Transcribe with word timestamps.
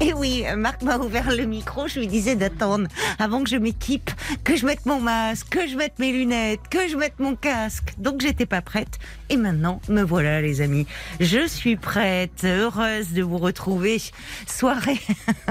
Et 0.02 0.14
oui, 0.14 0.44
Marc 0.56 0.82
m'a 0.82 0.96
ouvert 0.96 1.30
le 1.30 1.44
micro, 1.44 1.86
je 1.86 2.00
lui 2.00 2.06
disais 2.06 2.34
d'attendre 2.34 2.88
avant 3.18 3.42
que 3.42 3.50
je 3.50 3.56
m'équipe, 3.56 4.10
que 4.44 4.56
je 4.56 4.64
mette 4.64 4.86
mon 4.86 4.98
masque, 4.98 5.48
que 5.50 5.68
je 5.68 5.76
mette 5.76 5.98
mes 5.98 6.10
lunettes, 6.10 6.60
que 6.70 6.88
je 6.88 6.96
mette 6.96 7.18
mon 7.18 7.36
casque. 7.36 7.92
Donc 7.98 8.22
j'étais 8.22 8.46
pas 8.46 8.62
prête. 8.62 8.98
Et 9.28 9.36
maintenant, 9.36 9.80
me 9.90 10.02
voilà 10.02 10.40
les 10.40 10.62
amis. 10.62 10.86
Je 11.20 11.46
suis 11.46 11.76
prête, 11.76 12.44
heureuse 12.44 13.12
de 13.12 13.22
vous 13.22 13.36
retrouver. 13.36 14.00
Soirée, 14.46 15.00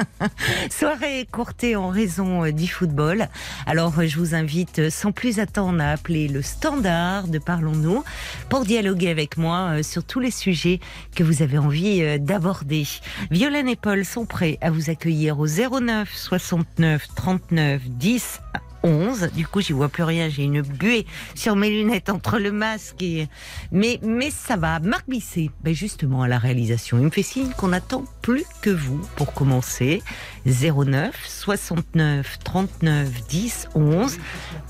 soirée 0.71 1.19
écourtée 1.19 1.75
en 1.75 1.89
raison 1.89 2.45
euh, 2.45 2.51
du 2.51 2.67
football. 2.67 3.27
Alors 3.67 4.01
je 4.01 4.17
vous 4.17 4.33
invite 4.33 4.89
sans 4.89 5.11
plus 5.11 5.39
attendre 5.39 5.79
à 5.81 5.91
appeler 5.91 6.27
le 6.27 6.41
standard 6.41 7.27
de 7.27 7.37
Parlons-nous 7.37 8.03
pour 8.49 8.65
dialoguer 8.65 9.09
avec 9.09 9.37
moi 9.37 9.73
euh, 9.73 9.83
sur 9.83 10.03
tous 10.03 10.19
les 10.19 10.31
sujets 10.31 10.79
que 11.15 11.23
vous 11.23 11.43
avez 11.43 11.59
envie 11.59 12.01
euh, 12.01 12.17
d'aborder. 12.17 12.87
Violaine 13.29 13.67
et 13.67 13.75
Paul 13.75 14.03
sont 14.03 14.25
prêts 14.25 14.38
à 14.61 14.71
vous 14.71 14.89
accueillir 14.89 15.39
au 15.39 15.47
09 15.47 16.09
69 16.13 17.07
39 17.15 17.81
10 17.89 18.39
11. 18.83 19.31
Du 19.35 19.45
coup, 19.45 19.61
j'y 19.61 19.73
vois 19.73 19.89
plus 19.89 20.03
rien. 20.03 20.29
J'ai 20.29 20.43
une 20.43 20.61
buée 20.61 21.05
sur 21.35 21.55
mes 21.55 21.69
lunettes 21.69 22.09
entre 22.09 22.39
le 22.39 22.51
masque 22.51 23.01
et. 23.01 23.27
Mais, 23.71 23.99
mais 24.03 24.31
ça 24.31 24.55
va. 24.55 24.79
Marc 24.79 25.09
Bisset, 25.09 25.49
ben 25.63 25.73
justement, 25.73 26.21
à 26.21 26.27
la 26.27 26.37
réalisation, 26.37 26.97
il 26.97 27.05
me 27.05 27.09
fait 27.09 27.23
signe 27.23 27.49
qu'on 27.57 27.73
attend 27.73 28.05
plus 28.21 28.45
que 28.61 28.69
vous 28.69 29.01
pour 29.15 29.33
commencer. 29.33 30.01
09 30.45 31.13
69 31.27 32.39
39 32.43 33.27
10 33.27 33.69
11. 33.75 34.17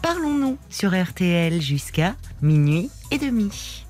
Parlons-nous 0.01 0.57
sur 0.69 0.99
RTL 0.99 1.61
jusqu'à 1.61 2.15
minuit 2.41 2.89
et 3.11 3.17
demi. 3.17 3.85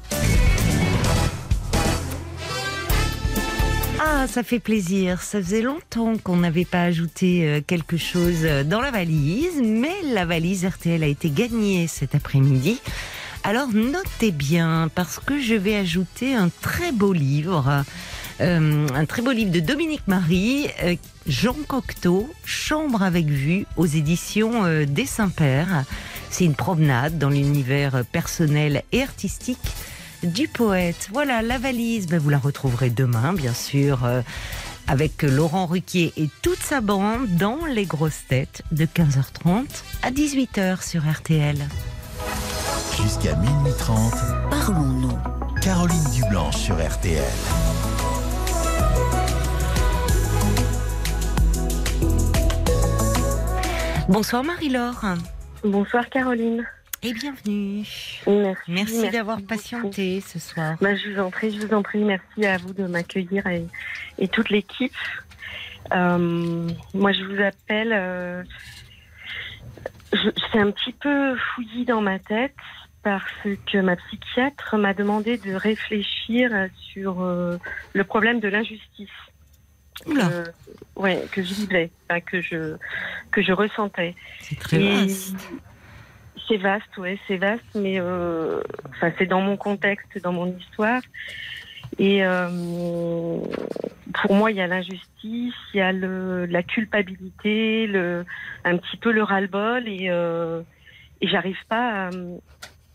Ah, 4.01 4.27
ça 4.27 4.43
fait 4.43 4.59
plaisir. 4.59 5.21
Ça 5.21 5.39
faisait 5.41 5.61
longtemps 5.61 6.15
qu'on 6.17 6.37
n'avait 6.37 6.63
pas 6.63 6.83
ajouté 6.83 7.43
euh, 7.43 7.61
quelque 7.65 7.97
chose 7.97 8.45
euh, 8.45 8.63
dans 8.63 8.79
la 8.79 8.91
valise, 8.91 9.61
mais 9.61 9.93
la 10.13 10.25
valise 10.25 10.65
RTL 10.65 11.03
a 11.03 11.07
été 11.07 11.29
gagnée 11.29 11.85
cet 11.87 12.15
après-midi. 12.15 12.79
Alors 13.43 13.67
notez 13.67 14.31
bien, 14.31 14.89
parce 14.95 15.19
que 15.19 15.41
je 15.41 15.53
vais 15.53 15.75
ajouter 15.75 16.33
un 16.33 16.49
très 16.61 16.93
beau 16.93 17.11
livre, 17.11 17.83
euh, 18.39 18.87
un 18.93 19.05
très 19.05 19.21
beau 19.21 19.31
livre 19.31 19.51
de 19.51 19.59
Dominique 19.59 20.07
Marie, 20.07 20.67
Jean 21.27 21.55
Cocteau, 21.67 22.29
Chambre 22.45 23.03
avec 23.03 23.25
vue, 23.25 23.65
aux 23.75 23.85
éditions 23.85 24.63
des 24.85 25.05
Saints-Pères. 25.05 25.83
C'est 26.29 26.45
une 26.45 26.55
promenade 26.55 27.17
dans 27.17 27.29
l'univers 27.29 28.03
personnel 28.13 28.83
et 28.93 29.03
artistique 29.03 29.57
du 30.23 30.47
poète. 30.47 31.09
Voilà, 31.11 31.41
la 31.41 31.57
valise, 31.57 32.07
ben, 32.07 32.19
vous 32.19 32.29
la 32.29 32.37
retrouverez 32.37 32.89
demain, 32.89 33.33
bien 33.33 33.53
sûr, 33.53 34.05
euh, 34.05 34.21
avec 34.87 35.23
Laurent 35.23 35.65
Ruquier 35.65 36.13
et 36.17 36.29
toute 36.41 36.59
sa 36.59 36.81
bande 36.81 37.27
dans 37.37 37.65
Les 37.65 37.85
Grosses 37.85 38.25
Têtes 38.27 38.63
de 38.71 38.85
15h30 38.85 39.65
à 40.03 40.11
18h 40.11 40.87
sur 40.87 41.09
RTL. 41.09 41.57
Jusqu'à 43.01 43.35
minuit 43.35 43.73
30, 43.77 44.13
Parlons-nous. 44.49 45.17
Caroline 45.61 46.03
Dublanche 46.13 46.57
sur 46.57 46.75
RTL. 46.75 47.23
Bonsoir 54.07 54.43
Marie-Laure 54.43 55.05
Bonsoir 55.63 56.09
Caroline. 56.09 56.65
Et 57.01 57.13
bienvenue. 57.13 57.85
Merci. 58.27 58.71
Merci, 58.71 59.09
d'avoir 59.09 59.37
beaucoup. 59.37 59.47
patienté 59.47 60.21
ce 60.21 60.39
soir. 60.39 60.75
Bah, 60.81 60.95
je 60.95 61.09
vous 61.11 61.19
en 61.19 61.29
prie, 61.31 61.51
je 61.57 61.65
vous 61.65 61.73
en 61.73 61.81
prie. 61.81 61.99
Merci 62.03 62.45
à 62.45 62.57
vous 62.57 62.73
de 62.73 62.85
m'accueillir 62.87 63.45
et, 63.47 63.65
et 64.17 64.27
toute 64.27 64.49
l'équipe. 64.49 64.93
Euh, 65.93 66.67
moi, 66.93 67.11
je 67.13 67.23
vous 67.23 67.41
appelle. 67.41 67.91
euh, 67.93 68.43
c'est 70.51 70.59
un 70.59 70.71
petit 70.71 70.91
peu 70.93 71.35
fouillis 71.37 71.85
dans 71.85 72.01
ma 72.01 72.19
tête 72.19 72.55
parce 73.03 73.23
que 73.71 73.77
ma 73.77 73.95
psychiatre 73.95 74.75
m'a 74.77 74.93
demandé 74.93 75.37
de 75.37 75.53
réfléchir 75.53 76.51
sur 76.91 77.21
euh, 77.21 77.57
le 77.93 78.03
problème 78.03 78.39
de 78.39 78.47
l'injustice. 78.49 79.09
Que- 80.05 80.45
ouais, 80.95 81.25
que 81.31 81.43
je 81.43 81.53
vivais, 81.53 81.91
que 82.25 82.41
je 82.41 82.75
que 83.31 83.41
je 83.41 83.51
ressentais. 83.51 84.15
c'est 84.39 84.57
très 84.57 84.81
Et 84.81 85.05
vaste. 85.07 85.35
C'est 86.49 86.57
vaste, 86.57 86.97
ouais, 86.97 87.19
c'est 87.27 87.37
vaste, 87.37 87.63
mais 87.75 87.99
euh, 87.99 88.61
c'est 89.19 89.27
dans 89.27 89.39
mon 89.41 89.55
contexte, 89.55 90.19
dans 90.23 90.33
mon 90.33 90.47
histoire. 90.47 91.01
Et 91.99 92.25
euh, 92.25 92.47
pour 94.13 94.33
moi, 94.33 94.49
il 94.49 94.57
y 94.57 94.61
a 94.61 94.65
l'injustice, 94.65 95.53
il 95.73 95.77
y 95.77 95.81
a 95.81 95.91
le, 95.91 96.47
la 96.47 96.63
culpabilité, 96.63 97.85
le, 97.85 98.25
un 98.63 98.77
petit 98.77 98.97
peu 98.97 99.11
le 99.11 99.21
ras-le-bol, 99.21 99.87
et, 99.87 100.09
euh, 100.09 100.61
j'arrive 101.21 101.59
pas 101.67 102.09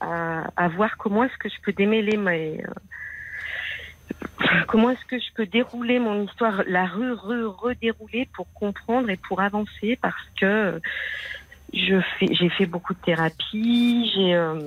à, 0.00 0.44
à, 0.56 0.68
voir 0.68 0.96
comment 0.96 1.22
est-ce 1.22 1.38
que 1.38 1.48
je 1.48 1.60
peux 1.62 1.72
démêler 1.72 2.16
mes, 2.16 2.60
comment 4.66 4.90
est-ce 4.90 5.04
que 5.06 5.18
je 5.18 5.32
peux 5.34 5.46
dérouler 5.46 6.00
mon 6.00 6.24
histoire, 6.24 6.62
la 6.66 6.86
re, 6.86 7.14
re, 7.14 7.56
redérouler 7.56 8.28
pour 8.34 8.52
comprendre 8.52 9.10
et 9.10 9.16
pour 9.16 9.40
avancer, 9.40 9.96
parce 10.00 10.28
que 10.40 10.80
je 11.74 12.00
fais, 12.18 12.34
j'ai 12.34 12.48
fait 12.50 12.66
beaucoup 12.66 12.94
de 12.94 12.98
thérapie, 13.00 14.10
j'ai, 14.14 14.34
euh, 14.34 14.60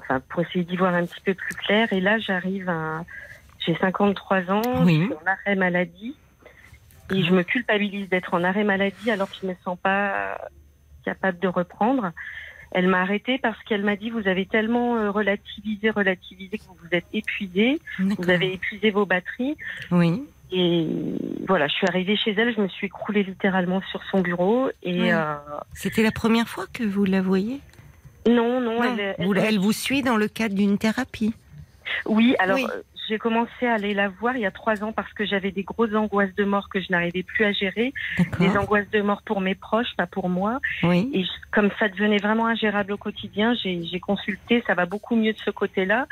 enfin, 0.00 0.20
pour 0.28 0.42
essayer 0.42 0.64
d'y 0.64 0.76
voir 0.76 0.94
un 0.94 1.06
petit 1.06 1.20
peu 1.24 1.34
plus 1.34 1.54
clair. 1.54 1.92
Et 1.92 2.00
là, 2.00 2.18
j'arrive 2.18 2.68
à, 2.68 3.04
j'ai 3.64 3.76
53 3.76 4.50
ans, 4.50 4.62
Oui. 4.84 5.00
je 5.00 5.04
suis 5.04 5.14
en 5.14 5.26
arrêt 5.26 5.56
maladie, 5.56 6.16
et 7.12 7.22
je 7.22 7.32
me 7.32 7.42
culpabilise 7.42 8.08
d'être 8.08 8.34
en 8.34 8.44
arrêt 8.44 8.64
maladie 8.64 9.10
alors 9.10 9.30
que 9.30 9.36
je 9.40 9.46
ne 9.46 9.52
me 9.52 9.56
sens 9.64 9.78
pas 9.82 10.38
capable 11.04 11.38
de 11.38 11.48
reprendre. 11.48 12.12
Elle 12.70 12.88
m'a 12.88 13.02
arrêtée 13.02 13.38
parce 13.38 13.62
qu'elle 13.64 13.84
m'a 13.84 13.94
dit 13.94 14.10
vous 14.10 14.26
avez 14.26 14.46
tellement 14.46 14.96
euh, 14.96 15.10
relativisé, 15.10 15.90
relativisé 15.90 16.58
que 16.58 16.64
vous 16.64 16.76
vous 16.82 16.88
êtes 16.92 17.06
épuisé, 17.12 17.78
vous 17.98 18.30
avez 18.30 18.54
épuisé 18.54 18.90
vos 18.90 19.06
batteries. 19.06 19.56
Oui, 19.92 20.24
Et 20.56 20.86
voilà, 21.48 21.66
je 21.66 21.72
suis 21.74 21.86
arrivée 21.88 22.16
chez 22.16 22.30
elle, 22.32 22.54
je 22.54 22.60
me 22.60 22.68
suis 22.68 22.86
écroulée 22.86 23.24
littéralement 23.24 23.82
sur 23.90 24.00
son 24.10 24.20
bureau. 24.20 24.70
Et 24.84 25.12
euh, 25.12 25.34
c'était 25.72 26.04
la 26.04 26.12
première 26.12 26.48
fois 26.48 26.66
que 26.72 26.84
vous 26.84 27.04
la 27.04 27.20
voyez? 27.22 27.60
Non, 28.28 28.60
non, 28.60 28.76
Non, 28.82 28.84
elle, 28.84 29.16
elle- 29.18 29.26
vous- 29.26 29.34
elle 29.34 29.58
vous 29.58 29.72
suit 29.72 30.02
dans 30.02 30.16
le 30.16 30.28
cadre 30.28 30.54
d'une 30.54 30.78
thérapie? 30.78 31.34
Oui, 32.06 32.36
alors 32.38 32.56
Oui. 32.56 32.66
euh, 32.72 32.82
j'ai 33.08 33.18
commencé 33.18 33.66
à 33.66 33.74
aller 33.74 33.92
la 33.92 34.08
voir 34.08 34.34
il 34.36 34.40
y 34.42 34.46
a 34.46 34.50
trois 34.50 34.82
ans 34.82 34.92
parce 34.92 35.12
que 35.12 35.26
j'avais 35.26 35.50
des 35.50 35.62
grosses 35.62 35.94
angoisses 35.94 36.34
de 36.36 36.44
mort 36.44 36.70
que 36.70 36.80
je 36.80 36.86
n'arrivais 36.90 37.22
plus 37.22 37.44
à 37.44 37.52
gérer. 37.52 37.92
Des 38.38 38.56
angoisses 38.56 38.88
de 38.92 39.02
mort 39.02 39.20
pour 39.22 39.42
mes 39.42 39.54
proches, 39.54 39.94
pas 39.98 40.06
pour 40.06 40.30
moi. 40.30 40.60
Oui. 40.82 41.10
Et 41.12 41.24
comme 41.50 41.68
ça 41.78 41.88
devenait 41.88 42.16
vraiment 42.18 42.46
ingérable 42.46 42.92
au 42.92 42.96
quotidien, 42.96 43.54
j'ai 43.62 44.00
consulté, 44.00 44.64
ça 44.66 44.72
va 44.74 44.86
beaucoup 44.86 45.16
mieux 45.16 45.34
de 45.34 45.38
ce 45.44 45.50
côté-là. 45.50 46.06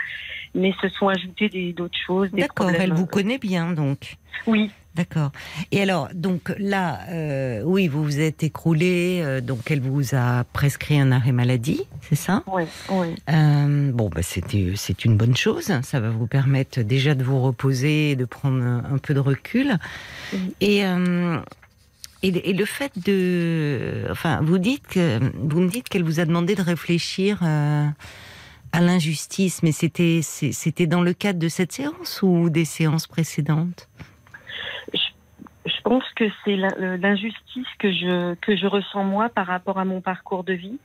Mais 0.54 0.72
se 0.80 0.88
sont 0.88 1.08
ajoutées 1.08 1.72
d'autres 1.72 1.98
choses. 2.06 2.30
D'accord, 2.32 2.70
elle 2.70 2.92
vous 2.92 3.06
connaît 3.06 3.38
bien 3.38 3.72
donc. 3.72 4.16
Oui, 4.46 4.70
D'accord. 4.94 5.32
Et 5.70 5.80
alors, 5.80 6.10
donc 6.12 6.52
là, 6.58 7.00
euh, 7.08 7.62
oui, 7.64 7.88
vous 7.88 8.04
vous 8.04 8.20
êtes 8.20 8.43
écroulé, 8.43 9.22
euh, 9.22 9.40
donc 9.40 9.70
elle 9.70 9.81
vous 9.81 10.14
a 10.14 10.44
prescrit 10.52 11.00
un 11.00 11.12
arrêt 11.12 11.32
maladie, 11.32 11.81
c'est 12.02 12.14
ça? 12.14 12.43
Oui, 12.46 12.64
oui. 12.90 13.14
Euh, 13.31 13.90
Bon, 13.93 14.10
bah, 14.10 14.22
c'était, 14.22 14.72
c'est 14.76 15.06
une 15.06 15.16
bonne 15.16 15.34
chose. 15.37 15.72
Ça 15.82 16.00
va 16.00 16.10
vous 16.10 16.26
permettre 16.26 16.82
déjà 16.82 17.14
de 17.14 17.25
vous 17.25 17.40
reposer, 17.40 18.16
de 18.16 18.26
prendre 18.26 18.62
un, 18.62 18.98
peu 18.98 19.14
de 19.14 19.20
recul. 19.20 19.78
Et, 20.60 20.84
euh, 20.84 21.38
et, 22.22 22.50
et 22.50 22.52
le 22.52 22.64
fait 22.66 22.93
de, 23.02 24.06
enfin, 24.10 24.40
vous 24.43 24.58
dites 24.58 24.87
que 24.88 25.19
vous 25.34 25.60
me 25.60 25.69
dites 25.70 25.88
qu'elle 25.88 26.05
vous 26.05 26.20
a 26.20 26.26
demandé 26.26 26.55
de 26.55 26.62
réfléchir. 26.62 27.40
euh, 27.43 27.87
à 28.72 28.80
l'injustice, 28.80 29.62
mais 29.62 29.72
c'était 29.72 30.20
c'était 30.22 30.86
dans 30.86 31.02
le 31.02 31.12
cadre 31.12 31.38
de 31.38 31.48
cette 31.48 31.72
séance 31.72 32.20
ou 32.22 32.50
des 32.50 32.64
séances 32.64 33.06
précédentes? 33.06 33.88
Je 35.64 35.80
pense 35.84 36.04
que 36.16 36.24
c'est 36.44 36.56
l'injustice 36.56 37.66
que 37.78 37.92
je, 37.92 38.34
que 38.36 38.56
je 38.56 38.66
ressens 38.66 39.04
moi 39.04 39.28
par 39.28 39.46
rapport 39.46 39.78
à 39.78 39.84
mon 39.84 40.00
parcours 40.00 40.42
de 40.44 40.52
vie. 40.54 40.78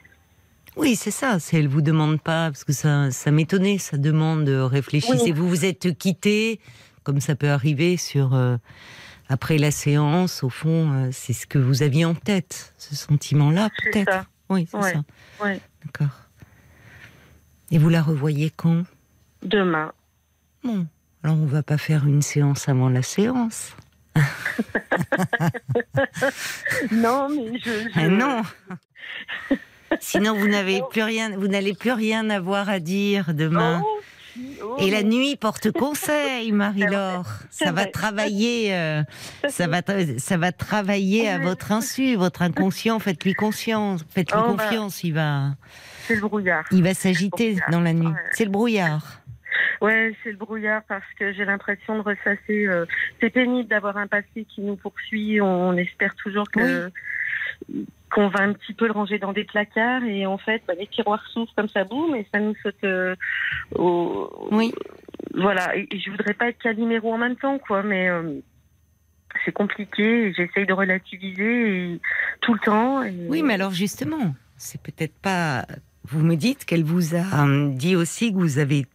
Oui, 0.76 0.96
c'est 0.96 1.12
ça. 1.12 1.40
C'est 1.40 1.58
elle 1.58 1.68
vous 1.68 1.82
demande 1.82 2.22
pas 2.22 2.50
parce 2.52 2.64
que 2.64 2.74
ça, 2.74 3.10
ça 3.12 3.32
m'étonnait. 3.32 3.78
Ça 3.80 3.98
demande 3.98 4.48
réfléchissez. 4.50 5.24
Oui. 5.26 5.32
Vous 5.32 5.48
vous 5.48 5.66
êtes 5.66 5.98
quitté, 5.98 6.60
comme 7.04 7.20
ça 7.22 7.36
peut 7.36 7.50
arriver 7.50 7.98
sur 7.98 8.36
euh, 8.36 8.58
après 9.30 9.58
la 9.58 9.72
séance, 9.72 10.44
au 10.44 10.50
fond, 10.50 10.92
euh, 10.94 11.10
c'est 11.12 11.34
ce 11.34 11.48
que 11.48 11.58
vous 11.58 11.82
aviez 11.84 12.06
en 12.06 12.14
tête, 12.14 12.74
ce 12.78 12.96
sentiment-là, 12.96 13.70
peut-être. 13.84 14.26
Oui, 14.50 14.68
c'est 14.70 14.78
Ouais. 14.78 14.94
ça. 14.94 15.04
Ouais. 15.44 15.60
D'accord. 15.86 16.16
Et 17.72 17.78
vous 17.78 17.90
la 17.90 18.02
revoyez 18.02 18.50
quand? 18.56 18.84
Demain. 19.44 19.92
Bon, 20.64 20.86
alors 21.24 21.38
on 21.38 21.46
va 21.46 21.64
pas 21.64 21.78
faire 21.78 22.06
une 22.08 22.22
séance 22.22 22.68
avant 22.70 22.90
la 22.90 23.02
séance. 23.02 23.72
Non, 26.92 27.30
mais 27.30 27.60
je. 27.60 27.70
je- 27.70 27.90
Ah 27.96 28.08
non. 28.08 28.42
Sinon, 30.02 30.34
vous 30.38 30.48
n'avez 30.48 30.82
plus 30.92 31.02
rien, 31.04 31.38
vous 31.38 31.48
n'allez 31.48 31.74
plus 31.74 31.92
rien 31.92 32.30
avoir 32.30 32.68
à 32.70 32.80
dire 32.80 33.34
demain. 33.34 33.82
Oh, 33.84 34.00
oh, 34.64 34.76
Et 34.80 34.92
la 34.92 35.02
nuit 35.04 35.36
porte 35.38 35.72
conseil, 35.72 36.52
Marie-Laure. 36.52 37.26
Ça 37.50 37.72
va 37.72 37.86
travailler, 37.86 38.76
euh, 38.76 39.02
ça 39.50 39.68
va, 39.68 39.82
tra- 39.82 40.20
ça 40.20 40.38
va 40.38 40.52
travailler 40.52 41.30
à 41.30 41.40
votre 41.40 41.72
insu, 41.72 42.16
votre 42.16 42.42
inconscient. 42.42 43.00
Faites-lui 43.00 43.34
confiance, 43.34 44.02
faites-lui 44.10 44.40
Oh, 44.44 44.54
bah. 44.54 44.66
confiance. 44.66 45.04
Il 45.04 45.14
va, 45.14 45.52
C'est 46.08 46.16
le 46.16 46.22
brouillard. 46.22 46.66
il 46.72 46.84
va 46.84 46.94
s'agiter 46.94 47.58
dans 47.72 47.82
la 47.82 47.94
nuit. 47.94 48.08
Ouais. 48.08 48.14
C'est 48.32 48.46
le 48.46 48.52
brouillard. 48.52 49.22
Ouais, 49.82 50.14
c'est 50.24 50.32
le 50.32 50.38
brouillard 50.38 50.82
parce 50.88 51.06
que 51.20 51.34
j'ai 51.34 51.46
l'impression 51.46 51.96
de 51.98 52.02
ressasser. 52.02 52.66
euh, 52.68 52.86
c'est 53.20 53.30
pénible 53.30 53.70
d'avoir 53.70 53.98
un 53.98 54.08
passé 54.08 54.46
qui 54.48 54.62
nous 54.62 54.76
poursuit. 54.76 55.40
On, 55.42 55.74
espère 55.78 56.16
toujours 56.16 56.50
que 56.50 56.92
qu'on 58.12 58.30
va 58.30 58.42
un 58.42 58.54
petit 58.54 58.74
peu 58.74 58.86
le 58.88 58.94
ranger 58.94 59.20
dans 59.20 59.34
des 59.34 59.44
placards 59.44 60.04
et 60.04 60.26
en 60.26 60.38
fait, 60.38 60.62
bah, 60.68 60.74
les 60.80 60.88
tiroirs 60.88 61.24
s'ouvrent 61.34 61.54
comme 61.56 61.68
ça, 61.68 61.84
boum, 61.84 62.16
et 62.16 62.26
ça 62.34 62.40
nous 62.40 62.56
saute 62.64 62.84
euh, 62.84 63.16
au. 63.76 64.48
Oui. 64.52 64.74
Voilà. 65.36 65.76
Et, 65.76 65.88
et 65.92 66.00
je 66.00 66.10
voudrais 66.10 66.34
pas 66.34 66.48
être 66.50 66.58
caliméro 66.60 67.14
en 67.14 67.18
même 67.18 67.36
temps, 67.36 67.60
quoi, 67.60 67.84
mais. 67.84 68.08
euh, 68.10 68.40
c'est 69.46 69.52
compliqué 69.52 70.34
j'essaye 70.36 70.66
de 70.66 70.74
relativiser 70.74 71.94
et- 71.94 72.02
tout 72.42 72.54
le 72.54 72.60
temps. 72.60 73.04
et- 73.04 73.14
Oui, 73.30 73.44
mais 73.44 73.54
alors 73.54 73.72
justement, 73.72 74.34
c'est 74.56 74.82
peut-être 74.82 75.14
pas. 75.22 75.66
Vous 76.10 76.20
me 76.22 76.36
dites 76.36 76.66
qu'elle 76.66 76.84
vous 76.84 77.16
a 77.16 77.42
hum, 77.44 77.76
dit 77.76 77.96
aussi 77.96 78.32
que 78.32 78.38
vous 78.38 78.60
avez 78.60 78.86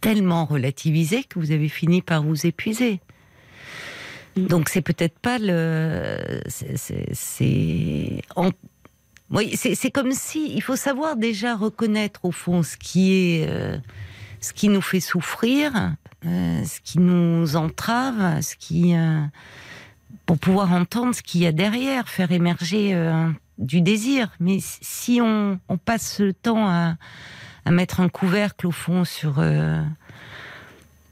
tellement 0.00 0.44
relativisé 0.44 1.24
que 1.24 1.38
vous 1.38 1.50
avez 1.52 1.68
fini 1.68 2.02
par 2.02 2.22
vous 2.22 2.46
épuiser. 2.46 3.00
Donc 4.36 4.68
c'est 4.68 4.82
peut-être 4.82 5.18
pas 5.18 5.38
le. 5.38 6.40
c'est- 6.48 6.76
c'est- 6.76 7.08
C'est. 7.14 8.22
en- 8.36 8.50
Oui, 9.30 9.56
c'est 9.56 9.74
c'est 9.74 9.90
comme 9.90 10.12
si 10.12 10.52
il 10.54 10.60
faut 10.62 10.76
savoir 10.76 11.16
déjà 11.16 11.56
reconnaître 11.56 12.24
au 12.24 12.30
fond 12.30 12.62
ce 12.62 12.76
qui 12.76 13.12
est, 13.14 13.46
euh, 13.48 13.76
ce 14.40 14.52
qui 14.52 14.68
nous 14.68 14.82
fait 14.82 15.00
souffrir, 15.00 15.72
euh, 16.24 16.62
ce 16.64 16.80
qui 16.80 17.00
nous 17.00 17.56
entrave, 17.56 18.40
ce 18.42 18.54
qui, 18.54 18.94
euh, 18.94 19.20
pour 20.26 20.38
pouvoir 20.38 20.70
entendre 20.72 21.12
ce 21.14 21.22
qu'il 21.22 21.40
y 21.40 21.46
a 21.46 21.52
derrière, 21.52 22.08
faire 22.08 22.30
émerger 22.30 22.94
euh, 22.94 23.28
du 23.58 23.80
désir. 23.80 24.32
Mais 24.40 24.58
si 24.60 25.20
on, 25.22 25.58
on 25.68 25.78
passe 25.78 26.20
le 26.20 26.32
temps 26.32 26.68
à, 26.68 26.96
à 27.64 27.70
mettre 27.70 28.00
un 28.00 28.08
couvercle 28.08 28.66
au 28.66 28.72
fond 28.72 29.04
sur 29.04 29.36
euh, 29.38 29.82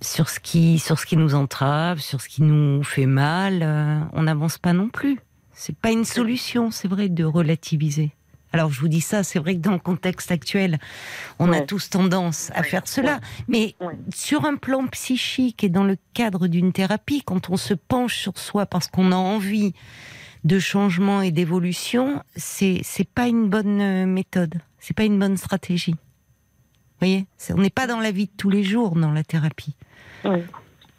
sur 0.01 0.29
ce 0.29 0.41
qui 0.41 0.79
sur 0.79 0.99
ce 0.99 1.07
qui 1.07 1.17
nous 1.17 1.35
entrave, 1.35 2.01
sur 2.01 2.21
ce 2.21 2.29
qui 2.29 2.43
nous 2.43 2.83
fait 2.83 3.07
mal, 3.07 3.61
euh, 3.63 4.01
on 4.13 4.23
n'avance 4.23 4.59
pas 4.59 4.73
non 4.73 4.89
plus. 4.89 5.19
C'est 5.53 5.77
pas 5.77 5.91
une 5.91 6.05
solution, 6.05 6.71
c'est 6.71 6.89
vrai, 6.89 7.09
de 7.09 7.25
relativiser. 7.25 8.13
Alors 8.53 8.71
je 8.71 8.81
vous 8.81 8.89
dis 8.89 9.01
ça, 9.01 9.25
c'est 9.25 9.41
vrai 9.41 9.57
que 9.57 9.61
dans 9.61 9.73
le 9.73 9.81
contexte 9.81 10.31
actuel, 10.31 10.79
on 11.41 11.53
a 11.53 11.61
tous 11.61 11.91
tendance 11.91 12.53
à 12.55 12.61
Ouais, 12.61 12.69
faire 12.69 12.87
cela. 12.87 13.21
Mais 13.49 13.75
sur 14.15 14.45
un 14.45 14.55
plan 14.55 14.87
psychique 14.87 15.65
et 15.65 15.69
dans 15.69 15.83
le 15.83 15.97
cadre 16.13 16.47
d'une 16.47 16.73
thérapie, 16.73 17.23
quand 17.25 17.51
on 17.51 17.57
se 17.57 17.75
penche 17.75 18.17
sur 18.17 18.39
soi 18.39 18.67
parce 18.67 18.87
qu'on 18.87 19.11
a 19.11 19.17
envie 19.17 19.75
de 20.45 20.59
changement 20.59 21.23
et 21.23 21.31
d'évolution, 21.31 22.23
c'est 22.37 22.81
c'est 22.85 23.09
pas 23.09 23.27
une 23.29 23.49
bonne 23.49 23.81
euh, 23.81 24.07
méthode, 24.07 24.55
c'est 24.79 24.95
pas 24.97 25.05
une 25.05 25.19
bonne 25.19 25.37
stratégie. 25.37 25.93
Vous 25.93 27.01
voyez, 27.01 27.27
on 27.51 27.59
n'est 27.61 27.71
pas 27.71 27.87
dans 27.87 28.01
la 28.01 28.13
vie 28.13 28.27
de 28.27 28.33
tous 28.37 28.51
les 28.51 28.63
jours 28.63 28.95
dans 28.97 29.11
la 29.13 29.25
thérapie. 29.25 29.75
Oui. 30.25 30.39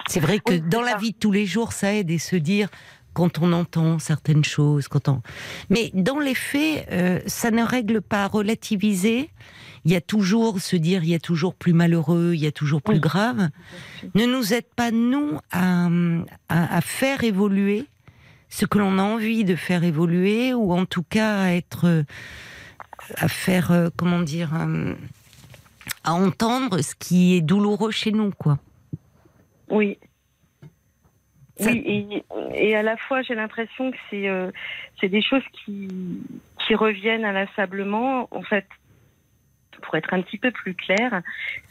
C'est 0.08 0.20
vrai 0.20 0.40
que 0.40 0.54
Oui, 0.54 0.62
dans 0.62 0.82
la 0.82 0.92
ça. 0.92 0.98
vie 0.98 1.12
de 1.12 1.18
tous 1.18 1.32
les 1.32 1.46
jours, 1.46 1.74
ça 1.74 1.94
aide 1.94 2.12
et 2.12 2.18
se 2.20 2.36
dire 2.36 2.70
quand 3.14 3.40
on 3.40 3.54
entend 3.54 3.98
certaines 3.98 4.44
choses, 4.44 4.88
quand 4.88 5.08
on. 5.08 5.22
Mais 5.70 5.90
dans 5.94 6.20
les 6.20 6.36
faits, 6.36 6.86
euh, 6.92 7.20
ça 7.28 7.50
ne 7.50 7.64
règle 7.64 8.02
pas 8.02 8.24
à 8.26 8.28
relativiser. 8.28 9.30
Il 9.86 9.92
y 9.92 9.96
a 9.96 10.02
toujours 10.02 10.60
se 10.60 10.76
dire, 10.76 11.04
il 11.04 11.12
y 11.12 11.16
a 11.16 11.20
toujours 11.20 11.56
plus 11.56 11.72
malheureux, 11.74 12.32
il 12.34 12.42
y 12.42 12.48
a 12.48 12.52
toujours 12.52 12.82
plus 12.82 12.96
Oui. 12.96 13.00
grave. 13.00 13.50
Ne 14.16 14.26
nous 14.26 14.54
aide 14.54 14.68
pas 14.76 14.92
nous 14.92 15.40
à, 15.52 15.88
à, 16.50 16.76
à 16.78 16.82
faire 16.82 17.24
évoluer 17.24 17.86
ce 18.50 18.66
que 18.66 18.78
l'on 18.78 18.98
a 19.00 19.04
envie 19.04 19.44
de 19.44 19.56
faire 19.56 19.84
évoluer, 19.84 20.54
ou 20.54 20.72
en 20.74 20.86
tout 20.86 21.04
cas 21.04 21.42
à 21.42 21.50
être, 21.52 21.86
euh, 21.88 22.04
à 23.18 23.28
faire, 23.28 23.72
euh, 23.72 23.90
comment 23.98 24.22
dire, 24.22 24.52
euh, 24.56 24.94
à 26.04 26.14
entendre 26.14 26.82
ce 26.82 26.96
qui 26.96 27.36
est 27.36 27.42
douloureux 27.42 27.92
chez 27.92 28.12
nous, 28.12 28.32
quoi. 28.32 28.58
Oui. 29.70 29.98
Ça- 31.58 31.72
Oui, 31.72 31.84
et, 32.54 32.70
et 32.70 32.76
à 32.76 32.84
la 32.84 32.98
fois, 32.98 33.22
j'ai 33.22 33.34
l'impression 33.36 33.90
que 33.92 33.98
c'est 34.10 34.28
euh, 34.28 34.52
c'est 35.00 35.08
des 35.10 35.22
choses 35.22 35.44
qui, 35.54 35.88
qui 36.66 36.76
reviennent 36.76 37.24
inlassablement. 37.24 38.28
En 38.32 38.42
fait, 38.42 38.66
pour 39.82 39.96
être 39.96 40.14
un 40.14 40.22
petit 40.22 40.38
peu 40.38 40.52
plus 40.52 40.74
clair, 40.74 41.22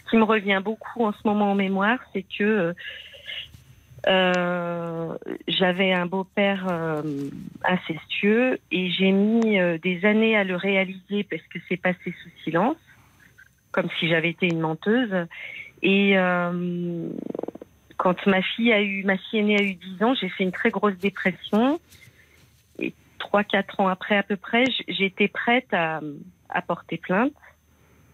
ce 0.04 0.10
qui 0.10 0.16
me 0.16 0.24
revient 0.24 0.60
beaucoup 0.64 1.04
en 1.04 1.12
ce 1.12 1.18
moment 1.26 1.52
en 1.52 1.54
mémoire, 1.54 1.98
c'est 2.14 2.22
que 2.22 2.44
euh, 2.44 2.72
j'avais 4.06 5.92
un 5.92 6.06
beau-père 6.06 6.66
euh, 6.70 7.02
incestueux 7.64 8.58
et 8.70 8.90
j'ai 8.90 9.12
mis 9.12 9.58
euh, 9.58 9.78
des 9.78 10.04
années 10.04 10.36
à 10.36 10.44
le 10.44 10.56
réaliser 10.56 11.24
parce 11.24 11.42
que 11.44 11.58
c'est 11.68 11.76
passé 11.76 12.14
sous 12.22 12.30
silence, 12.44 12.76
comme 13.72 13.88
si 13.98 14.08
j'avais 14.08 14.30
été 14.30 14.46
une 14.46 14.60
menteuse. 14.60 15.26
Et 15.82 16.18
euh, 16.18 17.08
quand 17.96 18.26
ma 18.26 18.42
fille 18.42 18.72
a 18.72 18.82
eu, 18.82 19.04
ma 19.04 19.16
fille 19.16 19.40
aînée 19.40 19.58
a 19.58 19.62
eu 19.62 19.74
10 19.74 20.02
ans, 20.02 20.14
j'ai 20.14 20.28
fait 20.28 20.44
une 20.44 20.52
très 20.52 20.70
grosse 20.70 20.96
dépression. 20.96 21.80
Et 22.78 22.92
3-4 23.20 23.82
ans 23.82 23.88
après 23.88 24.16
à 24.16 24.22
peu 24.22 24.36
près, 24.36 24.64
j'étais 24.88 25.28
prête 25.28 25.72
à, 25.72 26.00
à 26.48 26.62
porter 26.62 26.98
plainte 26.98 27.32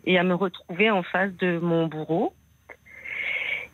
et 0.04 0.18
à 0.18 0.24
me 0.24 0.34
retrouver 0.34 0.90
en 0.90 1.02
face 1.02 1.32
de 1.36 1.58
mon 1.58 1.86
bourreau. 1.86 2.34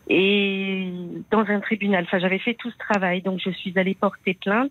Et 0.08 0.93
dans 1.31 1.44
un 1.49 1.61
tribunal, 1.61 2.05
enfin 2.05 2.19
j'avais 2.19 2.38
fait 2.38 2.55
tout 2.55 2.70
ce 2.70 2.79
travail, 2.79 3.23
donc 3.23 3.41
je 3.44 3.50
suis 3.50 3.76
allée 3.79 3.94
porter 3.94 4.35
plainte 4.35 4.70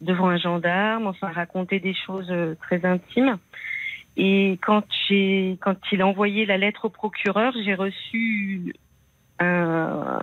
devant 0.00 0.28
un 0.28 0.36
gendarme, 0.36 1.06
enfin 1.06 1.28
raconter 1.28 1.80
des 1.80 1.94
choses 1.94 2.30
euh, 2.30 2.54
très 2.62 2.84
intimes. 2.84 3.38
Et 4.16 4.58
quand 4.62 4.84
j'ai, 5.08 5.58
quand 5.60 5.76
il 5.90 6.02
a 6.02 6.06
envoyé 6.06 6.44
la 6.44 6.58
lettre 6.58 6.84
au 6.84 6.90
procureur, 6.90 7.52
j'ai 7.64 7.74
reçu 7.74 8.74
un, 9.38 10.18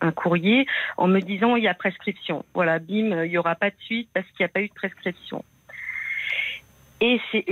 un 0.00 0.12
courrier 0.12 0.66
en 0.96 1.08
me 1.08 1.20
disant 1.20 1.56
il 1.56 1.64
y 1.64 1.68
a 1.68 1.74
prescription. 1.74 2.44
Voilà, 2.54 2.78
bim, 2.78 3.24
il 3.24 3.30
y 3.30 3.38
aura 3.38 3.54
pas 3.54 3.70
de 3.70 3.76
suite 3.80 4.08
parce 4.12 4.26
qu'il 4.28 4.44
n'y 4.44 4.46
a 4.46 4.48
pas 4.48 4.60
eu 4.60 4.68
de 4.68 4.74
prescription. 4.74 5.44
Et 7.00 7.20
c'est 7.32 7.44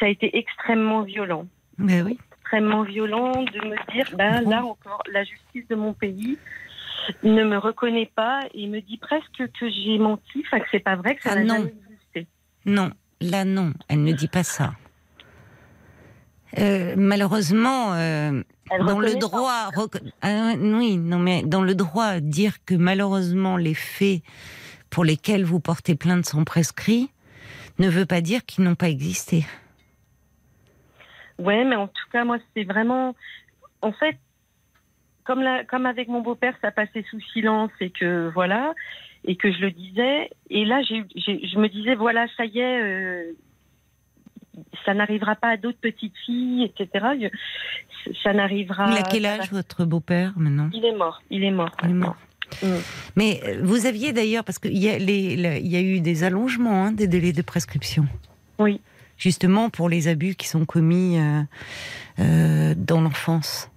ça 0.00 0.06
a 0.06 0.08
été 0.08 0.38
extrêmement 0.38 1.02
violent, 1.02 1.46
Ben 1.78 2.04
oui. 2.04 2.18
Extrêmement 2.46 2.82
violent 2.82 3.32
de 3.32 3.68
me 3.68 3.92
dire 3.92 4.06
ben 4.16 4.48
là 4.48 4.64
encore 4.64 5.02
la 5.12 5.24
justice 5.24 5.66
de 5.68 5.74
mon 5.74 5.92
pays 5.92 6.38
ne 7.22 7.44
me 7.44 7.58
reconnaît 7.58 8.10
pas 8.14 8.40
et 8.54 8.68
me 8.68 8.80
dit 8.80 8.98
presque 8.98 9.50
que 9.58 9.68
j'ai 9.68 9.98
menti, 9.98 10.44
enfin 10.46 10.60
que 10.60 10.66
c'est 10.70 10.80
pas 10.80 10.96
vrai, 10.96 11.16
que 11.16 11.22
ça 11.22 11.30
Ah 11.32 11.40
n'a 11.42 11.56
jamais 11.56 11.74
existé. 11.88 12.26
Non, 12.64 12.90
là 13.20 13.44
non, 13.44 13.72
elle 13.88 14.02
ne 14.02 14.12
dit 14.12 14.28
pas 14.28 14.42
ça. 14.44 14.74
Euh, 16.58 16.94
malheureusement, 16.96 17.94
euh, 17.94 18.42
dans 18.78 18.98
le 18.98 19.14
droit, 19.16 19.70
Ah, 20.22 20.52
oui, 20.56 20.96
non 20.96 21.18
mais 21.18 21.42
dans 21.42 21.62
le 21.62 21.74
droit, 21.74 22.20
dire 22.20 22.64
que 22.64 22.74
malheureusement 22.74 23.56
les 23.56 23.74
faits 23.74 24.22
pour 24.88 25.04
lesquels 25.04 25.44
vous 25.44 25.60
portez 25.60 25.96
plainte 25.96 26.26
sont 26.26 26.44
prescrits, 26.44 27.10
ne 27.78 27.88
veut 27.88 28.06
pas 28.06 28.20
dire 28.20 28.44
qu'ils 28.44 28.64
n'ont 28.64 28.76
pas 28.76 28.88
existé. 28.88 29.44
Ouais, 31.38 31.64
mais 31.64 31.76
en 31.76 31.86
tout 31.88 32.08
cas, 32.12 32.24
moi, 32.24 32.38
c'est 32.54 32.64
vraiment. 32.64 33.14
En 33.82 33.92
fait, 33.92 34.16
comme, 35.24 35.42
la... 35.42 35.64
comme 35.64 35.86
avec 35.86 36.08
mon 36.08 36.20
beau-père, 36.22 36.54
ça 36.62 36.70
passait 36.70 37.04
sous 37.10 37.20
silence 37.32 37.70
et 37.80 37.90
que 37.90 38.30
voilà, 38.32 38.74
et 39.24 39.36
que 39.36 39.52
je 39.52 39.58
le 39.60 39.70
disais. 39.70 40.30
Et 40.50 40.64
là, 40.64 40.82
je 40.82 41.58
me 41.58 41.68
disais, 41.68 41.94
voilà, 41.94 42.26
ça 42.36 42.44
y 42.46 42.58
est, 42.60 42.80
euh, 42.82 43.32
ça 44.84 44.94
n'arrivera 44.94 45.34
pas 45.34 45.48
à 45.50 45.56
d'autres 45.56 45.80
petites 45.80 46.16
filles, 46.24 46.64
etc. 46.64 47.06
Je- 47.20 47.28
Ça 48.22 48.32
n'arrivera. 48.32 48.88
Il 48.92 48.96
a 48.98 49.02
quel 49.02 49.26
âge 49.26 49.50
votre 49.50 49.84
beau-père 49.84 50.32
maintenant? 50.36 50.70
Il 50.72 50.84
est 50.84 50.94
mort. 50.94 51.20
Il 51.28 51.42
est 51.42 51.50
mort. 51.50 51.72
Il 51.82 51.90
est 51.90 51.92
mort. 51.92 52.16
Mm. 52.62 52.66
Mais 53.16 53.40
euh, 53.44 53.60
vous 53.64 53.84
aviez 53.86 54.12
d'ailleurs, 54.12 54.44
parce 54.44 54.60
qu'il 54.60 54.78
y, 54.78 54.88
a 54.88 54.96
les- 54.96 55.36
le- 55.36 55.56
il 55.58 55.66
y 55.66 55.76
a 55.76 55.80
eu 55.80 56.00
des 56.00 56.22
allongements 56.22 56.84
hein, 56.84 56.92
des 56.92 57.08
délais 57.08 57.32
de 57.32 57.42
prescription. 57.42 58.06
Oui. 58.60 58.80
Justement 59.18 59.70
pour 59.70 59.88
les 59.88 60.08
abus 60.08 60.34
qui 60.34 60.46
sont 60.46 60.64
commis 60.66 61.18
euh, 61.18 61.42
euh, 62.20 62.74
dans 62.76 63.00
l'enfance. 63.00 63.70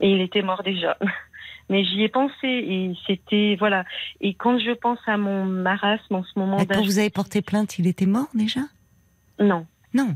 Et 0.00 0.10
il 0.10 0.20
était 0.20 0.42
mort 0.42 0.62
déjà. 0.62 0.96
mais 1.68 1.84
j'y 1.84 2.02
ai 2.02 2.08
pensé 2.08 2.34
et 2.44 2.92
c'était 3.06 3.56
voilà. 3.58 3.84
Et 4.20 4.34
quand 4.34 4.58
je 4.58 4.70
pense 4.72 4.98
à 5.06 5.16
mon 5.16 5.44
marasme 5.44 6.14
en 6.14 6.22
ce 6.24 6.38
moment, 6.38 6.58
Quand 6.64 6.82
vous 6.82 6.98
avez 6.98 7.10
porté 7.10 7.42
plainte, 7.42 7.78
il 7.78 7.86
était 7.86 8.06
mort 8.06 8.28
déjà? 8.34 8.60
Non, 9.40 9.66
Non. 9.92 10.14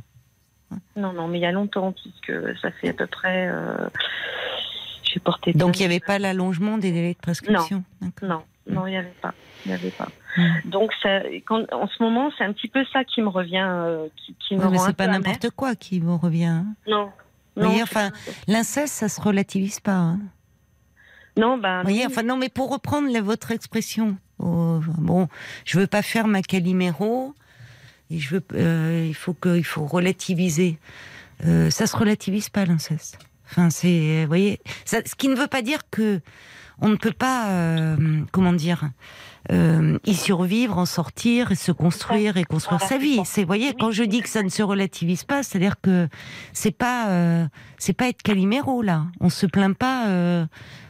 non, 0.96 1.12
non, 1.12 1.26
mais 1.28 1.38
il 1.38 1.42
y 1.42 1.46
a 1.46 1.52
longtemps 1.52 1.92
puisque 1.92 2.32
ça 2.60 2.70
fait 2.70 2.90
à 2.90 2.92
peu 2.94 3.06
près. 3.06 3.48
euh, 3.48 3.88
J'ai 5.02 5.18
porté. 5.20 5.52
Donc 5.52 5.76
il 5.78 5.80
n'y 5.80 5.86
avait 5.86 6.00
pas 6.00 6.18
l'allongement 6.20 6.78
des 6.78 6.92
délais 6.92 7.14
de 7.14 7.18
prescription? 7.18 7.82
Non, 8.22 8.42
non, 8.68 8.86
il 8.86 8.90
n'y 8.92 8.96
avait 8.96 9.14
pas. 9.20 9.34
Il 9.66 9.70
n'y 9.70 9.74
avait 9.74 9.90
pas. 9.90 10.08
Donc, 10.64 10.90
ça, 11.02 11.20
quand, 11.46 11.64
en 11.72 11.88
ce 11.88 12.02
moment, 12.02 12.30
c'est 12.38 12.44
un 12.44 12.52
petit 12.52 12.68
peu 12.68 12.84
ça 12.92 13.04
qui 13.04 13.20
me 13.22 13.28
revient, 13.28 13.66
euh, 13.66 14.06
qui, 14.16 14.34
qui 14.34 14.56
me 14.56 14.64
Oui, 14.64 14.72
mais 14.72 14.78
c'est 14.78 14.96
pas 14.96 15.06
n'importe 15.08 15.50
quoi 15.50 15.74
qui 15.74 15.98
vous 16.00 16.16
revient. 16.16 16.44
hein. 16.44 16.66
Non. 16.86 17.10
Non, 17.56 17.82
enfin, 17.82 18.10
L'inceste, 18.46 18.94
ça 18.94 19.08
se 19.08 19.20
relativise 19.20 19.80
pas. 19.80 19.96
hein. 19.96 20.20
non, 21.36 21.58
ben, 21.58 21.82
voyez, 21.82 22.06
enfin, 22.06 22.22
non, 22.22 22.36
mais 22.36 22.48
pour 22.48 22.70
reprendre 22.70 23.10
la- 23.12 23.20
votre 23.22 23.50
expression, 23.50 24.16
oh, 24.38 24.80
bon, 24.98 25.28
je 25.64 25.78
veux 25.78 25.86
pas 25.86 26.02
faire 26.02 26.26
ma 26.26 26.42
Calimero, 26.42 27.34
et 28.10 28.18
je 28.18 28.36
veux, 28.36 28.42
euh, 28.54 29.04
il 29.08 29.14
faut 29.14 29.34
que, 29.34 29.56
il 29.56 29.64
faut 29.64 29.84
relativiser. 29.86 30.78
Euh, 31.44 31.70
ça 31.70 31.86
se 31.86 31.96
relativise 31.96 32.48
pas 32.50 32.64
l'inceste. 32.64 33.18
Enfin, 33.46 33.68
c'est, 33.70 34.22
vous 34.22 34.28
voyez, 34.28 34.60
ça, 34.84 34.98
ce 35.04 35.14
qui 35.14 35.28
ne 35.28 35.34
veut 35.34 35.46
pas 35.48 35.62
dire 35.62 35.80
que 35.90 36.20
on 36.80 36.88
ne 36.88 36.96
peut 36.96 37.12
pas, 37.12 37.48
euh, 37.50 37.96
comment 38.32 38.52
dire, 38.52 38.84
euh, 39.50 39.98
y 40.04 40.14
survivre, 40.14 40.78
en 40.78 40.86
sortir, 40.86 41.56
se 41.56 41.72
construire 41.72 42.36
et 42.36 42.44
construire 42.44 42.80
sa 42.80 42.98
vie. 42.98 43.20
C'est, 43.24 43.44
voyez, 43.44 43.74
quand 43.78 43.90
je 43.90 44.04
dis 44.04 44.20
que 44.20 44.28
ça 44.28 44.42
ne 44.42 44.48
se 44.48 44.62
relativise 44.62 45.24
pas, 45.24 45.42
c'est-à-dire 45.42 45.80
que 45.80 46.08
c'est 46.52 46.76
pas, 46.76 47.10
euh, 47.10 47.46
c'est 47.78 47.96
pas 47.96 48.08
être 48.08 48.22
Calimero 48.22 48.82
là. 48.82 49.04
On 49.20 49.28
se 49.28 49.46
plaint 49.46 49.76
pas 49.76 50.08
euh, 50.08 50.44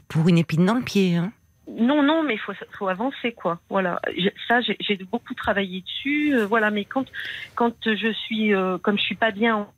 pour 0.08 0.28
une 0.28 0.38
épine 0.38 0.64
dans 0.64 0.74
le 0.74 0.82
pied. 0.82 1.16
Hein. 1.16 1.32
non, 1.68 2.02
non, 2.02 2.22
mais 2.22 2.36
faut, 2.36 2.52
faut 2.78 2.88
avancer, 2.88 3.32
quoi. 3.32 3.60
Voilà. 3.68 4.00
Ça, 4.48 4.60
j'ai 4.60 4.96
beaucoup 5.10 5.34
travaillé 5.34 5.82
dessus. 5.82 6.36
voilà, 6.44 6.70
mais 6.70 6.84
quand, 6.84 7.06
quand 7.54 7.74
je 7.84 8.12
suis, 8.12 8.52
comme 8.82 8.98
je 8.98 9.02
suis 9.02 9.16
pas 9.16 9.30
bien 9.30 9.68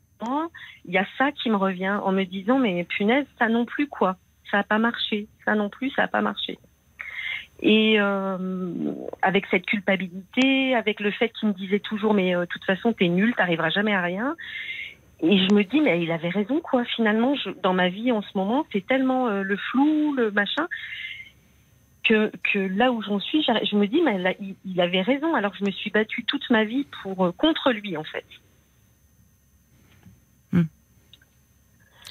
il 0.85 0.93
y 0.93 0.99
a 0.99 1.07
ça 1.19 1.33
qui 1.33 1.50
me 1.50 1.57
revient 1.57 1.99
en 2.02 2.12
me 2.12 2.25
disant, 2.25 2.59
mais 2.59 2.85
punaise, 2.85 3.26
ça 3.38 3.49
non 3.49 3.64
plus, 3.64 3.88
quoi. 3.88 4.17
Ça 4.50 4.59
n'a 4.59 4.64
pas 4.64 4.79
marché. 4.79 5.26
Ça 5.45 5.55
non 5.55 5.69
plus, 5.69 5.91
ça 5.91 6.02
n'a 6.02 6.09
pas 6.09 6.21
marché. 6.21 6.59
Et 7.62 8.00
euh, 8.00 8.69
avec 9.23 9.47
cette 9.50 9.66
culpabilité, 9.66 10.75
avec 10.75 10.99
le 11.00 11.11
fait 11.12 11.28
qu'il 11.31 11.49
me 11.49 11.54
disait 11.54 11.78
toujours, 11.78 12.12
mais 12.12 12.35
euh, 12.35 12.40
de 12.40 12.47
toute 12.47 12.64
façon, 12.64 12.92
t'es 12.92 13.09
nul, 13.09 13.35
t'arriveras 13.37 13.71
jamais 13.71 13.95
à 13.95 14.02
rien. 14.02 14.37
Et 15.21 15.38
je 15.38 15.54
me 15.54 15.62
dis, 15.62 15.81
mais 15.81 16.02
il 16.02 16.11
avait 16.11 16.28
raison, 16.28 16.61
quoi. 16.61 16.85
Finalement, 16.85 17.37
je, 17.37 17.50
dans 17.62 17.73
ma 17.73 17.88
vie 17.88 18.11
en 18.11 18.23
ce 18.23 18.37
moment, 18.37 18.66
c'est 18.73 18.85
tellement 18.85 19.28
euh, 19.28 19.42
le 19.42 19.57
flou, 19.57 20.12
le 20.14 20.33
machin, 20.33 20.66
que, 22.02 22.33
que 22.52 22.59
là 22.59 22.90
où 22.90 23.00
j'en 23.00 23.21
suis, 23.21 23.42
je 23.45 23.76
me 23.76 23.87
dis, 23.87 24.02
mais 24.02 24.19
là, 24.19 24.35
il, 24.40 24.57
il 24.64 24.81
avait 24.81 25.02
raison. 25.02 25.35
Alors 25.37 25.54
je 25.54 25.64
me 25.64 25.71
suis 25.71 25.90
battue 25.90 26.25
toute 26.25 26.50
ma 26.50 26.64
vie 26.64 26.87
pour 27.02 27.33
contre 27.37 27.71
lui, 27.71 27.97
en 27.97 28.04
fait. 28.04 28.26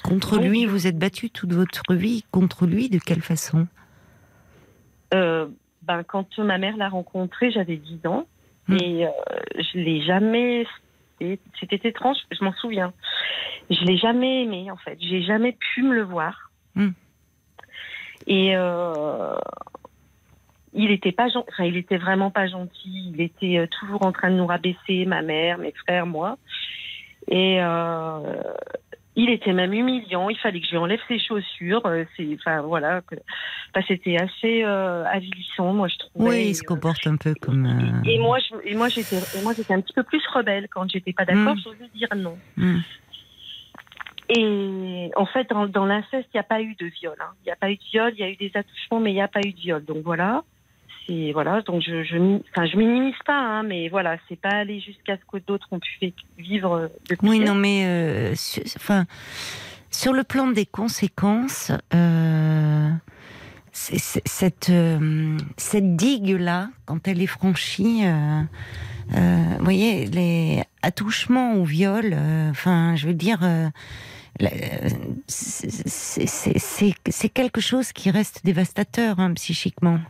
Contre 0.02 0.38
Oui. 0.38 0.48
lui, 0.48 0.66
vous 0.66 0.86
êtes 0.86 0.98
battu 0.98 1.30
toute 1.30 1.52
votre 1.52 1.94
vie. 1.94 2.24
Contre 2.30 2.66
lui, 2.66 2.88
de 2.88 2.98
quelle 2.98 3.22
façon? 3.22 3.68
Ben, 5.12 6.02
quand 6.04 6.38
ma 6.38 6.58
mère 6.58 6.76
l'a 6.76 6.88
rencontré, 6.88 7.50
j'avais 7.50 7.76
10 7.76 8.06
ans. 8.06 8.26
Hmm. 8.68 8.76
Et 8.80 9.06
euh, 9.06 9.10
je 9.58 9.78
l'ai 9.78 10.02
jamais. 10.02 10.66
c'était- 11.60 11.88
étrange, 11.88 12.18
je 12.30 12.44
m'en 12.44 12.52
souviens. 12.54 12.92
Je 13.70 13.84
l'ai 13.84 13.96
jamais 13.96 14.42
aimé, 14.44 14.70
en 14.70 14.76
fait. 14.76 14.98
J'ai 15.00 15.22
jamais 15.22 15.52
pu 15.52 15.82
me 15.82 15.94
le 15.94 16.02
voir. 16.02 16.50
Hmm. 16.74 16.90
Et 18.26 18.56
euh, 18.56 19.34
il 20.72 20.90
était 20.90 21.12
pas 21.12 21.28
enfin, 21.36 21.64
il 21.64 21.76
était 21.76 21.96
vraiment 21.96 22.30
pas 22.30 22.46
gentil. 22.46 23.10
Il 23.12 23.20
était 23.20 23.58
euh, 23.58 23.66
toujours 23.66 24.06
en 24.06 24.12
train 24.12 24.30
de 24.30 24.36
nous 24.36 24.46
rabaisser, 24.46 25.04
ma 25.06 25.22
mère, 25.22 25.58
mes 25.58 25.72
frères, 25.72 26.06
moi. 26.06 26.38
Et 27.28 27.60
euh, 27.60 28.42
il 29.14 29.28
était 29.30 29.52
même 29.52 29.72
humiliant. 29.74 30.30
Il 30.30 30.38
fallait 30.38 30.60
que 30.60 30.66
je 30.66 30.70
lui 30.72 30.78
enlève 30.78 31.00
ses 31.08 31.18
chaussures. 31.18 31.84
Euh, 31.84 32.04
C'est, 32.16 32.26
enfin 32.34 32.62
voilà, 32.62 33.00
c'était 33.86 34.16
assez 34.16 34.64
euh, 34.64 35.04
avilissant, 35.06 35.72
moi 35.72 35.88
je 35.88 35.96
trouvais. 35.98 36.28
Oui, 36.30 36.46
il 36.48 36.54
se 36.54 36.62
comporte 36.62 37.06
un 37.06 37.16
peu 37.16 37.34
comme. 37.34 37.66
euh, 37.66 38.08
Et 38.10 38.18
moi, 38.18 38.38
je, 38.38 38.54
et 38.68 38.74
moi, 38.74 38.88
j'étais, 38.88 39.16
et 39.38 39.42
moi, 39.42 39.52
j'étais 39.54 39.74
un 39.74 39.80
petit 39.80 39.92
peu 39.92 40.02
plus 40.02 40.22
rebelle 40.32 40.68
quand 40.70 40.88
j'étais 40.90 41.12
pas 41.12 41.24
d'accord. 41.24 41.54
Mm. 41.56 41.60
J'osais 41.64 41.88
dire 41.94 42.08
non. 42.16 42.38
hmm. 42.56 42.78
Et 44.34 45.10
en 45.16 45.26
fait, 45.26 45.48
dans, 45.50 45.66
dans 45.66 45.84
l'inceste, 45.84 46.28
il 46.32 46.36
n'y 46.36 46.40
a 46.40 46.44
pas 46.44 46.62
eu 46.62 46.74
de 46.76 46.86
viol. 46.86 47.16
hein. 47.20 47.32
Il 47.42 47.46
n'y 47.46 47.52
a 47.52 47.56
pas 47.56 47.70
eu 47.70 47.76
de 47.76 47.82
viol. 47.92 48.12
Il 48.16 48.20
y 48.20 48.22
a 48.22 48.30
eu 48.30 48.36
des 48.36 48.50
attouchements, 48.54 49.00
mais 49.00 49.10
il 49.10 49.14
n'y 49.14 49.20
a 49.22 49.28
pas 49.28 49.40
eu 49.40 49.52
de 49.52 49.58
viol. 49.60 49.84
Donc 49.84 49.98
voilà. 50.04 50.42
Voilà. 51.08 51.62
Donc 51.62 51.82
je, 51.82 52.04
je, 52.04 52.16
enfin, 52.50 52.66
je 52.66 52.76
minimise 52.76 53.14
pas, 53.26 53.38
hein, 53.38 53.62
mais 53.62 53.88
voilà, 53.88 54.16
c'est 54.28 54.40
pas 54.40 54.50
aller 54.50 54.80
jusqu'à 54.80 55.16
ce 55.16 55.22
que 55.30 55.42
d'autres 55.44 55.66
ont 55.70 55.80
pu 55.80 56.12
vivre 56.38 56.72
euh, 56.72 56.88
de 57.08 57.16
Oui, 57.22 57.40
non, 57.40 57.54
mais 57.54 57.84
euh, 57.86 58.34
sur 59.90 60.12
le 60.12 60.24
plan 60.24 60.48
des 60.48 60.66
conséquences, 60.66 61.72
euh, 61.94 62.90
cette, 63.72 64.70
euh, 64.70 65.36
cette 65.56 65.96
digue-là, 65.96 66.68
quand 66.84 67.08
elle 67.08 67.22
est 67.22 67.26
franchie, 67.26 68.02
vous 69.08 69.64
voyez, 69.64 70.06
les 70.06 70.62
attouchements 70.82 71.54
ou 71.54 71.64
viols, 71.64 72.16
enfin, 72.50 72.96
je 72.96 73.06
veux 73.06 73.14
dire, 73.14 73.40
c'est 75.26 77.28
quelque 77.32 77.60
chose 77.60 77.92
qui 77.92 78.10
reste 78.10 78.44
dévastateur 78.44 79.20
hein, 79.20 79.32
psychiquement. 79.34 80.00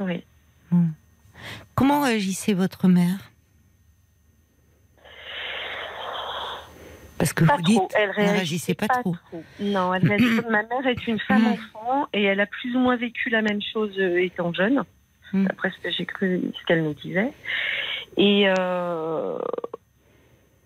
Oui. 0.00 0.22
Comment 1.74 2.02
réagissait 2.02 2.54
votre 2.54 2.88
mère? 2.88 3.30
Parce 7.18 7.32
que 7.32 7.44
Pas 7.44 7.56
vous 7.56 7.62
trop. 7.62 7.72
dites, 7.86 7.94
Elle 7.96 8.10
elle 8.16 8.26
réagissait 8.34 8.74
pas, 8.74 8.88
trop. 8.88 9.16
Non, 9.58 9.94
elle 9.94 10.06
réagissait- 10.06 10.50
ma 10.50 10.62
mère 10.64 10.86
est 10.86 11.06
une 11.06 11.18
femme 11.18 11.46
enfant 11.46 12.06
et 12.12 12.24
elle 12.24 12.40
a 12.40 12.46
plus 12.46 12.76
ou 12.76 12.78
moins 12.78 12.96
vécu 12.96 13.30
la 13.30 13.40
même 13.40 13.60
chose 13.62 13.94
euh, 13.98 14.22
étant 14.22 14.52
jeune, 14.52 14.84
Mm. 15.32 15.44
d'après 15.46 15.70
ce 15.70 15.78
que 15.78 15.90
j'ai 15.90 16.04
cru, 16.04 16.42
ce 16.54 16.64
qu'elle 16.66 16.84
nous 16.84 16.94
disait. 16.94 17.32
Et 18.18 18.44
euh, 18.58 19.38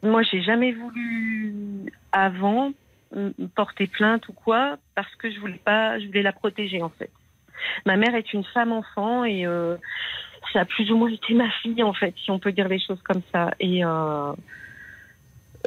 moi, 0.03 0.23
j'ai 0.23 0.43
jamais 0.43 0.73
voulu 0.73 1.93
avant 2.13 2.73
porter 3.55 3.87
plainte 3.87 4.29
ou 4.29 4.33
quoi 4.33 4.77
parce 4.95 5.13
que 5.17 5.31
je 5.31 5.39
voulais 5.41 5.61
pas, 5.65 5.99
je 6.01 6.07
voulais 6.07 6.23
la 6.23 6.33
protéger 6.33 6.83
en 6.83 6.91
fait. 6.91 7.11
Ma 7.87 7.97
mère 7.97 8.15
est 8.15 8.33
une 8.33 8.45
femme 8.45 8.73
enfant 8.73 9.25
et 9.25 9.47
euh, 9.47 9.77
ça 10.53 10.61
a 10.61 10.65
plus 10.65 10.91
ou 10.91 10.97
moins 10.97 11.11
été 11.11 11.35
ma 11.35 11.51
fille 11.63 11.83
en 11.83 11.93
fait, 11.93 12.15
si 12.25 12.31
on 12.31 12.39
peut 12.39 12.53
dire 12.53 12.69
les 12.69 12.81
choses 12.81 13.03
comme 13.03 13.23
ça. 13.33 13.53
Et 13.61 13.85
euh, 13.85 14.33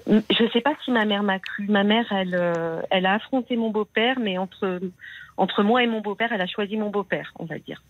je 0.08 0.44
ne 0.44 0.50
sais 0.50 0.62
pas 0.62 0.74
si 0.84 0.92
ma 0.92 1.06
mère 1.06 1.24
m'a 1.24 1.40
cru. 1.40 1.68
Ma 1.68 1.84
mère, 1.84 2.06
elle, 2.12 2.36
euh, 2.36 2.82
elle 2.90 3.06
a 3.06 3.14
affronté 3.14 3.56
mon 3.56 3.70
beau-père, 3.70 4.20
mais 4.20 4.38
entre, 4.38 4.80
entre 5.38 5.64
moi 5.64 5.84
et 5.84 5.88
mon 5.88 6.02
beau-père, 6.02 6.32
elle 6.32 6.42
a 6.42 6.48
choisi 6.48 6.78
mon 6.78 6.90
beau-père, 6.90 7.32
on 7.40 7.46
va 7.46 7.60
dire. 7.60 7.82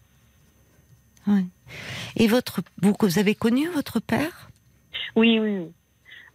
Et 2.16 2.28
votre, 2.28 2.62
vous, 2.82 2.94
vous 3.00 3.20
avez 3.20 3.36
connu 3.36 3.68
votre 3.70 4.00
père? 4.00 4.50
Oui, 5.16 5.40
oui, 5.40 5.58
oui. 5.58 5.72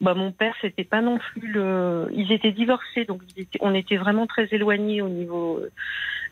Bah, 0.01 0.15
mon 0.15 0.31
père, 0.31 0.55
c'était 0.61 0.85
pas 0.85 1.01
non 1.01 1.19
plus 1.19 1.49
le. 1.53 2.09
Ils 2.13 2.31
étaient 2.31 2.53
divorcés, 2.53 3.05
donc 3.05 3.23
étaient- 3.37 3.59
on 3.61 3.75
était 3.75 3.97
vraiment 3.97 4.29
très 4.29 4.47
éloignés 4.53 5.03
au 5.03 5.09
niveau 5.09 5.59
euh, 5.59 5.71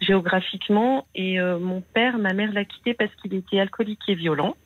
géographiquement. 0.00 1.06
Et 1.16 1.40
euh, 1.40 1.58
mon 1.58 1.80
père, 1.80 2.18
ma 2.18 2.32
mère 2.32 2.52
l'a 2.52 2.64
quitté 2.64 2.94
parce 2.94 3.12
qu'il 3.16 3.34
était 3.34 3.58
alcoolique 3.58 4.02
et 4.08 4.14
violent. 4.14 4.56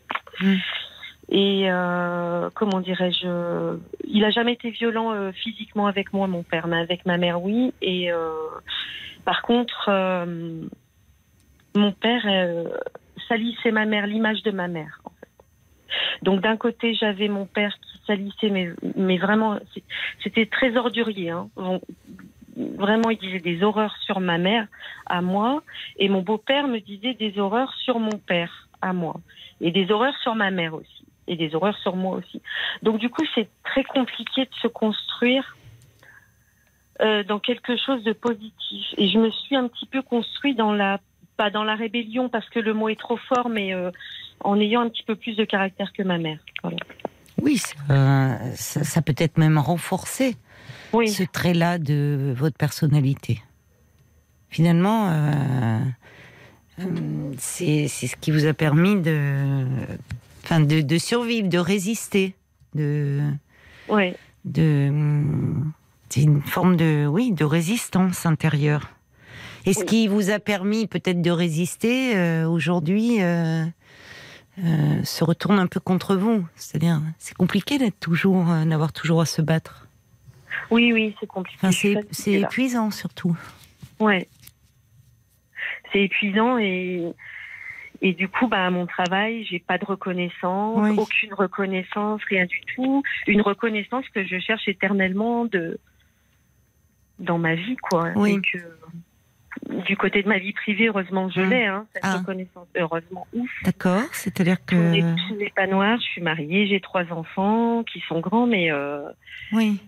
Mm. 0.41 0.55
Et 1.33 1.71
euh, 1.71 2.51
comment 2.55 2.81
dirais-je 2.81 3.77
Il 4.05 4.25
a 4.25 4.31
jamais 4.31 4.53
été 4.53 4.71
violent 4.71 5.13
euh, 5.13 5.33
physiquement 5.33 5.87
avec 5.87 6.13
moi, 6.13 6.27
mon 6.27 6.43
père, 6.43 6.67
mais 6.67 6.79
avec 6.79 7.07
ma 7.07 7.17
mère, 7.17 7.43
oui. 7.43 7.73
Et 7.81 8.11
par 9.25 9.41
contre, 9.43 9.91
mon 11.75 11.93
père 11.93 12.27
salissait 13.29 13.71
ma 13.71 13.87
mère, 13.87 14.07
l'image 14.07 14.43
de 14.43 14.51
ma 14.51 14.67
mère. 14.69 15.01
en 15.05 15.11
fait. 15.21 15.29
Donc 16.23 16.41
d'un 16.41 16.57
côté, 16.57 16.95
j'avais 16.95 17.29
mon 17.29 17.47
père 17.47 17.73
qui 17.81 17.90
salissait, 18.07 18.51
mais, 18.97 19.19
vraiment, 19.19 19.59
c'était 20.23 20.47
très 20.47 20.77
ordurier. 20.77 21.31
Hein. 21.31 21.49
Vraiment, 22.57 23.11
il 23.11 23.19
disait 23.19 23.39
des 23.39 23.63
horreurs 23.63 23.97
sur 24.05 24.21
ma 24.21 24.39
mère, 24.39 24.67
à 25.07 25.23
moi, 25.23 25.63
et 25.97 26.09
mon 26.09 26.23
beau-père 26.23 26.67
me 26.67 26.79
disait 26.79 27.15
des 27.15 27.39
horreurs 27.39 27.73
sur 27.75 27.99
mon 27.99 28.19
père, 28.19 28.69
à 28.83 28.93
moi, 28.93 29.15
et 29.61 29.71
des 29.71 29.91
horreurs 29.91 30.17
sur 30.23 30.35
ma 30.35 30.51
mère 30.51 30.75
aussi, 30.75 31.05
et 31.27 31.37
des 31.37 31.55
horreurs 31.55 31.79
sur 31.79 31.97
moi 31.97 32.17
aussi. 32.17 32.43
Donc 32.83 32.99
du 32.99 33.09
coup, 33.09 33.23
c'est 33.35 33.49
très 33.65 33.85
compliqué 33.85 34.43
de 34.43 34.55
se 34.61 34.67
construire 34.67 35.57
euh, 37.01 37.23
dans 37.25 37.39
quelque 37.39 37.77
chose 37.77 38.03
de 38.05 38.13
positif. 38.13 38.87
Et 38.99 39.09
je 39.09 39.19
me 39.19 39.31
suis 39.31 39.57
un 39.57 39.69
petit 39.69 39.87
peu 39.87 40.03
construit 40.03 40.55
dans 40.55 40.73
la 40.73 40.99
pas 41.39 41.49
dans 41.49 41.65
la 41.65 41.75
rébellion 41.75 42.29
parce 42.29 42.47
que 42.51 42.59
le 42.59 42.75
mot 42.75 42.91
est 42.91 43.01
trop 43.01 43.17
fort, 43.17 43.49
mais 43.49 43.73
euh, 43.73 43.91
en 44.41 44.61
ayant 44.61 44.83
un 44.83 44.91
petit 44.91 45.03
peu 45.03 45.15
plus 45.15 45.37
de 45.37 45.45
caractère 45.45 45.95
que 45.95 46.03
ma 46.03 46.19
mère. 46.19 46.39
Oui, 47.43 47.59
ça, 47.59 47.75
euh, 47.91 48.37
ça, 48.57 48.85
ça 48.85 49.03
peut 49.03 49.15
être 49.17 49.39
même 49.39 49.59
renforcer 49.59 50.37
Oui, 50.93 51.09
ce 51.09 51.23
trait-là 51.23 51.79
de 51.79 52.35
votre 52.37 52.57
personnalité. 52.57 53.43
finalement, 54.49 55.09
euh, 55.11 55.79
euh, 56.81 56.85
c'est 57.39 57.89
ce 57.89 58.17
qui 58.17 58.31
vous 58.33 58.47
a 58.47 58.53
permis 58.55 59.01
de, 59.01 59.65
enfin, 60.45 60.61
de, 60.61 60.81
de 60.81 60.99
survivre, 60.99 61.49
de 61.49 61.59
résister, 61.59 62.35
de, 62.75 63.21
Ouais. 63.89 64.17
de, 64.45 64.93
c'est 66.09 66.23
une 66.23 66.43
forme 66.43 66.77
de, 66.77 67.07
oui, 67.07 67.33
de 67.33 67.45
résistance 67.45 68.27
intérieure. 68.27 68.91
Et 69.67 69.75
ce 69.75 69.81
Oui. 69.81 69.87
qui 69.87 70.09
vous 70.09 70.31
a 70.31 70.39
permis 70.39 70.87
peut-être 70.87 71.21
de 71.23 71.31
résister 71.31 72.17
euh, 72.17 72.49
aujourd'hui 72.49 73.23
euh, 73.23 73.65
euh, 74.65 75.03
se 75.05 75.25
retourne 75.25 75.59
un 75.59 75.67
peu 75.67 75.81
contre 75.81 76.17
vous. 76.17 76.47
C'est-à-dire, 76.55 77.01
c'est 77.19 77.37
compliqué 77.37 77.79
d'être 77.79 77.99
toujours, 78.01 78.51
euh, 78.51 78.65
d'avoir 78.65 78.93
toujours 78.93 79.21
à 79.21 79.27
se 79.27 79.43
battre. 79.43 79.87
Oui, 80.71 80.93
oui, 80.93 81.15
c'est 81.21 81.27
compliqué. 81.27 81.59
Enfin, 81.63 82.05
c'est 82.11 82.33
épuisant 82.33 82.91
surtout. 82.91 83.37
Ouais. 83.99 84.29
C'est 85.93 86.03
épuisant 86.03 86.59
et 86.59 87.13
et 88.03 88.15
du 88.15 88.29
coup, 88.29 88.49
bah, 88.49 88.65
à 88.67 88.71
mon 88.71 88.87
travail, 88.87 89.45
j'ai 89.45 89.59
pas 89.59 89.77
de 89.77 89.85
reconnaissance, 89.85 90.79
Oui. 90.81 90.97
aucune 90.97 91.35
reconnaissance, 91.35 92.23
rien 92.31 92.47
du 92.47 92.61
tout. 92.75 93.03
Une 93.27 93.43
reconnaissance 93.43 94.09
que 94.09 94.25
je 94.25 94.39
cherche 94.39 94.67
éternellement 94.69 95.45
de 95.45 95.79
dans 97.19 97.37
ma 97.37 97.55
vie, 97.55 97.77
quoi. 97.77 98.13
Oui. 98.17 98.33
Et 98.33 98.41
que, 98.41 98.65
du 99.87 99.97
côté 99.97 100.23
de 100.23 100.29
ma 100.29 100.39
vie 100.39 100.53
privée, 100.53 100.89
heureusement 100.89 101.29
que 101.29 101.35
je 101.35 101.41
Hum. 101.41 101.51
l'ai, 101.51 101.65
hein, 101.67 101.87
cette 101.93 102.03
Ah. 102.05 102.19
reconnaissance. 102.19 102.69
Heureusement, 102.77 103.27
ouf. 103.33 103.51
D'accord, 103.65 104.05
c'est-à-dire 104.13 104.65
que 104.65 105.01
tout 105.29 105.35
n'est 105.37 105.51
pas 105.51 105.67
noir. 105.67 105.99
Je 105.99 106.05
suis 106.07 106.23
mariée, 106.23 106.67
j'ai 106.69 106.81
trois 106.81 107.05
enfants 107.13 107.83
qui 107.85 108.01
sont 108.09 108.21
grands, 108.21 108.47
mais 108.47 108.71
euh, 108.71 109.03
oui, 109.53 109.81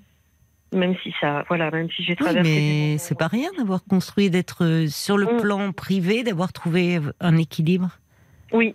même 0.73 0.95
si 1.02 1.14
ça, 1.21 1.45
voilà, 1.49 1.71
même 1.71 1.88
si 1.90 2.02
j'ai 2.02 2.12
oui, 2.12 2.16
traversé. 2.25 2.50
des 2.50 2.61
mais 2.61 2.99
c'est 2.99 3.16
pas 3.19 3.28
rien 3.28 3.50
d'avoir 3.59 3.85
construit, 3.85 4.31
d'être 4.31 4.64
euh, 4.64 4.87
sur 4.88 5.16
le 5.19 5.26
Mm. 5.26 5.40
plan 5.40 5.73
privé, 5.73 6.23
d'avoir 6.23 6.52
trouvé 6.52 6.99
un 7.21 7.37
équilibre. 7.37 7.99
Oui, 8.52 8.75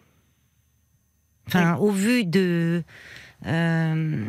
Enfin, 1.48 1.77
au 1.77 1.91
vu 1.91 2.25
de, 2.25 2.84
euh, 3.46 4.25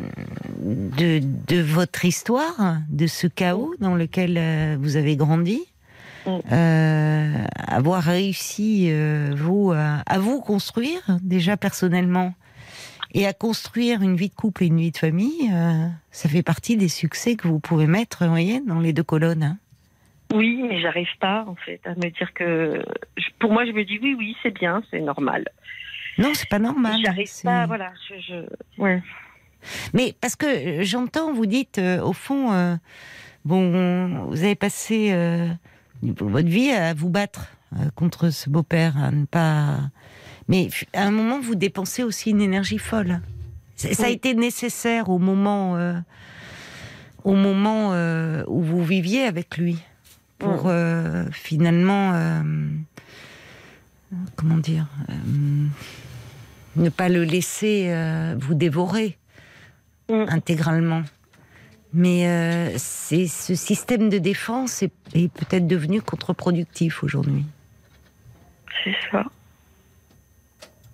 de 0.97 1.19
de 1.47 1.61
votre 1.61 2.05
histoire, 2.05 2.77
de 2.89 3.07
ce 3.07 3.27
chaos 3.27 3.73
dans 3.79 3.95
lequel 3.95 4.37
euh, 4.37 4.77
vous 4.79 4.95
avez 4.95 5.17
grandi. 5.17 5.59
Euh, 6.51 7.33
avoir 7.67 8.03
réussi 8.03 8.87
euh, 8.89 9.31
vous 9.35 9.71
à, 9.71 10.01
à 10.05 10.19
vous 10.19 10.41
construire 10.41 11.01
déjà 11.21 11.57
personnellement 11.57 12.33
et 13.13 13.25
à 13.25 13.33
construire 13.33 14.01
une 14.01 14.15
vie 14.15 14.29
de 14.29 14.35
couple 14.35 14.63
et 14.63 14.67
une 14.67 14.79
vie 14.79 14.91
de 14.91 14.97
famille, 14.97 15.49
euh, 15.51 15.87
ça 16.11 16.29
fait 16.29 16.43
partie 16.43 16.77
des 16.77 16.89
succès 16.89 17.35
que 17.35 17.47
vous 17.47 17.59
pouvez 17.59 17.87
mettre, 17.87 18.23
vous 18.25 18.29
voyez, 18.29 18.61
dans 18.67 18.79
les 18.79 18.93
deux 18.93 19.03
colonnes. 19.03 19.43
hein. 19.43 19.57
Oui, 20.31 20.63
mais 20.67 20.79
j'arrive 20.79 21.07
pas 21.19 21.43
en 21.47 21.55
fait 21.55 21.81
à 21.85 21.95
me 21.95 22.09
dire 22.11 22.31
que. 22.35 22.83
Pour 23.39 23.51
moi, 23.51 23.65
je 23.65 23.71
me 23.71 23.83
dis 23.83 23.97
oui, 23.99 24.15
oui, 24.15 24.35
c'est 24.43 24.53
bien, 24.53 24.83
c'est 24.91 24.99
normal. 24.99 25.43
Non, 26.19 26.29
c'est 26.35 26.49
pas 26.49 26.59
normal. 26.59 26.99
J'arrive 27.03 27.31
pas, 27.43 27.65
voilà. 27.65 27.91
Je, 28.07 28.15
je... 28.21 28.81
Ouais. 28.81 29.01
Mais 29.93 30.13
parce 30.21 30.35
que 30.35 30.45
euh, 30.45 30.83
j'entends, 30.83 31.33
vous 31.33 31.47
dites, 31.47 31.79
euh, 31.79 31.99
au 32.01 32.13
fond, 32.13 32.51
euh, 32.51 32.75
bon, 33.43 34.27
vous 34.27 34.43
avez 34.43 34.53
passé 34.55 35.09
euh, 35.11 35.47
votre 36.03 36.47
vie 36.47 36.71
à 36.71 36.93
vous 36.93 37.09
battre 37.09 37.47
euh, 37.73 37.89
contre 37.95 38.29
ce 38.29 38.49
beau-père, 38.49 38.97
à 38.97 39.11
ne 39.11 39.25
pas. 39.25 39.79
Mais 40.47 40.69
à 40.93 41.05
un 41.05 41.11
moment, 41.11 41.39
vous 41.39 41.55
dépensez 41.55 42.03
aussi 42.03 42.31
une 42.31 42.41
énergie 42.41 42.77
folle. 42.77 43.21
Ça 43.75 44.05
a 44.05 44.09
été 44.09 44.33
nécessaire 44.33 45.09
au 45.09 45.19
moment, 45.19 45.77
euh, 45.77 45.93
au 47.23 47.33
moment 47.33 47.93
euh, 47.93 48.43
où 48.47 48.61
vous 48.61 48.83
viviez 48.83 49.23
avec 49.23 49.57
lui, 49.57 49.77
pour 50.37 50.63
euh, 50.65 51.25
finalement, 51.31 52.13
comment 54.35 54.57
dire, 54.57 54.87
ne 56.75 56.89
pas 56.89 57.07
le 57.07 57.23
laisser 57.23 57.93
vous 58.37 58.53
dévorer 58.53 59.17
Mm. 60.09 60.25
intégralement. 60.29 61.03
Mais 61.91 62.27
euh, 62.27 62.73
c'est 62.77 63.25
ce 63.27 63.55
système 63.55 64.09
de 64.09 64.19
défense 64.19 64.83
est, 64.83 64.91
est 65.15 65.31
peut-être 65.31 65.65
devenu 65.67 66.01
contre-productif 66.01 67.03
aujourd'hui. 67.03 67.45
C'est 68.83 68.95
ça. 69.11 69.23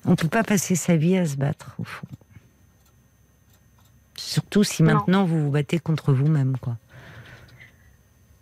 On 0.06 0.12
ne 0.12 0.16
peut 0.16 0.30
pas 0.30 0.44
passer 0.44 0.76
sa 0.76 0.96
vie 0.96 1.18
à 1.18 1.26
se 1.26 1.36
battre, 1.36 1.76
au 1.80 1.84
fond. 1.84 2.08
Surtout 4.16 4.64
si 4.64 4.84
Non. 4.84 4.94
maintenant 4.94 5.26
vous 5.26 5.44
vous 5.46 5.52
battez 5.52 5.80
contre 5.80 6.14
vous-même, 6.14 6.58
quoi. 6.58 6.78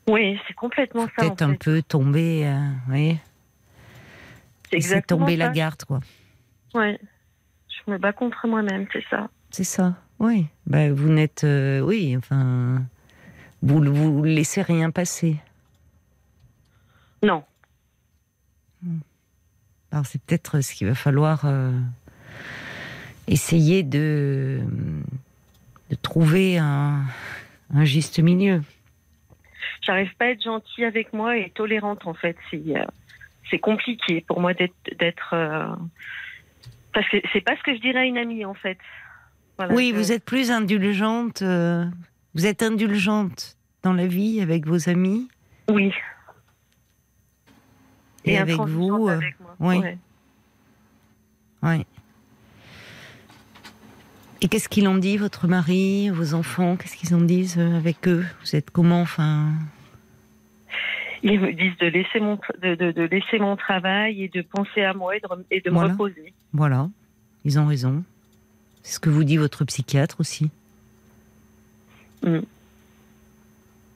Oui, 0.08 0.38
c'est 0.48 0.54
complètement 0.54 1.06
ça. 1.08 1.12
Peut-être 1.24 1.42
un 1.42 1.52
fait. 1.54 1.58
peu 1.58 1.82
tomber, 1.82 2.46
euh, 2.46 2.60
voyez, 2.88 3.20
C'est 4.80 5.08
tomber 5.08 5.34
ça. 5.38 5.46
la 5.46 5.50
garde, 5.50 5.84
quoi. 5.86 6.02
Ouais. 6.74 7.00
Je 7.70 7.92
me 7.92 7.98
bats 7.98 8.14
contre 8.14 8.46
moi-même, 8.48 8.86
c'est 8.94 9.04
ça. 9.10 9.30
C'est 9.50 9.64
ça, 9.64 9.96
oui. 10.20 10.48
Bah, 10.68 10.92
vous 10.92 11.10
n'êtes, 11.10 11.44
euh, 11.44 11.82
oui, 11.82 12.16
enfin, 12.18 12.82
vous 13.62 13.82
vous 13.82 14.24
laissez 14.24 14.62
rien 14.62 14.92
passer. 14.92 15.38
Non. 17.22 17.44
Alors 19.92 20.06
c'est 20.06 20.22
peut-être 20.24 20.62
ce 20.62 20.74
qu'il 20.74 20.88
va 20.88 20.96
falloir 20.96 21.46
euh, 21.46 21.72
essayer 23.28 23.84
de, 23.84 24.62
de 25.90 25.96
trouver 25.96 26.58
un, 26.58 27.04
un 27.74 27.86
juste 27.86 28.20
milieu. 28.20 28.62
J'arrive 29.82 30.14
pas 30.18 30.26
à 30.26 30.30
être 30.30 30.44
gentille 30.44 30.86
avec 30.86 31.14
moi 31.14 31.38
et 31.38 31.50
tolérante 31.52 32.08
en 32.08 32.14
fait. 32.14 32.36
C'est 32.50 32.62
euh, 32.76 32.86
c'est 33.50 33.60
compliqué 33.60 34.22
pour 34.28 34.42
moi 34.42 34.54
d'être 34.54 34.74
d'être 34.98 35.34
euh, 35.34 35.68
parce 36.94 37.08
que 37.10 37.18
c'est 37.32 37.42
pas 37.42 37.56
ce 37.56 37.64
que 37.64 37.76
je 37.76 37.82
dirais 37.82 38.00
à 38.00 38.06
une 38.06 38.18
amie 38.18 38.46
en 38.46 38.56
fait. 38.56 38.78
Voilà, 39.68 39.76
oui, 39.76 39.92
je- 39.94 39.98
vous 40.00 40.12
êtes 40.12 40.24
plus 40.26 40.52
indulgente. 40.52 41.42
euh, 41.42 41.86
vous 42.36 42.46
êtes 42.46 42.64
indulgente 42.64 43.58
dans 43.84 43.94
la 43.94 44.08
vie 44.08 44.42
avec 44.42 44.66
vos 44.66 44.90
amis 44.90 45.28
Oui. 45.70 45.92
et, 48.26 48.38
avec 48.38 48.58
vous. 48.58 49.08
euh, 49.08 49.18
avec 49.18 49.40
moi. 49.40 49.56
oui. 49.60 49.78
Ouais. 49.80 49.98
ouais. 51.64 51.86
Et 54.42 54.48
qu'est-ce 54.50 54.68
qu'ils 54.68 54.88
ont 54.90 54.98
dit, 54.98 55.16
votre 55.18 55.48
mari, 55.48 56.10
vos 56.10 56.34
enfants? 56.34 56.76
Qu'est-ce 56.76 56.98
qu'ils 56.98 57.16
en 57.16 57.22
disent 57.22 57.58
euh, 57.58 57.78
avec 57.78 58.08
eux? 58.08 58.26
Vous 58.42 58.56
êtes 58.56 58.72
comment 58.72 59.02
Enfin, 59.02 59.52
Ils 61.22 61.40
me 61.40 61.54
disent 61.54 61.78
de 61.80 61.86
laisser 61.88 62.20
mon 62.20 62.36
tra- 62.36 62.60
de, 62.62 62.76
de, 62.76 62.92
de 62.92 63.04
laisser 63.04 63.40
mon 63.40 63.56
travail 63.56 64.24
et 64.24 64.28
de 64.28 64.42
penser 64.42 64.82
à 64.84 64.94
moi 64.94 65.16
et 65.16 65.22
de, 65.22 65.28
rem- 65.28 65.46
et 65.50 65.62
de 65.62 65.70
Voilà. 65.70 65.88
me 65.90 65.94
reposer. 65.94 66.34
voilà, 66.52 66.90
ils 67.46 67.58
ont 67.58 67.66
raison. 67.68 68.04
C'est 68.84 68.94
ce 68.96 69.00
que 69.00 69.10
vous 69.10 69.24
dit 69.24 69.38
votre 69.38 69.66
psychiatre 69.66 70.20
aussi. 70.20 70.52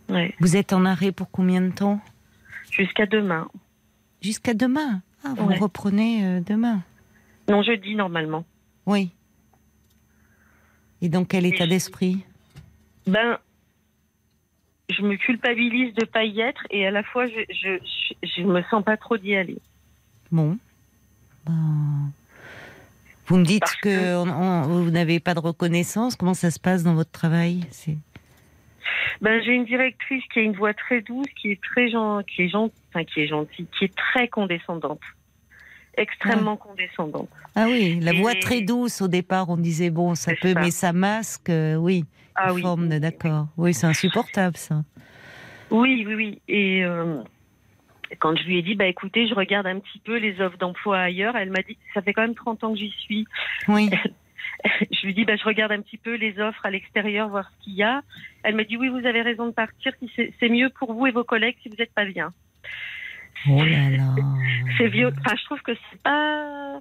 Ouais. 0.10 0.34
Vous 0.39 0.56
êtes 0.56 0.73
en 0.73 0.86
arrêt 0.86 1.12
pour 1.12 1.30
combien 1.30 1.62
de 1.62 1.71
temps? 1.71 2.00
Jusqu'à 2.71 3.06
demain. 3.06 3.47
Jusqu'à 4.21 4.54
demain? 4.54 5.02
Ah, 5.23 5.34
vous 5.38 5.47
Ouais. 5.47 5.58
reprenez 5.58 6.26
euh, 6.26 6.39
demain. 6.41 6.82
Non, 7.50 7.62
jeudi 7.62 7.95
normalement. 7.95 8.45
Oui. 8.86 9.12
Et 11.02 11.10
dans 11.10 11.26
quel 11.26 11.45
état 11.45 11.65
je- 11.65 11.69
d'esprit? 11.69 12.23
Ben, 13.06 13.38
je 14.89 15.02
me 15.02 15.15
culpabilise 15.15 15.93
de 15.95 16.06
pas 16.06 16.23
y 16.23 16.39
être 16.39 16.65
et 16.69 16.86
à 16.88 16.91
la 16.91 17.04
fois 17.04 17.28
je 17.28 17.39
je, 17.50 17.78
je, 18.23 18.28
je 18.38 18.41
me 18.43 18.62
sens 18.69 18.84
pas 18.84 18.97
trop 18.97 19.17
d'y 19.17 19.36
aller. 19.36 19.58
Bon. 20.32 20.58
Ben, 21.45 22.12
Vous 23.28 23.38
me 23.38 23.44
dites 23.44 23.60
Parce 23.62 23.76
que, 23.76 23.90
que- 23.90 24.16
on- 24.16 24.30
on- 24.30 24.84
vous 24.84 24.90
n'avez 24.92 25.20
pas 25.20 25.34
de 25.34 25.40
reconnaissance. 25.40 26.16
Comment 26.16 26.34
ça 26.34 26.50
se 26.52 26.60
passe 26.60 26.84
dans 26.84 26.94
votre 26.96 27.12
travail? 27.12 27.62
Ben, 29.22 29.42
j'ai 29.44 29.52
une 29.54 29.66
directrice 29.66 30.24
qui 30.32 30.40
a 30.40 30.42
une 30.44 30.56
voix 30.56 30.74
très 30.74 31.02
douce, 31.02 31.28
qui 31.42 31.52
est 31.52 31.62
très 31.62 31.90
gen- 31.90 32.24
qui 32.24 32.44
est 32.44 32.50
gen- 32.50 32.70
enfin, 32.90 33.04
qui 33.04 33.22
est 33.22 33.28
gentille, 33.28 33.68
qui 33.78 33.86
est 33.86 33.96
très 33.96 34.28
condescendante, 34.30 35.02
extrêmement 35.98 36.56
condescendante. 36.56 37.30
Ah 37.56 37.66
oui, 37.68 38.00
la 38.02 38.13
Et- 38.13 38.22
voix 38.22 38.36
très 38.36 38.62
douce 38.62 39.02
au 39.02 39.08
départ. 39.08 39.50
On 39.50 39.58
disait 39.58 39.90
bon, 39.90 40.16
ça 40.16 40.34
peut, 40.40 40.54
ça. 40.54 40.62
mais 40.62 40.72
ça 40.72 40.94
masque. 40.94 41.50
euh, 41.50 41.76
oui, 41.76 42.06
Ah 42.36 42.50
une 42.50 42.56
oui. 42.56 42.62
forme 42.62 42.88
d'accord. 43.00 43.48
Oui, 43.58 43.74
c'est 43.74 43.88
insupportable 43.88 44.56
ça. 44.56 44.84
Oui, 45.70 46.06
oui, 46.08 46.16
oui. 46.16 46.42
Et 46.48 46.84
euh, 46.86 47.18
quand 48.20 48.36
je 48.36 48.43
lui 48.43 48.58
ai 48.58 48.62
dit, 48.62 48.76
bah 48.76 48.86
écoutez, 48.86 49.28
je 49.28 49.34
regarde 49.34 49.67
un 49.67 49.80
petit 49.80 50.00
peu 50.00 50.17
les 50.17 50.39
offres 50.41 50.58
d'emploi 50.58 51.00
ailleurs, 51.00 51.36
elle 51.36 51.52
m'a 51.52 51.62
dit, 51.62 51.78
ça 51.93 52.02
fait 52.02 52.13
quand 52.13 52.22
même 52.22 52.36
30 52.36 52.63
ans 52.63 52.74
que 52.74 52.80
j'y 52.80 52.91
suis. 52.91 53.28
Oui. 53.67 53.89
je 54.91 55.06
lui 55.06 55.13
dis, 55.13 55.26
bah, 55.26 55.36
je 55.36 55.43
regarde 55.43 55.72
un 55.72 55.82
petit 55.82 55.98
peu 55.98 56.15
les 56.15 56.39
offres 56.39 56.65
à 56.65 56.72
l'extérieur, 56.72 57.30
voir 57.30 57.50
ce 57.52 57.63
qu'il 57.63 57.74
y 57.74 57.84
a. 57.84 58.02
Elle 58.43 58.56
m'a 58.56 58.63
dit, 58.63 58.78
oui, 58.78 58.89
vous 58.89 59.06
avez 59.06 59.22
raison 59.22 59.48
de 59.48 59.52
partir, 59.52 59.93
c'est 60.15 60.50
mieux 60.50 60.70
pour 60.70 60.93
vous 60.93 61.08
et 61.08 61.12
vos 61.12 61.24
collègues 61.24 61.58
si 61.62 61.70
vous 61.70 61.76
n'êtes 61.76 61.93
pas 61.93 62.06
bien. 62.06 62.34
Oh 63.50 63.63
là 63.63 63.89
là. 63.89 64.15
C'est 64.78 64.88
vieux. 64.88 65.12
Enfin, 65.20 65.36
je 65.39 65.46
trouve 65.46 65.62
que 65.62 65.74
c'est 65.74 66.02
pas. 66.02 66.80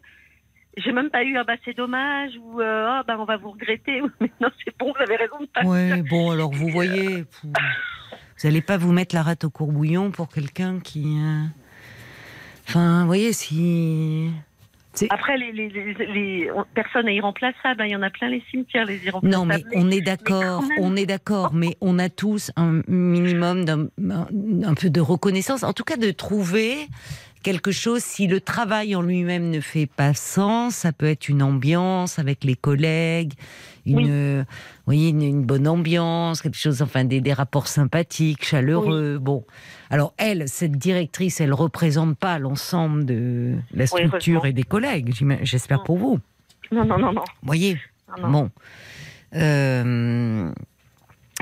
J'ai 0.77 0.93
même 0.93 1.09
pas 1.09 1.25
eu, 1.25 1.39
ah 1.39 1.45
bah 1.45 1.55
c'est 1.65 1.75
dommage, 1.75 2.33
ou 2.39 2.61
euh, 2.61 2.87
ah 2.87 3.03
bah 3.07 3.17
on 3.19 3.25
va 3.25 3.39
vous 3.39 3.53
regretter, 3.53 4.03
mais 4.21 4.31
non, 4.41 4.49
c'est 4.63 4.77
bon, 4.79 4.93
vous 4.93 5.03
avez 5.03 5.17
raison 5.17 5.41
de 5.41 5.47
partir. 5.47 5.71
Ouais, 5.71 6.03
bon, 6.03 6.31
alors 6.31 6.53
vous 6.53 6.69
voyez, 6.69 7.25
Vous 8.39 8.49
n'allez 8.49 8.61
pas 8.61 8.77
vous 8.77 8.93
mettre 8.93 9.15
la 9.15 9.23
rate 9.23 9.45
au 9.45 9.51
courbouillon 9.51 10.11
pour 10.11 10.29
quelqu'un 10.29 10.81
qui. 10.81 11.19
euh, 11.19 11.45
Enfin, 12.69 13.01
vous 13.03 13.07
voyez, 13.07 13.33
si. 13.33 14.29
Après, 15.11 15.37
les, 15.37 15.53
les, 15.53 15.69
les, 15.69 15.95
les 15.95 16.51
personnes 16.75 17.07
irremplaçables, 17.09 17.83
hein, 17.83 17.85
il 17.85 17.91
y 17.91 17.97
en 17.97 18.03
a 18.03 18.09
plein 18.11 18.29
les 18.29 18.43
cimetières, 18.51 18.87
les 18.87 19.05
irremplaçables. 19.05 19.31
Non, 19.31 19.45
mais 19.45 19.63
on 19.75 19.91
est 19.91 20.01
d'accord, 20.01 20.65
on 20.81 20.97
est 20.97 21.05
d'accord, 21.05 21.53
mais 21.53 21.77
on 21.83 21.99
a 21.99 22.09
tous 22.09 22.51
un 22.57 22.81
minimum 22.89 23.67
d'un 23.67 23.89
un- 24.11 24.27
un 24.65 24.75
peu 24.75 24.89
de 24.89 25.01
reconnaissance, 25.01 25.63
en 25.65 25.75
tout 25.75 25.85
cas 25.85 25.97
de 25.99 26.11
trouver 26.13 26.89
quelque 27.47 27.71
chose. 27.71 28.03
Si 28.03 28.27
le 28.27 28.41
travail 28.41 28.97
en 28.97 29.03
lui-même 29.03 29.51
ne 29.51 29.61
fait 29.61 29.87
pas 29.87 30.15
sens, 30.15 30.75
ça 30.75 30.91
peut 30.93 31.07
être 31.07 31.29
une 31.29 31.45
ambiance 31.45 32.19
avec 32.19 32.43
les 32.43 32.57
collègues, 32.57 33.35
une, 33.87 33.97
Oui. 33.99 34.07
euh, 34.11 34.45
une, 34.89 35.23
une 35.23 35.45
bonne 35.45 35.69
ambiance, 35.69 36.43
quelque 36.43 36.59
chose, 36.59 36.83
enfin 36.83 37.05
des, 37.05 37.21
des 37.21 37.33
rapports 37.33 37.69
sympathiques, 37.69 38.45
chaleureux. 38.45 39.19
Bon, 39.19 39.45
alors 39.91 40.13
elle, 40.17 40.49
cette 40.49 40.73
directrice, 40.73 41.41
elle 41.41 41.53
représente 41.53 42.19
pas 42.19 42.41
l'ensemble 42.41 43.05
de 43.07 43.55
la 43.73 43.87
structure 43.87 44.45
et 44.45 44.53
des 44.53 44.65
collègues. 44.65 45.15
J'espère 45.43 45.85
pour 45.85 45.99
vous. 45.99 46.19
Non, 46.73 46.85
non, 46.85 46.99
non, 46.99 47.13
non. 47.13 47.23
Vous 47.43 47.47
voyez. 47.47 47.79
non, 48.21 48.23
non. 48.29 48.31
Bon. 48.33 48.51
Euh, 49.37 50.51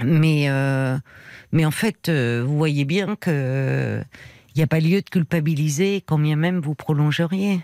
mais, 0.03 0.51
euh, 0.51 0.99
mais 1.53 1.64
en 1.64 1.71
fait, 1.71 2.11
vous 2.11 2.59
voyez 2.59 2.85
bien 2.85 3.17
que 3.17 4.03
il 4.55 4.59
n'y 4.59 4.62
a 4.64 4.67
pas 4.67 4.81
lieu 4.81 5.03
de 5.03 5.09
culpabiliser 5.09 6.03
quand 6.07 6.19
bien 6.19 6.37
même 6.37 6.61
vous 6.61 6.75
prolongeriez. 6.75 7.61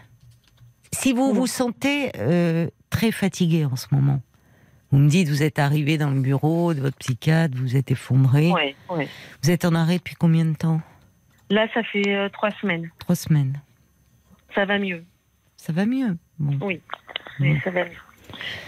Si 0.92 1.12
vous 1.12 1.32
vous 1.32 1.46
sentez 1.46 2.10
euh, 2.18 2.68
très 2.90 3.12
fatigué 3.12 3.64
en 3.64 3.76
ce 3.76 3.86
moment, 3.92 4.20
vous 4.90 4.98
me 4.98 5.08
dites, 5.08 5.28
vous 5.28 5.44
êtes 5.44 5.60
arrivé 5.60 5.98
dans 5.98 6.10
le 6.10 6.20
bureau 6.20 6.74
de 6.74 6.80
votre 6.80 6.96
psychiatre, 6.96 7.56
vous 7.56 7.76
êtes 7.76 7.92
effondré. 7.92 8.50
Ouais, 8.50 8.74
ouais. 8.90 9.08
Vous 9.42 9.50
êtes 9.50 9.64
en 9.64 9.74
arrêt 9.76 9.98
depuis 9.98 10.16
combien 10.16 10.44
de 10.44 10.56
temps? 10.56 10.80
Là, 11.48 11.68
ça 11.72 11.84
fait 11.84 12.08
euh, 12.08 12.28
trois 12.28 12.50
semaines. 12.60 12.90
Trois 12.98 13.14
semaines. 13.14 13.60
Ça 14.54 14.64
va 14.64 14.78
mieux. 14.78 15.04
Ça 15.56 15.72
va 15.72 15.86
mieux? 15.86 16.16
Bon. 16.38 16.58
Oui, 16.66 16.80
oui 17.38 17.56
ça 17.62 17.70
va 17.70 17.84
mieux. 17.84 17.90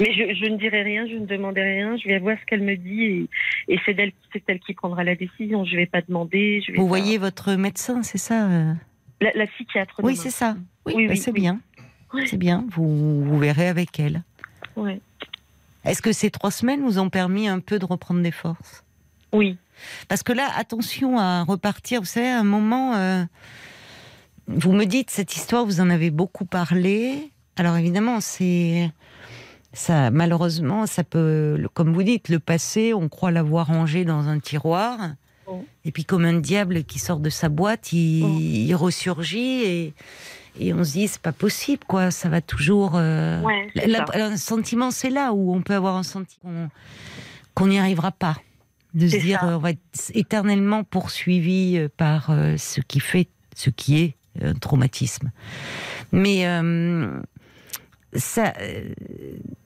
Mais 0.00 0.12
je, 0.12 0.34
je 0.34 0.46
ne 0.50 0.56
dirai 0.56 0.82
rien, 0.82 1.06
je 1.06 1.14
ne 1.14 1.26
demandais 1.26 1.62
rien. 1.62 1.96
Je 1.96 2.08
vais 2.08 2.18
voir 2.18 2.36
ce 2.40 2.46
qu'elle 2.46 2.62
me 2.62 2.76
dit 2.76 3.02
et, 3.04 3.28
et 3.68 3.78
c'est 3.84 3.98
elle, 3.98 4.12
elle 4.46 4.60
qui 4.60 4.74
prendra 4.74 5.04
la 5.04 5.14
décision. 5.14 5.64
Je 5.64 5.72
ne 5.72 5.76
vais 5.78 5.86
pas 5.86 6.00
demander. 6.02 6.60
Je 6.66 6.72
vais 6.72 6.78
Vous 6.78 6.84
pas- 6.84 6.88
voyez 6.88 7.18
votre 7.18 7.52
médecin, 7.54 8.02
c'est 8.02 8.18
ça 8.18 8.48
euh 8.48 8.72
la, 9.20 9.30
la 9.34 9.46
psychiatre. 9.46 9.94
Oui, 10.02 10.16
c'est 10.16 10.30
ça. 10.30 10.56
Oui, 10.84 10.94
Oui, 10.96 11.06
bah, 11.06 11.12
oui, 11.12 11.18
c'est 11.18 11.30
oui. 11.32 11.40
bien. 11.40 11.60
C'est 12.26 12.36
bien. 12.36 12.64
Vous, 12.70 13.22
vous 13.24 13.38
verrez 13.38 13.68
avec 13.68 13.98
elle. 14.00 14.22
Ouais. 14.76 15.00
Est-ce 15.84 16.02
que 16.02 16.12
ces 16.12 16.30
trois 16.30 16.50
semaines 16.50 16.82
vous 16.82 16.98
ont 16.98 17.08
permis 17.08 17.46
un 17.48 17.60
peu 17.60 17.78
de 17.78 17.84
reprendre 17.84 18.20
des 18.20 18.30
forces? 18.32 18.84
Oui, 19.32 19.56
Parce 20.08 20.22
que 20.22 20.32
là, 20.32 20.48
attention 20.56 21.18
à 21.18 21.42
repartir. 21.44 22.00
Vous 22.00 22.06
savez, 22.06 22.28
à 22.28 22.38
un 22.40 22.44
moment, 22.44 22.94
euh, 22.96 23.24
vous 24.48 24.72
me 24.72 24.84
dites 24.84 25.10
cette 25.10 25.34
histoire, 25.36 25.64
vous 25.64 25.80
en 25.80 25.88
avez 25.88 26.10
beaucoup 26.10 26.44
parlé. 26.44 27.30
Alors 27.56 27.76
évidemment, 27.76 28.20
c'est 28.20 28.90
ça. 29.72 30.10
Malheureusement, 30.10 30.86
ça 30.86 31.04
peut, 31.04 31.66
comme 31.74 31.92
vous 31.92 32.02
dites, 32.02 32.28
le 32.28 32.38
passé, 32.38 32.92
on 32.94 33.08
croit 33.08 33.30
l'avoir 33.30 33.66
rangé 33.68 34.04
dans 34.04 34.28
un 34.28 34.38
tiroir. 34.38 34.98
Oh. 35.46 35.64
Et 35.84 35.92
puis, 35.92 36.04
comme 36.04 36.24
un 36.24 36.38
diable 36.40 36.84
qui 36.84 36.98
sort 36.98 37.18
de 37.20 37.30
sa 37.30 37.48
boîte, 37.48 37.92
il, 37.92 38.22
Oh. 38.24 38.38
il 38.40 38.72
ressurgit 38.74 39.62
et, 39.64 39.94
et 40.60 40.72
on 40.72 40.84
se 40.84 40.92
dit, 40.92 41.08
c'est 41.08 41.20
pas 41.22 41.32
possible, 41.32 41.82
quoi. 41.86 42.10
Ça 42.10 42.28
va 42.28 42.40
toujours. 42.40 42.92
euh, 42.96 43.40
Ouais, 43.42 43.68
la- 43.86 44.04
un 44.14 44.36
sentiment, 44.36 44.90
c'est 44.90 45.10
là 45.10 45.32
où 45.32 45.54
on 45.54 45.62
peut 45.62 45.74
avoir 45.74 45.96
un 45.96 46.02
sentiment 46.02 46.68
qu'on- 47.54 47.66
n'y 47.66 47.78
arrivera 47.78 48.12
pas. 48.12 48.36
De 48.94 49.08
se 49.08 49.16
dire, 49.16 49.40
ça. 49.40 49.46
euh, 49.48 49.56
on 49.56 49.58
va 49.58 49.70
être 49.70 49.80
éternellement 50.14 50.84
poursuivi 50.84 51.78
euh, 51.78 51.88
par 51.96 52.28
euh, 52.30 52.56
ce 52.58 52.80
qui 52.82 53.00
fait, 53.00 53.28
ce 53.56 53.70
qui 53.70 53.98
est 54.02 54.14
un 54.42 54.52
traumatisme. 54.54 55.30
Mais 56.12 56.46
euh, 56.46 57.20
ça, 58.14 58.52
euh, 58.60 58.92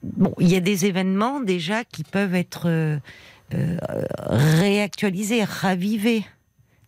bon, 0.03 0.35
il 0.39 0.49
y 0.49 0.57
a 0.57 0.61
des 0.61 0.87
événements 0.87 1.41
déjà 1.41 1.85
qui 1.85 2.05
peuvent 2.05 2.35
être 2.35 2.69
euh, 2.69 2.99
euh, 3.55 3.77
réactualisés, 4.19 5.45
ravivés. 5.45 6.25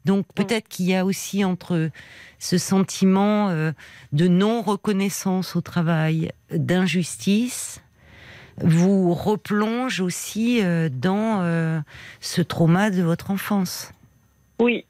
Donc 0.05 0.27
peut-être 0.35 0.69
qu'il 0.69 0.87
y 0.87 0.95
a 0.95 1.05
aussi 1.05 1.45
entre 1.45 1.91
ce 2.39 2.59
sentiment 2.59 3.51
euh, 3.51 3.73
de 4.13 4.29
non 4.29 4.63
reconnaissance 4.63 5.57
au 5.57 5.61
travail, 5.61 6.33
d'injustice, 6.51 7.83
vous 8.61 9.15
replonge 9.15 10.01
aussi 10.01 10.61
dans 10.91 11.83
ce 12.21 12.43
trauma 12.43 12.91
de 12.91 13.03
votre 13.03 13.31
enfance 13.31 13.93
oui, 14.59 14.85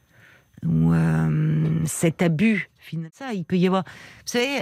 ou 0.64 0.94
cet 1.84 2.22
abus. 2.22 2.70
finalement. 2.78 3.10
Ça, 3.12 3.34
il 3.34 3.44
peut 3.44 3.58
y 3.58 3.66
avoir. 3.66 3.84
Vous 3.84 4.32
savez, 4.32 4.60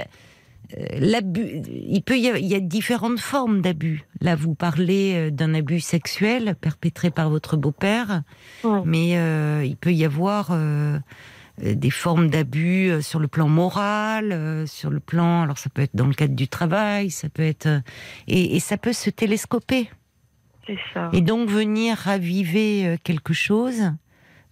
l'abus. 0.98 1.62
Il 1.70 2.02
peut 2.02 2.18
y 2.18 2.26
avoir, 2.28 2.40
il 2.40 2.46
y 2.46 2.54
a 2.54 2.60
différentes 2.60 3.20
formes 3.20 3.60
d'abus. 3.60 4.04
Là, 4.20 4.34
vous 4.36 4.54
parlez 4.54 5.14
euh, 5.14 5.30
d'un 5.30 5.54
abus 5.54 5.80
sexuel 5.80 6.56
perpétré 6.60 7.10
par 7.10 7.30
votre 7.30 7.56
beau-père, 7.56 8.22
Ouais. 8.64 8.80
mais 8.84 9.16
euh, 9.18 9.62
il 9.64 9.76
peut 9.76 9.92
y 9.92 10.04
avoir. 10.04 10.48
euh, 10.52 10.98
euh, 11.64 11.74
des 11.74 11.88
formes 11.88 12.28
d'abus 12.28 12.90
euh, 12.90 13.00
sur 13.00 13.18
le 13.18 13.28
plan 13.28 13.48
moral, 13.48 14.30
euh, 14.32 14.66
sur 14.66 14.90
le 14.90 15.00
plan, 15.00 15.40
alors 15.40 15.56
ça 15.56 15.70
peut 15.70 15.80
être 15.80 15.96
dans 15.96 16.06
le 16.06 16.12
cadre 16.12 16.34
du 16.34 16.48
travail, 16.48 17.10
ça 17.10 17.30
peut 17.30 17.42
être, 17.44 17.64
euh, 17.64 17.80
et, 18.28 18.56
et 18.56 18.60
ça 18.60 18.76
peut 18.76 18.92
se 18.92 19.08
télescoper. 19.08 19.88
c'est 20.66 20.76
ça. 20.92 21.08
Et 21.14 21.22
donc 21.22 21.48
venir 21.48 21.96
raviver 21.96 22.86
euh, 22.86 22.96
quelque 23.02 23.32
chose, 23.32 23.90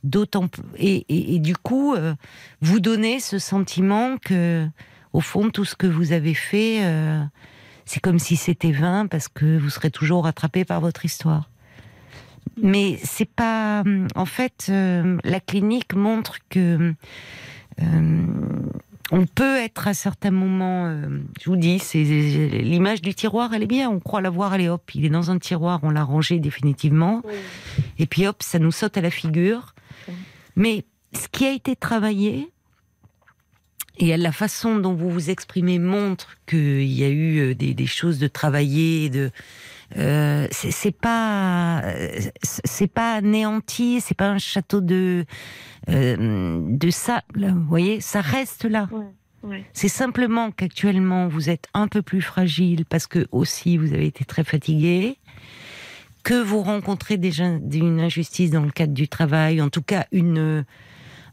d'autant 0.03 0.47
et, 0.79 1.05
et, 1.11 1.35
et 1.35 1.39
du 1.41 1.55
coup 1.55 1.95
euh, 1.95 2.15
vous 2.63 2.81
donner 2.81 3.21
ce 3.21 3.39
sentiment 3.39 4.17
que 4.17 4.67
au 5.15 5.21
fond 5.21 5.49
tout 5.49 5.65
ce 5.65 5.75
que 5.75 5.87
vous 5.87 6.13
avez 6.13 6.35
fait, 6.35 6.85
euh, 6.85 7.23
c'est 7.87 8.01
comme 8.01 8.19
si 8.19 8.37
c'était 8.37 8.73
vain 8.73 9.07
parce 9.07 9.29
que 9.29 9.57
vous 9.57 9.71
serez 9.71 9.91
toujours 9.91 10.25
rattrapé 10.25 10.67
par 10.67 10.81
votre 10.81 11.05
histoire. 11.07 11.49
Mais 12.61 12.99
c'est 13.03 13.29
pas. 13.31 13.81
hum, 13.87 14.07
En 14.15 14.27
fait, 14.27 14.67
euh, 14.69 15.17
la 15.25 15.41
clinique 15.41 15.95
montre 15.95 16.37
que 16.51 16.93
euh, 17.81 18.27
on 19.11 19.27
peut 19.27 19.57
être 19.57 19.89
à 19.89 19.95
certains 19.95 20.31
moments. 20.31 20.87
euh, 20.87 21.21
je 21.41 21.49
vous 21.51 21.57
dis, 21.57 21.79
c'est 21.79 22.03
l'image 22.03 23.01
du 23.03 23.15
tiroir, 23.15 23.55
elle 23.55 23.63
est 23.63 23.67
bien. 23.79 23.89
On 23.91 24.01
croit 24.01 24.21
l'avoir, 24.21 24.53
allez 24.53 24.69
hop, 24.69 24.91
il 24.95 25.05
est 25.05 25.11
dans 25.11 25.31
un 25.31 25.39
tiroir, 25.39 25.81
on 25.83 25.91
l'a 25.91 26.05
rangé 26.05 26.39
définitivement. 26.39 27.23
Oui. 27.25 27.35
Et 27.99 28.07
puis 28.07 28.27
hop, 28.27 28.43
ça 28.43 28.59
nous 28.59 28.73
saute 28.73 28.97
à 28.99 29.01
la 29.01 29.11
figure. 29.11 29.75
Mais 30.57 30.85
ce 31.13 31.29
qui 31.29 31.47
a 31.47 31.53
été 31.53 31.77
travaillé, 31.77 32.51
et 33.99 34.17
la 34.17 34.33
façon 34.33 34.79
dont 34.79 34.95
vous 34.95 35.11
vous 35.11 35.31
exprimez 35.31 35.79
montre 35.79 36.37
qu'il 36.47 36.83
y 36.85 37.05
a 37.05 37.09
eu 37.09 37.39
euh, 37.39 37.55
des, 37.55 37.75
des 37.75 37.87
choses 37.87 38.19
de 38.19 38.27
travailler, 38.27 39.09
de 39.09 39.31
euh, 39.97 40.49
c'est 40.51 40.97
pas 40.97 41.83
euh, 41.85 42.21
c'est 42.43 42.89
pas 42.89 43.15
anéanti, 43.15 44.01
c'est 44.01 44.17
pas 44.17 44.29
un 44.29 44.39
château 44.39 44.81
de 44.81 45.25
euh, 45.89 46.59
de 46.69 46.91
ça. 46.91 47.23
Vous 47.37 47.69
voyez, 47.69 48.01
ça 48.01 48.21
reste 48.21 48.65
là. 48.65 48.89
Ouais. 48.91 49.05
Ouais. 49.45 49.65
C'est 49.75 49.89
simplement 49.89 50.51
qu'actuellement 50.51 51.29
vous 51.29 51.51
êtes 51.51 51.69
un 51.75 51.87
peu 51.87 52.01
plus 52.01 52.23
fragile 52.23 52.87
parce 52.87 53.07
que 53.07 53.27
aussi 53.31 53.77
vous 53.77 53.93
avez 53.93 54.07
été 54.07 54.25
très 54.25 54.43
fatigué, 54.43 55.19
que 56.23 56.43
vous 56.43 56.63
rencontrez 56.63 57.19
déjà 57.19 57.45
une 57.45 58.01
injustice 58.01 58.51
dans 58.51 58.63
le 58.63 58.71
cadre 58.71 58.95
du 58.95 59.07
travail, 59.07 59.61
en 59.61 59.69
tout 59.69 59.83
cas 59.83 60.07
une 60.13 60.65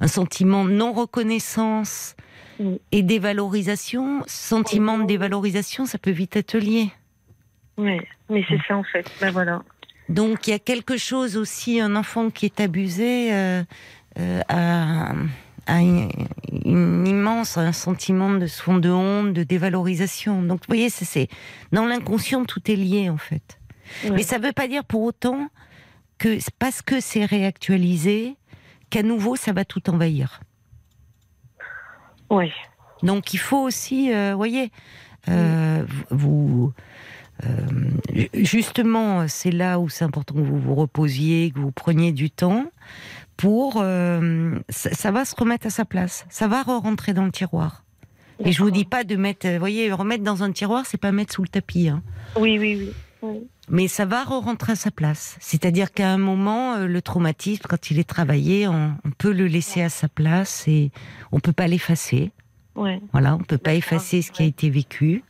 un 0.02 0.08
sentiment 0.08 0.66
de 0.66 0.72
non 0.72 0.92
reconnaissance 0.92 2.16
Oui. 2.64 2.80
et 2.92 3.02
dévalorisation. 3.04 4.24
Sentiment 4.28 4.98
de 5.00 5.06
dévalorisation, 5.06 5.86
ça 5.86 5.98
peut 5.98 6.12
vite 6.12 6.36
être 6.36 6.58
lié. 6.58 6.92
Ouais. 7.78 8.06
Mais 8.30 8.44
c'est 8.48 8.60
ça 8.68 8.78
en 8.78 8.84
fait. 8.84 9.10
Ben 9.20 9.32
voilà. 9.32 9.62
Donc 10.10 10.48
il 10.48 10.52
y 10.52 10.54
a 10.54 10.60
quelque 10.60 10.98
chose 10.98 11.38
aussi, 11.38 11.80
un 11.80 11.96
enfant 11.96 12.30
qui 12.30 12.46
est 12.46 12.60
abusé 12.60 13.34
euh, 13.34 13.64
euh, 14.20 14.42
a, 14.50 15.14
a 15.68 15.80
une, 15.82 16.10
une 16.66 17.08
immense 17.08 17.58
un 17.58 17.72
sentiment 17.72 18.30
de 18.32 18.46
fond 18.48 18.78
de 18.78 18.90
honte, 18.90 19.34
de 19.34 19.44
dévalorisation. 19.44 20.42
Donc 20.42 20.60
vous 20.62 20.66
voyez, 20.68 20.90
c'est- 20.90 21.30
dans 21.72 21.86
l'inconscient 21.86 22.44
tout 22.46 22.70
est 22.70 22.76
lié 22.76 23.10
en 23.10 23.18
fait. 23.18 23.58
Ouais. 24.04 24.12
Mais 24.12 24.24
ça 24.24 24.38
ne 24.38 24.46
veut 24.46 24.54
pas 24.54 24.68
dire 24.68 24.84
pour 24.84 25.02
autant 25.04 25.50
que 26.18 26.38
parce 26.60 26.82
que 26.82 27.00
c'est 27.00 27.26
réactualisé 27.26 28.36
qu'à 28.90 29.02
nouveau 29.04 29.36
ça 29.36 29.54
va 29.54 29.64
tout 29.66 29.90
envahir. 29.90 30.42
Ouais. 32.32 32.52
Donc 33.04 33.34
il 33.34 33.38
faut 33.40 33.62
aussi, 33.62 34.14
euh, 34.14 34.34
voyez, 34.36 34.72
euh, 35.28 35.84
vous, 36.10 36.72
euh, 37.44 37.48
justement, 38.34 39.28
c'est 39.28 39.52
là 39.52 39.80
où 39.80 39.90
c'est 39.90 40.06
important 40.06 40.36
que 40.36 40.40
vous 40.42 40.60
vous 40.60 40.76
reposiez, 40.76 41.52
que 41.52 41.60
vous 41.60 41.72
preniez 41.72 42.12
du 42.12 42.30
temps 42.30 42.66
pour, 43.38 43.78
euh, 43.78 44.58
ça, 44.70 44.92
ça 44.94 45.12
va 45.12 45.26
se 45.26 45.36
remettre 45.36 45.68
à 45.68 45.70
sa 45.72 45.84
place, 45.86 46.26
ça 46.30 46.48
va 46.48 46.62
re-rentrer 46.64 47.14
dans 47.14 47.26
le 47.26 47.32
tiroir. 47.32 47.84
Et 48.44 48.52
je 48.52 48.64
vous 48.64 48.72
dis 48.72 48.86
pas 48.86 49.04
de 49.04 49.16
mettre, 49.16 49.48
vous 49.48 49.60
voyez, 49.60 49.92
remettre 49.92 50.24
dans 50.24 50.42
un 50.42 50.52
tiroir, 50.52 50.86
c'est 50.88 50.98
pas 50.98 51.12
mettre 51.12 51.34
sous 51.34 51.44
le 51.44 51.48
tapis. 51.48 51.90
hein. 51.90 52.02
Oui, 52.36 52.58
oui, 52.58 52.76
oui. 52.80 52.94
oui. 53.22 53.48
Mais 53.72 53.88
ça 53.88 54.04
va 54.04 54.26
re-rentrer 54.26 54.74
à 54.74 54.76
sa 54.76 54.92
place. 54.92 55.38
C'est-à-dire 55.40 55.94
qu'à 55.94 56.10
un 56.10 56.18
moment, 56.18 56.76
euh, 56.76 56.88
le 56.88 57.02
traumatisme, 57.02 57.64
quand 57.70 57.90
il 57.90 58.00
est 58.00 58.08
travaillé, 58.08 58.68
on, 58.68 58.94
on 59.06 59.12
peut 59.12 59.32
le 59.32 59.48
laisser 59.48 59.82
à 59.82 59.88
sa 59.88 60.10
place 60.10 60.68
et 60.68 60.92
on 61.32 61.40
peut 61.40 61.54
pas 61.54 61.68
l'effacer. 61.68 62.32
Ouais. 62.76 63.02
Voilà, 63.14 63.34
on 63.36 63.40
peut 63.40 63.58
pas 63.58 63.74
effacer 63.74 64.22
ce 64.22 64.32
qui 64.32 64.44
a 64.44 64.46
été 64.46 64.70
vécu. 64.70 65.24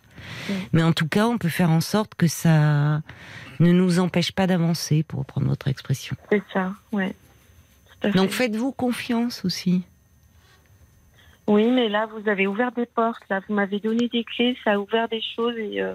Ouais. 0.49 0.56
Mais 0.73 0.82
en 0.82 0.91
tout 0.91 1.08
cas, 1.08 1.27
on 1.27 1.38
peut 1.38 1.49
faire 1.49 1.69
en 1.69 1.82
sorte 1.82 2.15
que 2.15 2.25
ça 2.25 3.01
ne 3.60 3.71
nous 3.71 3.99
empêche 3.99 4.32
pas 4.32 4.47
d'avancer, 4.47 5.04
pour 5.04 5.19
reprendre 5.19 5.47
votre 5.47 5.67
expression. 5.67 6.15
C'est 6.32 6.43
ça, 6.51 6.73
ouais. 6.91 7.13
Donc 8.15 8.32
fait. 8.32 8.45
faites-vous 8.45 8.71
confiance 8.71 9.45
aussi. 9.45 9.84
Oui, 11.45 11.69
mais 11.69 11.89
là, 11.89 12.08
vous 12.08 12.27
avez 12.27 12.47
ouvert 12.47 12.71
des 12.71 12.88
portes. 12.88 13.21
Là, 13.30 13.41
vous 13.47 13.54
m'avez 13.54 13.80
donné 13.80 14.08
des 14.08 14.23
clés. 14.23 14.58
Ça 14.63 14.71
a 14.71 14.77
ouvert 14.80 15.08
des 15.10 15.21
choses 15.36 15.56
et 15.58 15.80
euh, 15.82 15.93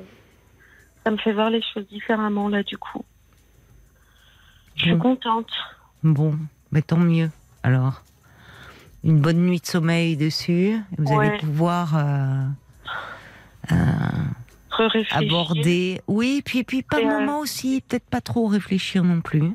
ça 1.06 1.12
me 1.12 1.18
fait 1.18 1.32
voir 1.32 1.50
les 1.50 1.62
choses 1.62 1.86
différemment, 1.86 2.48
là, 2.48 2.64
du 2.64 2.76
coup. 2.76 3.04
Je 4.74 4.82
suis 4.82 4.92
Bon. 4.94 5.14
contente. 5.14 5.52
Bon, 6.02 6.36
mais 6.72 6.82
tant 6.82 6.96
mieux. 6.96 7.30
Alors, 7.62 8.02
une 9.04 9.20
bonne 9.20 9.46
nuit 9.46 9.60
de 9.60 9.66
sommeil 9.66 10.16
dessus. 10.16 10.76
Vous 10.98 11.16
allez 11.16 11.38
pouvoir 11.38 11.96
euh, 11.96 12.44
euh, 13.70 14.98
aborder. 15.12 16.00
Oui, 16.08 16.42
puis 16.44 16.64
puis 16.64 16.82
par 16.82 16.98
euh, 16.98 17.04
moment 17.04 17.38
aussi, 17.38 17.82
peut-être 17.82 18.10
pas 18.10 18.20
trop 18.20 18.48
réfléchir 18.48 19.04
non 19.04 19.20
plus. 19.20 19.52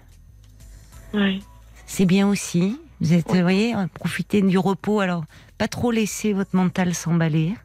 Ouais. 1.13 1.39
C'est 1.85 2.05
bien 2.05 2.29
aussi. 2.29 2.79
Vous 3.01 3.11
êtes, 3.11 3.27
vous 3.27 3.41
voyez, 3.41 3.75
profitez 3.93 4.41
du 4.41 4.57
repos. 4.57 5.01
Alors, 5.01 5.25
pas 5.57 5.67
trop 5.67 5.91
laisser 5.91 6.31
votre 6.31 6.55
mental 6.55 6.93
s'emballer. 6.95 7.55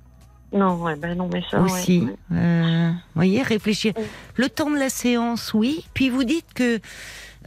Non, 0.52 0.76
ouais, 0.82 0.96
ben 0.96 1.16
non, 1.16 1.28
mais 1.32 1.42
ça, 1.50 1.61
aussi. 1.61 2.00
ouais, 2.00 2.06
ouais. 2.06 2.38
Euh, 2.38 2.92
voyez, 3.14 3.42
réfléchir. 3.42 3.92
Le 4.37 4.48
temps 4.48 4.70
de 4.70 4.78
la 4.78 4.88
séance, 4.88 5.52
oui. 5.54 5.87
Puis 5.92 6.09
vous 6.09 6.24
dites 6.24 6.52
que 6.54 6.80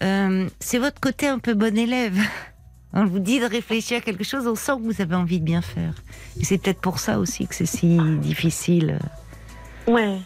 euh, 0.03 0.49
c'est 0.59 0.79
votre 0.79 0.99
côté 0.99 1.27
un 1.27 1.39
peu 1.39 1.53
bon 1.53 1.77
élève. 1.77 2.17
On 2.93 3.05
vous 3.05 3.19
dit 3.19 3.39
de 3.39 3.45
réfléchir 3.45 3.99
à 3.99 4.01
quelque 4.01 4.23
chose, 4.23 4.47
on 4.47 4.55
sent 4.55 4.71
que 4.77 4.81
vous 4.91 4.99
avez 4.99 5.13
envie 5.13 5.39
de 5.39 5.45
bien 5.45 5.61
faire. 5.61 5.93
Et 6.39 6.43
c'est 6.43 6.57
peut-être 6.57 6.81
pour 6.81 6.97
ça 6.97 7.19
aussi 7.19 7.45
que 7.45 7.53
c'est 7.53 7.67
si 7.67 7.99
difficile. 8.19 8.97
Ouais. 9.85 10.17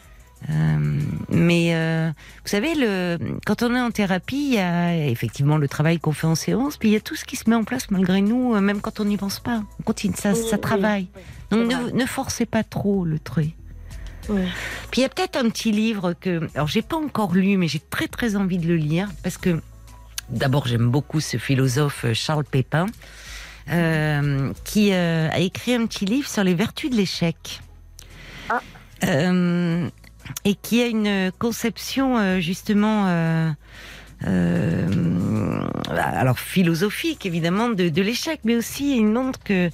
Euh, 0.49 0.99
mais 1.27 1.75
euh, 1.75 2.07
vous 2.43 2.47
savez, 2.49 2.73
le, 2.73 3.17
quand 3.45 3.63
on 3.63 3.75
est 3.75 3.81
en 3.81 3.91
thérapie, 3.91 4.45
il 4.47 4.53
y 4.53 4.59
a 4.59 4.95
effectivement 5.07 5.57
le 5.57 5.67
travail 5.67 5.99
qu'on 5.99 6.13
fait 6.13 6.27
en 6.27 6.35
séance, 6.35 6.77
puis 6.77 6.87
il 6.87 6.91
y 6.93 6.95
a 6.95 7.01
tout 7.01 7.15
ce 7.15 7.25
qui 7.25 7.35
se 7.35 7.49
met 7.49 7.55
en 7.57 7.65
place 7.65 7.91
malgré 7.91 8.21
nous, 8.21 8.57
même 8.61 8.79
quand 8.79 9.01
on 9.01 9.05
n'y 9.05 9.17
pense 9.17 9.41
pas. 9.41 9.61
On 9.81 9.83
continue, 9.83 10.15
ça, 10.15 10.33
ça 10.33 10.55
oui, 10.55 10.61
travaille. 10.61 11.07
Donc 11.53 11.93
ne, 11.93 12.05
forcez 12.05 12.45
pas 12.45 12.63
trop 12.63 13.05
le 13.05 13.19
trait. 13.19 13.53
Puis 14.27 14.37
il 14.97 15.01
y 15.01 15.05
a 15.05 15.09
peut-être 15.09 15.35
un 15.35 15.49
petit 15.49 15.71
livre 15.71 16.13
que, 16.13 16.47
alors 16.55 16.67
j'ai 16.67 16.81
pas 16.81 16.95
encore 16.95 17.33
lu, 17.33 17.57
mais 17.57 17.67
j'ai 17.67 17.79
très 17.79 18.07
très 18.07 18.35
envie 18.35 18.57
de 18.57 18.67
le 18.67 18.75
lire 18.75 19.09
parce 19.21 19.37
que 19.37 19.61
d'abord 20.29 20.65
j'aime 20.65 20.89
beaucoup 20.89 21.19
ce 21.19 21.37
philosophe 21.37 22.05
euh, 22.05 22.13
Charles 22.13 22.45
Pépin 22.45 22.85
euh, 23.69 24.51
qui 24.63 24.93
euh, 24.93 25.29
a 25.29 25.39
écrit 25.39 25.73
un 25.73 25.85
petit 25.85 26.05
livre 26.05 26.29
sur 26.29 26.43
les 26.43 26.53
vertus 26.53 26.89
de 26.89 26.95
l'échec. 26.95 27.61
Ah. 28.49 28.61
Euh, 29.03 29.87
et 30.45 30.55
qui 30.55 30.81
a 30.81 30.87
une 30.87 31.31
conception 31.37 32.39
justement 32.39 33.07
alors 35.87 36.39
philosophique 36.39 37.25
évidemment 37.25 37.69
de, 37.69 37.89
de 37.89 38.01
l'échec, 38.01 38.39
mais 38.45 38.55
aussi 38.55 38.95
il 38.97 39.05
montre 39.05 39.39
que 39.43 39.69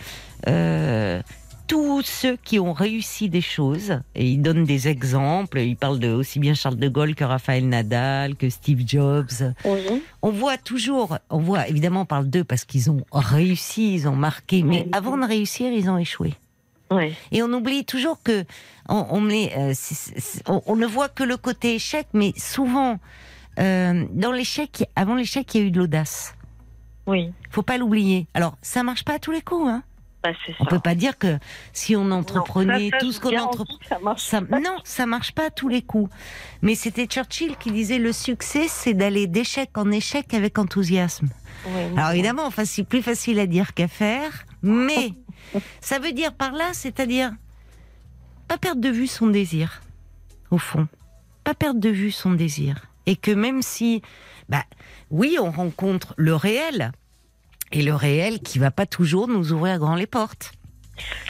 euh, 0.48 1.22
tous 1.70 2.02
ceux 2.02 2.36
qui 2.44 2.60
ont 2.60 2.74
réussi 2.74 3.30
des 3.30 3.42
choses, 3.42 4.00
et 4.16 4.28
il 4.28 4.40
donne 4.42 4.64
des 4.66 4.88
exemples, 4.88 5.60
il 5.60 5.76
parle 5.78 6.00
de 6.00 6.10
aussi 6.12 6.40
bien 6.40 6.56
Charles 6.56 6.78
de 6.78 6.90
Gaulle 6.90 7.14
que 7.14 7.24
Raphaël 7.24 7.70
Nadal, 7.70 8.36
que 8.36 8.50
Steve 8.50 8.82
Jobs. 8.88 9.54
Oui. 9.64 10.02
On 10.24 10.32
voit 10.32 10.58
toujours, 10.58 11.18
on 11.30 11.38
voit 11.38 11.68
évidemment 11.68 12.02
on 12.02 12.06
parle 12.06 12.28
d'eux 12.28 12.44
parce 12.44 12.66
qu'ils 12.66 12.90
ont 12.90 13.02
réussi, 13.14 13.94
ils 13.94 14.08
ont 14.08 14.16
marqué, 14.16 14.64
mais 14.64 14.82
Oui. 14.86 14.90
avant 14.94 15.16
de 15.16 15.26
réussir, 15.28 15.72
ils 15.72 15.90
ont 15.92 16.00
échoué. 16.00 16.34
Ouais. 16.90 17.14
Et 17.32 17.44
on 17.44 17.54
oublie 17.54 17.86
toujours 17.86 18.22
que 18.24 18.46
on, 18.90 19.30
euh, 19.30 19.74
on- 20.48 20.62
on 20.66 20.76
ne 20.76 20.88
voit 20.88 21.08
que 21.08 21.24
le 21.24 21.38
côté 21.38 21.76
échec, 21.76 22.08
mais 22.14 22.34
souvent 22.36 22.98
euh, 23.60 24.06
dans 24.12 24.32
l'échec, 24.32 24.90
avant 24.96 25.14
l'échec, 25.14 25.54
il 25.54 25.62
y 25.62 25.64
a 25.64 25.68
eu 25.68 25.72
de 25.72 25.78
l'audace. 25.78 26.34
Oui. 27.06 27.32
Faut 27.52 27.62
pas 27.62 27.78
l'oublier. 27.78 28.26
Alors 28.34 28.58
ça 28.64 28.82
marche 28.82 29.04
pas 29.06 29.14
à 29.16 29.20
tous 29.20 29.32
les 29.32 29.42
coups, 29.42 29.68
hein. 29.70 29.84
Bah. 30.22 30.32
On 30.60 30.66
peut 30.66 30.80
pas 30.80 30.96
dire 30.96 31.18
que 31.18 31.40
si 31.72 31.96
on 31.96 32.12
entreprenait 32.12 32.74
Non, 32.74 32.90
ça, 32.90 32.98
ça, 33.00 33.06
tout 33.06 33.12
ce 33.14 33.20
qu'on 33.22 33.38
entreprend. 33.38 34.18
Ça 34.18 34.42
non, 34.42 34.78
ça 34.84 35.06
marche 35.06 35.32
pas 35.32 35.46
à 35.46 35.50
tous 35.50 35.70
les 35.70 35.82
coups. 35.82 36.14
Mais 36.62 36.76
c'était 36.76 37.06
Churchill 37.06 37.56
qui 37.58 37.72
disait 37.72 38.00
le 38.00 38.12
succès, 38.12 38.68
c'est 38.68 38.94
d'aller 38.94 39.28
d'échec 39.28 39.70
en 39.78 39.90
échec 39.92 40.34
avec 40.34 40.60
enthousiasme. 40.60 41.30
Alors 41.96 42.12
évidemment, 42.12 42.46
enfin, 42.46 42.66
c'est 42.66 42.84
plus 42.84 43.02
facile 43.02 43.40
à 43.40 43.48
dire 43.48 43.74
qu'à 43.74 43.88
faire, 43.88 44.46
mais 44.62 45.14
ça 45.82 46.00
veut 46.00 46.12
dire 46.12 46.34
par 46.34 46.52
là, 46.52 46.70
c'est-à-dire 46.74 47.32
pas 48.48 48.58
perdre 48.58 48.82
de 48.82 48.90
vue 48.90 49.08
son 49.08 49.28
désir, 49.28 49.82
au 50.52 50.58
fond, 50.58 50.88
pas 51.44 51.54
perdre 51.54 51.80
de 51.80 51.90
vue 51.90 52.12
son 52.12 52.32
désir, 52.32 52.88
et 53.06 53.16
que 53.16 53.32
même 53.32 53.62
si, 53.62 54.02
bah, 54.48 54.64
oui, 55.12 55.38
on 55.40 55.52
rencontre 55.52 56.14
le 56.18 56.36
réel, 56.36 56.92
et 57.72 57.82
le 57.82 57.94
réel 57.96 58.40
qui 58.40 58.60
va 58.60 58.72
pas 58.72 58.86
toujours 58.86 59.28
nous 59.28 59.52
ouvrir 59.54 59.78
grand 59.80 59.96
les 59.96 60.08
portes, 60.08 60.52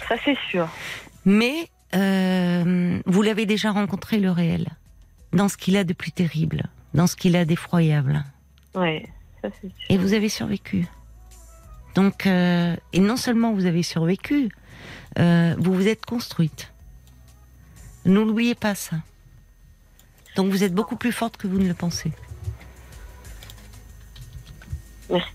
Ça, 0.07 0.15
c'est 0.23 0.37
sûr. 0.49 0.67
mais 1.25 1.69
euh, 1.95 2.99
vous 3.05 3.21
l'avez 3.21 3.45
déjà 3.45 3.71
rencontré 3.71 4.19
le 4.19 4.31
réel, 4.31 4.67
dans 5.33 5.49
ce 5.49 5.57
qu'il 5.57 5.75
a 5.77 5.83
de 5.83 5.93
plus 5.93 6.11
terrible, 6.11 6.63
dans 6.93 7.07
ce 7.07 7.15
qu'il 7.15 7.35
a 7.35 7.45
d'effroyable. 7.45 8.23
Ouais. 8.75 9.05
Ça, 9.41 9.49
c'est 9.61 9.67
sûr. 9.67 9.85
Et 9.89 9.97
vous 9.97 10.13
avez 10.13 10.29
survécu. 10.29 10.85
Donc, 11.95 12.27
euh, 12.27 12.75
et 12.93 12.99
non 12.99 13.17
seulement 13.17 13.53
vous 13.53 13.65
avez 13.65 13.83
survécu, 13.83 14.49
euh, 15.17 15.55
vous 15.57 15.73
vous 15.73 15.87
êtes 15.87 16.05
construite. 16.05 16.71
N'oubliez 18.05 18.55
pas 18.55 18.75
ça. 18.75 18.97
Donc 20.35 20.51
vous 20.51 20.63
êtes 20.63 20.73
beaucoup 20.73 20.95
plus 20.95 21.11
forte 21.11 21.37
que 21.37 21.47
vous 21.47 21.57
ne 21.57 21.67
le 21.67 21.73
pensez. 21.73 22.11
Merci. 25.09 25.27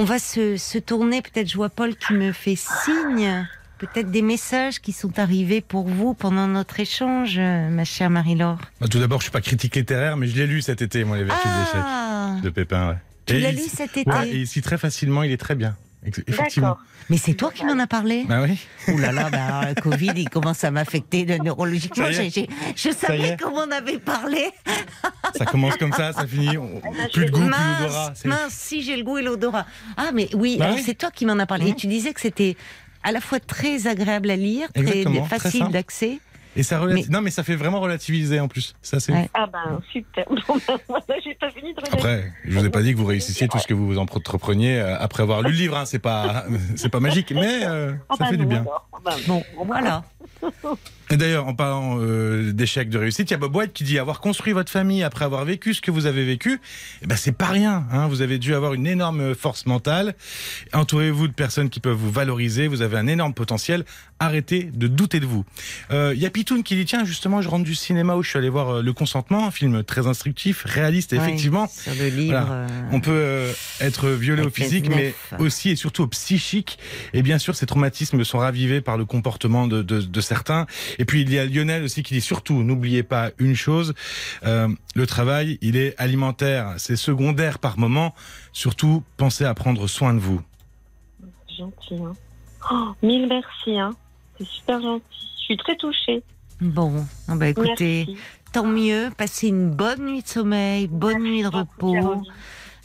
On 0.00 0.04
va 0.04 0.18
se, 0.18 0.56
se 0.56 0.78
tourner, 0.78 1.20
peut-être 1.20 1.46
je 1.50 1.56
vois 1.56 1.68
Paul 1.68 1.94
qui 1.94 2.14
me 2.14 2.32
fait 2.32 2.56
signe, 2.56 3.46
peut-être 3.76 4.10
des 4.10 4.22
messages 4.22 4.80
qui 4.80 4.92
sont 4.92 5.18
arrivés 5.18 5.60
pour 5.60 5.88
vous 5.88 6.14
pendant 6.14 6.46
notre 6.48 6.80
échange, 6.80 7.38
ma 7.38 7.84
chère 7.84 8.08
Marie-Laure. 8.08 8.58
Bah, 8.80 8.88
tout 8.88 8.98
d'abord, 8.98 9.20
je 9.20 9.24
suis 9.24 9.30
pas 9.30 9.42
critique 9.42 9.76
littéraire, 9.76 10.16
mais 10.16 10.26
je 10.26 10.36
l'ai 10.36 10.46
lu 10.46 10.62
cet 10.62 10.80
été, 10.80 11.04
moi, 11.04 11.18
les 11.18 11.24
vertus 11.24 11.50
Ah, 11.74 12.36
de 12.42 12.48
Pépin. 12.48 12.88
Ouais. 12.88 12.96
tu 13.26 13.38
l'as 13.40 13.50
il- 13.50 13.56
lu 13.56 13.62
cet 13.68 13.98
été 13.98 14.10
Ouais, 14.10 14.28
et 14.30 14.36
ici 14.38 14.62
très 14.62 14.78
facilement, 14.78 15.22
il 15.22 15.32
est 15.32 15.36
très 15.36 15.54
bien. 15.54 15.76
Effectivement. 16.04 16.68
D'accord. 16.68 16.82
Mais 17.10 17.18
c'est 17.18 17.34
toi 17.34 17.50
qui 17.52 17.64
m'en 17.64 17.78
as 17.78 17.86
parlé 17.86 18.24
Bah 18.26 18.40
oui. 18.42 18.58
Ouh 18.88 18.96
là 18.98 19.12
là, 19.12 19.28
bah 19.30 19.62
le 19.68 19.80
Covid, 19.80 20.12
il 20.16 20.30
commence 20.30 20.64
à 20.64 20.70
m'affecter 20.70 21.24
de 21.26 21.34
neurologiquement. 21.34 22.10
Je 22.10 22.22
y 22.22 22.92
savais 22.94 23.36
comment 23.40 23.64
on 23.66 23.70
avait 23.70 23.98
parlé. 23.98 24.50
Ça 25.36 25.44
commence 25.44 25.76
comme 25.76 25.92
ça, 25.92 26.12
ça 26.12 26.26
finit. 26.26 26.56
on- 26.56 26.80
Ah, 26.84 27.06
Plus 27.12 27.26
de 27.26 27.30
goût, 27.30 27.40
plus 27.40 27.48
mince, 27.50 27.80
d'odorat. 27.82 28.12
c'est- 28.14 28.28
mince, 28.28 28.52
si 28.54 28.82
j'ai 28.82 28.96
le 28.96 29.02
goût 29.04 29.18
et 29.18 29.22
l'odorat. 29.22 29.66
Ah, 29.96 30.10
mais 30.14 30.28
oui, 30.34 30.56
Bah 30.58 30.70
oui. 30.74 30.82
c'est 30.84 30.94
toi 30.96 31.10
qui 31.10 31.26
m'en 31.26 31.38
as 31.38 31.46
parlé. 31.46 31.66
Et 31.66 31.70
Mhm. 31.70 31.76
tu 31.76 31.86
disais 31.86 32.12
que 32.14 32.20
c'était 32.20 32.56
à 33.02 33.12
la 33.12 33.20
fois 33.20 33.40
très 33.40 33.86
agréable 33.86 34.30
à 34.30 34.36
lire, 34.36 34.72
très 34.72 34.82
Exactement, 34.82 35.24
facile 35.24 35.68
d'accès. 35.68 36.18
Et 36.56 36.62
ça 36.64 36.80
relati- 36.80 37.10
Non, 37.10 37.20
mais 37.20 37.30
ça 37.30 37.44
fait 37.44 37.54
vraiment 37.54 37.80
relativiser 37.80 38.40
en 38.40 38.48
plus. 38.48 38.74
Ça, 38.82 38.98
c'est. 38.98 39.12
Ouais. 39.12 39.28
Ah 39.34 39.46
ben, 39.46 39.80
super. 39.92 40.24
Ben, 40.28 41.16
j'ai 41.24 41.34
pas 41.34 41.50
fini 41.50 41.72
de. 41.74 41.80
Après, 41.92 42.32
je 42.44 42.58
vous 42.58 42.64
ai 42.64 42.70
pas 42.70 42.82
dit 42.82 42.92
que 42.92 42.98
vous 42.98 43.06
réussissiez 43.06 43.46
tout 43.48 43.58
ce 43.58 43.66
que 43.68 43.74
vous 43.74 43.86
vous 43.86 43.98
entrepreniez 43.98 44.78
euh, 44.80 44.98
après 44.98 45.22
avoir 45.22 45.42
lu 45.42 45.50
le 45.52 45.56
livre. 45.56 45.76
Hein. 45.76 45.84
C'est 45.86 45.98
pas, 46.00 46.44
c'est 46.76 46.88
pas 46.88 47.00
magique, 47.00 47.30
mais 47.32 47.64
euh, 47.64 47.92
Ah 48.08 48.14
ça 48.18 48.24
ben 48.24 48.30
fait 48.30 48.36
du 48.36 48.46
bien. 48.46 48.62
alors. 48.62 48.88
Ah 48.92 48.98
ben, 49.04 49.12
Bon, 49.28 49.42
voilà. 49.64 50.02
Et 51.12 51.16
d'ailleurs, 51.16 51.48
en 51.48 51.54
parlant 51.54 51.98
euh, 52.00 52.52
d'échecs 52.52 52.88
de 52.88 52.96
réussite, 52.96 53.30
il 53.30 53.32
y 53.32 53.34
a 53.34 53.38
Bob 53.38 53.56
White 53.56 53.72
qui 53.72 53.82
dit 53.82 53.98
avoir 53.98 54.20
construit 54.20 54.52
votre 54.52 54.70
famille 54.70 55.02
après 55.02 55.24
avoir 55.24 55.44
vécu 55.44 55.74
ce 55.74 55.80
que 55.80 55.90
vous 55.90 56.06
avez 56.06 56.24
vécu, 56.24 56.60
eh 57.02 57.06
ben 57.08 57.16
c'est 57.16 57.32
pas 57.36 57.46
rien. 57.48 57.84
Hein. 57.90 58.06
Vous 58.06 58.22
avez 58.22 58.38
dû 58.38 58.54
avoir 58.54 58.74
une 58.74 58.86
énorme 58.86 59.34
force 59.34 59.66
mentale. 59.66 60.14
Entourez-vous 60.72 61.26
de 61.26 61.32
personnes 61.32 61.68
qui 61.68 61.80
peuvent 61.80 61.96
vous 61.96 62.12
valoriser. 62.12 62.68
Vous 62.68 62.82
avez 62.82 62.96
un 62.96 63.08
énorme 63.08 63.34
potentiel. 63.34 63.84
Arrêtez 64.20 64.64
de 64.72 64.86
douter 64.86 65.18
de 65.18 65.26
vous. 65.26 65.44
Euh, 65.90 66.12
Il 66.14 66.20
y 66.20 66.26
a 66.26 66.30
Pitoun 66.30 66.62
qui 66.62 66.76
dit 66.76 66.84
tiens 66.84 67.04
justement, 67.04 67.40
je 67.42 67.48
rentre 67.48 67.64
du 67.64 67.74
cinéma 67.74 68.14
où 68.16 68.22
je 68.22 68.28
suis 68.28 68.38
allé 68.38 68.50
voir 68.50 68.68
euh, 68.76 68.82
Le 68.82 68.92
Consentement, 68.92 69.46
un 69.46 69.50
film 69.50 69.82
très 69.82 70.06
instructif, 70.06 70.62
réaliste, 70.64 71.12
et 71.12 71.18
Ouais, 71.18 71.24
effectivement. 71.24 71.66
sur 71.68 71.92
le 71.94 72.08
livre. 72.08 72.38
Voilà. 72.38 72.52
euh, 72.52 72.68
On 72.92 73.00
peut 73.00 73.10
euh, 73.12 73.52
être 73.80 74.10
violé 74.10 74.42
au 74.42 74.50
physique, 74.50 74.88
mais 74.90 75.14
aussi 75.38 75.70
et 75.70 75.76
surtout 75.76 76.02
au 76.04 76.06
psychique. 76.06 76.78
Et 77.14 77.22
bien 77.22 77.38
sûr, 77.38 77.56
ces 77.56 77.66
traumatismes 77.66 78.22
sont 78.22 78.38
ravivés 78.38 78.80
par 78.80 78.96
le 78.96 79.04
comportement 79.06 79.66
de, 79.66 79.82
de, 79.82 80.00
de 80.02 80.20
certains. 80.20 80.66
Et 81.00 81.06
puis 81.06 81.22
il 81.22 81.32
y 81.32 81.38
a 81.38 81.46
Lionel 81.46 81.82
aussi 81.82 82.02
qui 82.02 82.12
dit 82.12 82.20
surtout, 82.20 82.62
n'oubliez 82.62 83.02
pas 83.02 83.30
une 83.38 83.56
chose, 83.56 83.94
euh, 84.44 84.68
le 84.94 85.06
travail, 85.06 85.56
il 85.62 85.78
est 85.78 85.98
alimentaire, 85.98 86.74
c'est 86.76 86.94
secondaire 86.94 87.58
par 87.58 87.78
moment. 87.78 88.14
Surtout, 88.52 89.02
pensez 89.16 89.46
à 89.46 89.54
prendre 89.54 89.86
soin 89.86 90.12
de 90.12 90.18
vous. 90.18 90.42
c'est 91.48 91.56
gentil. 91.56 91.94
Hein. 92.04 92.12
Oh, 92.70 92.92
mille 93.02 93.26
merci. 93.28 93.78
Hein. 93.78 93.92
C'est 94.36 94.46
super 94.46 94.82
gentil. 94.82 95.04
Je 95.38 95.44
suis 95.44 95.56
très 95.56 95.76
touchée. 95.76 96.22
Bon, 96.60 97.06
ah 97.28 97.34
bah 97.34 97.48
écoutez, 97.48 98.04
Merci. 98.06 98.22
tant 98.52 98.66
mieux. 98.66 99.08
Passez 99.16 99.48
une 99.48 99.70
bonne 99.70 100.04
nuit 100.04 100.20
de 100.20 100.28
sommeil, 100.28 100.86
bonne 100.86 101.22
nuit 101.22 101.42
de 101.42 101.48
repos. 101.48 102.22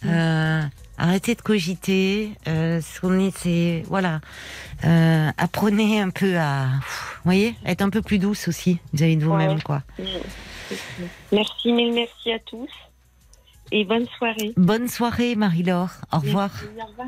Euh, 0.06 0.62
arrêtez 0.98 1.36
de 1.36 1.42
cogiter. 1.42 2.32
Euh, 2.48 2.82
ce 2.82 3.02
qu'on 3.02 3.20
est, 3.20 3.36
c'est 3.38 3.84
voilà. 3.88 4.20
Euh, 4.84 5.30
apprenez 5.38 6.00
un 6.00 6.10
peu 6.10 6.38
à, 6.38 6.66
vous 6.66 7.22
voyez, 7.26 7.56
être 7.66 7.82
un 7.82 7.90
peu 7.90 8.02
plus 8.02 8.20
douce 8.20 8.48
aussi 8.48 8.80
vis-à-vis 8.94 9.18
de 9.18 9.26
vous-même, 9.26 9.56
Ouais. 9.56 9.62
quoi. 9.62 9.82
Merci, 11.32 11.72
mille 11.72 11.94
merci 11.94 12.32
à 12.34 12.40
tous. 12.40 12.70
Et 13.72 13.84
bonne 13.84 14.06
soirée. 14.18 14.54
Bonne 14.58 14.88
soirée, 14.88 15.36
Marie-Laure. 15.36 15.90
Au 16.12 16.20
revoir. 16.20 16.50
Au 16.80 16.86
revoir. 16.88 17.08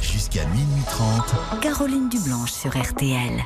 Jusqu'à 0.00 0.44
minuit 0.46 0.82
30, 0.86 1.60
Caroline 1.60 2.08
Dublanche 2.08 2.52
sur 2.52 2.70
RTL. 2.70 3.44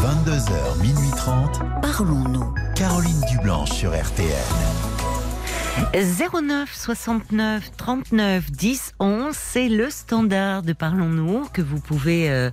22h, 0.00 0.80
minuit 0.80 1.10
30, 1.16 1.60
Parlons-nous. 1.82 2.54
Caroline 2.76 3.20
Dublanche 3.30 3.70
sur 3.70 3.90
RTL. 3.90 4.30
09 5.92 6.72
69 6.72 7.72
39 7.76 8.50
10 8.50 8.94
11, 9.00 9.34
c'est 9.34 9.68
le 9.68 9.90
standard 9.90 10.62
de 10.62 10.72
Parlons-nous 10.72 11.46
que 11.52 11.62
vous 11.62 11.80
pouvez 11.80 12.30
euh, 12.30 12.50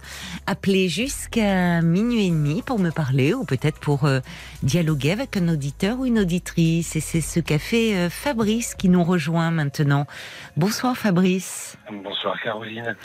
appeler 0.48 0.90
jusqu'à 0.90 1.82
minuit 1.82 2.28
et 2.28 2.30
demi 2.30 2.62
pour 2.62 2.80
me 2.80 2.90
parler 2.90 3.34
ou 3.34 3.44
peut-être 3.44 3.80
pour 3.80 4.06
euh, 4.06 4.22
dialoguer 4.64 5.12
avec 5.12 5.38
un 5.38 5.50
auditeur 5.50 6.00
ou 6.00 6.06
une 6.06 6.20
auditrice. 6.20 6.96
Et 6.96 7.00
c'est 7.00 7.22
ce 7.22 7.40
qu'a 7.40 7.60
fait 7.60 7.96
euh, 7.96 8.10
Fabrice 8.10 8.76
qui 8.76 8.90
nous 8.90 9.04
rejoint 9.04 9.52
maintenant. 9.52 10.08
Bonsoir 10.56 10.98
Fabrice. 10.98 11.78
Bonsoir 11.92 12.36
Caroline. 12.44 12.96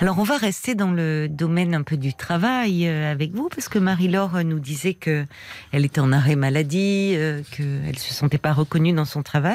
Alors 0.00 0.18
on 0.18 0.24
va 0.24 0.36
rester 0.36 0.74
dans 0.74 0.92
le 0.92 1.28
domaine 1.28 1.74
un 1.74 1.82
peu 1.82 1.96
du 1.96 2.14
travail 2.14 2.88
avec 2.88 3.32
vous 3.32 3.48
parce 3.48 3.68
que 3.68 3.78
Marie-Laure 3.78 4.44
nous 4.44 4.60
disait 4.60 4.94
que 4.94 5.26
elle 5.72 5.84
était 5.84 6.00
en 6.00 6.12
arrêt 6.12 6.36
maladie, 6.36 7.16
qu'elle 7.50 7.98
se 7.98 8.14
sentait 8.14 8.38
pas 8.38 8.52
reconnue 8.52 8.92
dans 8.92 9.04
son 9.04 9.22
travail. 9.22 9.47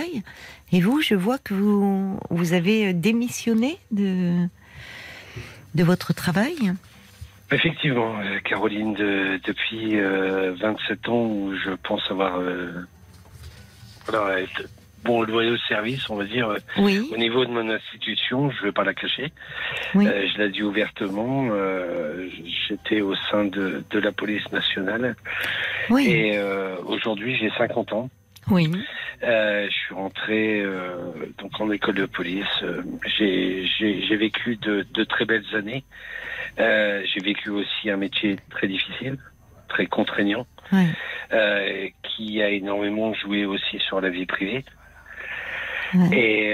Et 0.71 0.81
vous, 0.81 1.01
je 1.01 1.15
vois 1.15 1.37
que 1.37 1.53
vous 1.53 2.19
vous 2.29 2.53
avez 2.53 2.87
euh, 2.87 2.93
démissionné 2.93 3.77
de 3.91 4.47
de 5.75 5.83
votre 5.83 6.13
travail. 6.13 6.55
Effectivement, 7.51 8.19
euh, 8.19 8.39
Caroline, 8.39 8.93
de- 8.93 9.39
depuis 9.45 9.99
euh, 9.99 10.53
27 10.59 11.09
ans 11.09 11.25
où 11.25 11.53
je 11.55 11.71
pense 11.71 12.01
avoir 12.09 12.37
euh, 12.39 12.71
voilà, 14.07 14.39
être 14.41 14.63
bon 15.03 15.25
service, 15.67 16.09
on 16.09 16.15
va 16.15 16.23
dire, 16.23 16.47
euh, 16.49 16.57
Oui, 16.77 17.09
au 17.11 17.17
niveau 17.17 17.43
de 17.45 17.51
mon 17.51 17.69
institution, 17.69 18.49
je 18.51 18.59
ne 18.61 18.63
vais 18.67 18.71
pas 18.71 18.83
la 18.85 18.93
cacher. 18.93 19.31
oui, 19.95 20.07
Euh, 20.07 20.25
je 20.33 20.37
l'ai 20.41 20.49
dit 20.49 20.63
ouvertement, 20.63 21.49
euh, 21.51 22.29
j'étais 22.67 23.01
au 23.01 23.13
sein 23.29 23.43
de, 23.45 23.83
de 23.89 23.99
la 23.99 24.11
police 24.13 24.49
nationale 24.51 25.15
oui, 25.89 26.07
et 26.09 26.37
euh, 26.37 26.77
aujourd'hui 26.85 27.35
j'ai 27.37 27.49
50 27.57 27.91
ans. 27.93 28.09
Oui. 28.49 28.71
Euh, 29.23 29.67
je 29.69 29.73
suis 29.73 29.93
rentré 29.93 30.61
euh, 30.61 30.95
donc 31.37 31.59
en 31.59 31.71
école 31.71 31.95
de 31.95 32.05
police. 32.05 32.45
Euh, 32.61 32.83
j'ai 33.17 34.15
vécu 34.17 34.57
de, 34.57 34.85
de 34.93 35.03
très 35.03 35.25
belles 35.25 35.55
années. 35.55 35.83
J'ai 36.57 37.19
vécu 37.23 37.49
aussi 37.49 37.89
un 37.89 37.97
métier 37.97 38.37
très 38.49 38.67
difficile, 38.67 39.17
très 39.69 39.85
contraignant, 39.87 40.45
qui 42.03 42.41
a 42.41 42.49
énormément 42.49 43.13
joué 43.13 43.45
aussi 43.45 43.79
sur 43.79 44.01
la 44.01 44.09
vie 44.09 44.25
privée. 44.25 44.63
Et, 46.11 46.53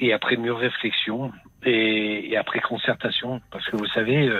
et 0.00 0.12
après 0.12 0.36
mûre 0.36 0.58
réflexion 0.58 1.32
et, 1.64 2.30
et 2.30 2.36
après 2.36 2.60
concertation, 2.60 3.40
parce 3.50 3.66
que 3.66 3.76
vous 3.76 3.86
savez, 3.86 4.30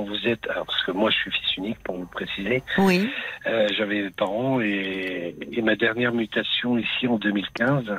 quand 0.00 0.06
vous 0.06 0.26
êtes, 0.28 0.48
alors, 0.48 0.66
parce 0.66 0.82
que 0.84 0.92
moi 0.92 1.10
je 1.10 1.16
suis 1.16 1.30
fils 1.30 1.56
unique 1.56 1.78
pour 1.80 1.96
vous 1.96 2.06
préciser, 2.06 2.62
Oui, 2.78 3.08
euh, 3.46 3.68
J'avais 3.76 4.02
mes 4.02 4.10
parents 4.10 4.60
et, 4.60 5.34
et 5.52 5.62
ma 5.62 5.76
dernière 5.76 6.12
mutation 6.12 6.78
ici 6.78 7.06
en 7.06 7.16
2015, 7.16 7.84
euh, 7.88 7.96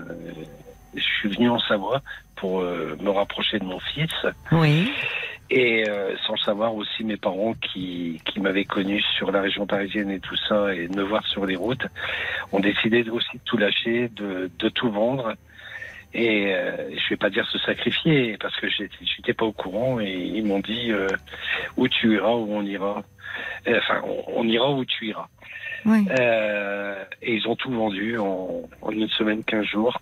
je 0.96 1.02
suis 1.02 1.30
venu 1.30 1.50
en 1.50 1.60
Savoie 1.60 2.02
pour 2.36 2.62
euh, 2.62 2.98
me 3.02 3.10
rapprocher 3.10 3.60
de 3.60 3.66
mon 3.66 3.80
fils. 3.80 4.26
Oui, 4.52 4.92
et 5.54 5.84
sans 6.26 6.38
savoir 6.38 6.74
aussi 6.76 7.04
mes 7.04 7.18
parents 7.18 7.56
qui, 7.56 8.22
qui 8.24 8.40
m'avaient 8.40 8.64
connu 8.64 9.02
sur 9.18 9.34
la 9.34 9.42
région 9.42 9.68
parisienne 9.68 10.10
et 10.10 10.22
tout 10.22 10.38
ça 10.48 10.74
et 10.74 10.88
de 10.88 10.96
me 10.96 11.04
voir 11.04 11.28
sur 11.28 11.46
les 11.46 11.58
routes 11.58 11.86
ont 12.54 12.62
décidé 12.62 13.04
aussi 13.10 13.36
de 13.36 13.42
tout 13.44 13.58
lâcher, 13.58 14.08
de, 14.16 14.50
de 14.58 14.70
tout 14.70 14.90
vendre. 14.90 15.34
Et 16.14 16.54
euh, 16.54 16.90
je 16.92 17.10
vais 17.10 17.18
pas 17.18 17.30
dire 17.30 17.48
se 17.48 17.58
sacrifier 17.60 18.38
parce 18.38 18.56
que 18.58 18.68
j'étais 18.70 19.34
pas 19.34 19.46
au 19.46 19.54
courant 19.54 20.00
et 20.02 20.12
ils 20.12 20.46
m'ont 20.46 20.60
dit 20.60 20.92
euh, 20.92 21.08
où 21.78 21.88
tu 21.88 22.16
iras 22.16 22.34
où 22.36 22.48
on 22.52 22.64
ira. 22.64 23.04
Euh, 23.68 23.78
Enfin, 23.80 24.02
on, 24.06 24.42
on 24.42 24.44
ira 24.48 24.72
où 24.72 24.84
tu 24.84 25.08
iras. 25.08 25.28
oui. 25.86 26.06
Euh, 26.20 27.04
et 27.22 27.36
ils 27.36 27.48
ont 27.48 27.56
tout 27.56 27.72
vendu 27.72 28.18
en, 28.18 28.64
en 28.82 28.92
une 28.92 29.08
semaine, 29.10 29.44
15 29.44 29.66
jours. 29.66 29.98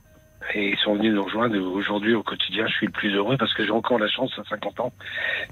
Et 0.55 0.69
ils 0.69 0.77
sont 0.77 0.95
venus 0.95 1.13
nous 1.13 1.23
rejoindre. 1.23 1.55
Aujourd'hui, 1.59 2.15
au 2.15 2.23
quotidien, 2.23 2.65
je 2.67 2.73
suis 2.73 2.87
le 2.87 2.91
plus 2.91 3.13
heureux 3.13 3.37
parce 3.37 3.53
que 3.53 3.63
j'ai 3.63 3.71
encore 3.71 3.99
la 3.99 4.07
chance, 4.09 4.31
à 4.39 4.43
50 4.49 4.79
ans, 4.79 4.93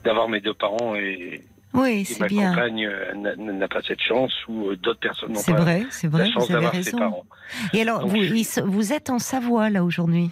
d'avoir 0.04 0.28
mes 0.28 0.40
deux 0.40 0.56
parents 0.56 0.96
et, 0.96 1.44
Oui, 1.76 2.04
c'est 2.04 2.20
ma 2.20 2.28
bien. 2.28 2.50
compagne 2.50 2.88
euh, 2.88 3.14
n'a- 3.14 3.68
pas 3.68 3.82
cette 3.84 4.02
chance 4.02 4.34
ou 4.48 4.70
euh, 4.70 4.76
d'autres 4.76 5.00
personnes 5.02 5.34
n'ont 5.34 5.44
pas 5.44 5.62
vrai, 5.62 5.86
la 6.14 6.26
chance 6.32 6.50
d'avoir 6.50 6.74
ses 6.74 6.92
parents. 6.92 7.26
Et 7.74 7.82
alors, 7.82 8.00
Donc, 8.00 8.10
vous, 8.10 8.24
je- 8.24 8.34
ils- 8.34 8.64
vous 8.64 8.92
êtes 8.94 9.12
en 9.12 9.20
Savoie 9.20 9.70
là 9.70 9.84
aujourd'hui? 9.84 10.32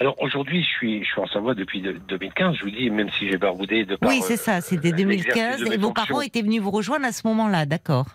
Alors 0.00 0.16
aujourd'hui, 0.22 0.62
je 0.62 0.66
suis, 0.68 1.04
je 1.04 1.10
suis 1.10 1.20
en 1.20 1.26
Savoie 1.26 1.54
depuis 1.54 1.82
de- 1.82 1.92
2015. 2.08 2.56
Je 2.56 2.64
vous 2.64 2.70
dis, 2.70 2.88
même 2.90 3.10
si 3.18 3.28
j'ai 3.28 3.36
baroudé 3.36 3.84
de 3.84 3.96
par, 3.96 4.08
Oui, 4.08 4.20
c'est 4.22 4.32
euh, 4.34 4.36
ça, 4.36 4.60
c'était 4.62 4.92
l'exercice 4.92 5.34
2015. 5.34 5.60
de 5.68 5.74
Et 5.74 5.76
vos 5.76 5.92
parents 5.92 6.22
étaient 6.22 6.40
venus 6.42 6.62
vous 6.62 6.70
rejoindre 6.70 7.04
à 7.04 7.12
ce 7.12 7.26
moment-là, 7.28 7.66
d'accord 7.66 8.06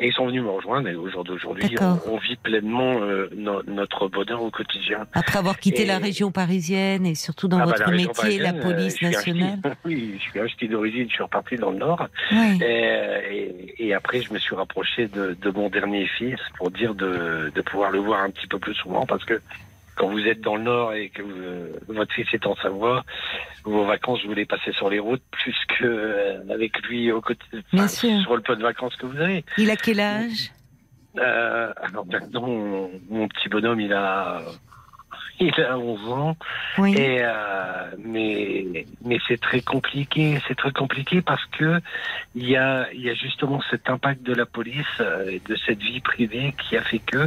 Et 0.00 0.08
ils 0.08 0.12
sont 0.12 0.26
venus 0.26 0.42
me 0.42 0.50
rejoindre. 0.50 0.88
Et 0.88 0.96
aujourd'hui, 0.96 1.36
on, 1.80 2.00
on 2.12 2.16
vit 2.18 2.34
pleinement 2.42 3.00
euh, 3.02 3.28
no- 3.36 3.62
notre 3.68 4.08
bonheur 4.08 4.42
au 4.42 4.50
quotidien. 4.50 5.06
Après 5.12 5.38
avoir 5.38 5.60
quitté 5.60 5.82
Et- 5.82 5.86
la 5.86 5.98
région 5.98 6.32
parisienne 6.32 7.06
et 7.06 7.14
surtout 7.14 7.46
dans 7.46 7.58
Ah 7.60 7.66
bah, 7.66 7.72
votre 7.76 7.88
la 7.88 7.96
métier, 7.96 8.38
la 8.40 8.54
euh, 8.54 8.60
police 8.60 9.00
nationale. 9.00 9.60
ch'ti. 9.62 9.70
Oui, 9.84 10.14
je 10.18 10.22
suis 10.30 10.40
un 10.40 10.48
ch'ti 10.48 10.66
d'origine, 10.66 11.06
je 11.08 11.14
suis 11.14 11.22
reparti 11.22 11.54
dans 11.54 11.70
le 11.70 11.78
Nord. 11.78 12.04
Oui, 12.32 12.58
Et, 12.64 12.66
et- 13.30 13.86
et 13.86 13.94
après, 13.94 14.22
je 14.22 14.32
me 14.34 14.40
suis 14.40 14.56
rapproché 14.56 15.06
de, 15.06 15.36
de 15.40 15.50
mon 15.52 15.68
dernier 15.68 16.04
fils 16.18 16.40
pour 16.56 16.72
dire 16.72 16.96
de, 16.96 17.52
de 17.54 17.60
pouvoir 17.62 17.92
le 17.92 18.00
voir 18.00 18.22
un 18.24 18.30
petit 18.30 18.48
peu 18.48 18.58
plus 18.58 18.74
souvent 18.74 19.06
parce 19.06 19.24
que 19.24 19.40
quand 19.98 20.08
vous 20.08 20.26
êtes 20.26 20.40
dans 20.40 20.56
le 20.56 20.62
Nord 20.62 20.92
et 20.94 21.08
que 21.10 21.22
vous- 21.22 21.94
votre 21.94 22.12
fils 22.14 22.26
est 22.32 22.46
en 22.46 22.54
Savoie, 22.56 23.04
vos 23.64 23.84
vacances, 23.84 24.24
vous 24.24 24.32
les 24.34 24.46
passez 24.46 24.72
sur 24.72 24.88
les 24.88 24.98
routes 25.00 25.22
plus 25.30 25.56
que 25.78 25.84
euh, 25.84 26.40
avec 26.50 26.78
lui 26.86 27.10
au 27.12 27.20
côté, 27.20 27.44
Bien 27.72 27.84
enfin, 27.84 27.88
sûr. 27.88 28.20
sur 28.22 28.36
le 28.36 28.42
peu 28.42 28.56
de 28.56 28.62
vacances 28.62 28.96
que 28.96 29.06
vous 29.06 29.20
avez. 29.20 29.44
il 29.58 29.70
a 29.70 29.76
quel 29.76 30.00
âge? 30.00 30.52
Euh, 31.18 31.72
alors 31.82 32.06
maintenant, 32.06 32.46
mon, 32.46 32.90
mon 33.10 33.28
petit 33.28 33.48
bonhomme, 33.48 33.80
il 33.80 33.92
a, 33.92 34.40
il 35.40 35.52
a 35.60 35.76
11 35.78 36.08
ans. 36.12 36.36
Oui, 36.78 36.94
Et 36.96 37.18
euh, 37.22 37.90
mais 37.98 38.86
mais 39.04 39.18
c'est 39.26 39.40
très 39.40 39.60
compliqué, 39.62 40.38
c'est 40.46 40.54
très 40.56 40.70
compliqué 40.72 41.22
parce 41.22 41.44
que 41.46 41.80
il 42.36 42.48
y 42.48 42.56
a 42.56 42.86
il 42.92 43.00
y 43.00 43.10
a 43.10 43.14
justement 43.14 43.60
cet 43.70 43.90
impact 43.90 44.22
de 44.22 44.34
la 44.34 44.46
police 44.46 44.86
euh, 45.00 45.28
et 45.28 45.40
de 45.40 45.56
cette 45.66 45.80
vie 45.80 46.00
privée 46.00 46.54
qui 46.68 46.76
a 46.76 46.82
fait 46.82 47.00
que 47.00 47.26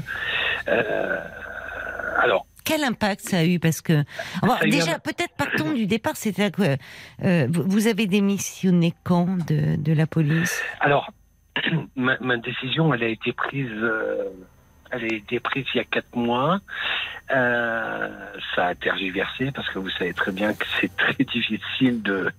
euh, 0.69 1.19
alors 2.17 2.45
quel 2.71 2.83
impact 2.83 3.21
ça 3.21 3.39
a 3.39 3.43
eu 3.43 3.59
Parce 3.59 3.81
que 3.81 4.03
déjà, 4.69 4.99
peut-être 4.99 5.35
partons 5.37 5.71
du 5.73 5.85
départ, 5.85 6.13
que 6.13 6.77
euh, 7.23 7.47
vous 7.49 7.63
vous 7.67 7.87
avez 7.87 8.07
démissionné 8.07 8.93
quand 9.03 9.37
de, 9.47 9.75
de 9.75 9.93
la 9.93 10.07
police? 10.07 10.63
Alors 10.79 11.11
ma, 11.95 12.17
ma 12.19 12.37
décision 12.37 12.93
elle 12.93 13.03
a 13.03 13.07
été 13.07 13.33
prise 13.33 13.69
euh, 13.71 14.23
elle 14.91 15.03
a 15.03 15.13
été 15.13 15.39
prise 15.39 15.65
il 15.73 15.77
y 15.77 15.81
a 15.81 15.83
quatre 15.83 16.15
mois. 16.15 16.59
Euh, 17.31 18.09
ça 18.55 18.67
a 18.67 18.75
tergiversé 18.75 19.51
parce 19.51 19.69
que 19.69 19.79
vous 19.79 19.89
savez 19.89 20.13
très 20.13 20.31
bien 20.31 20.53
que 20.53 20.65
c'est 20.79 20.95
très 20.95 21.23
difficile 21.23 22.01
de 22.01 22.31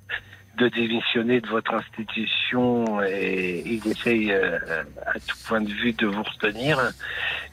de 0.58 0.68
démissionner 0.68 1.40
de 1.40 1.48
votre 1.48 1.72
institution 1.74 3.00
et 3.02 3.62
ils 3.64 3.86
essayent 3.88 4.32
euh, 4.32 4.58
à 5.06 5.18
tout 5.18 5.36
point 5.48 5.60
de 5.62 5.70
vue 5.70 5.92
de 5.94 6.06
vous 6.06 6.22
retenir. 6.22 6.78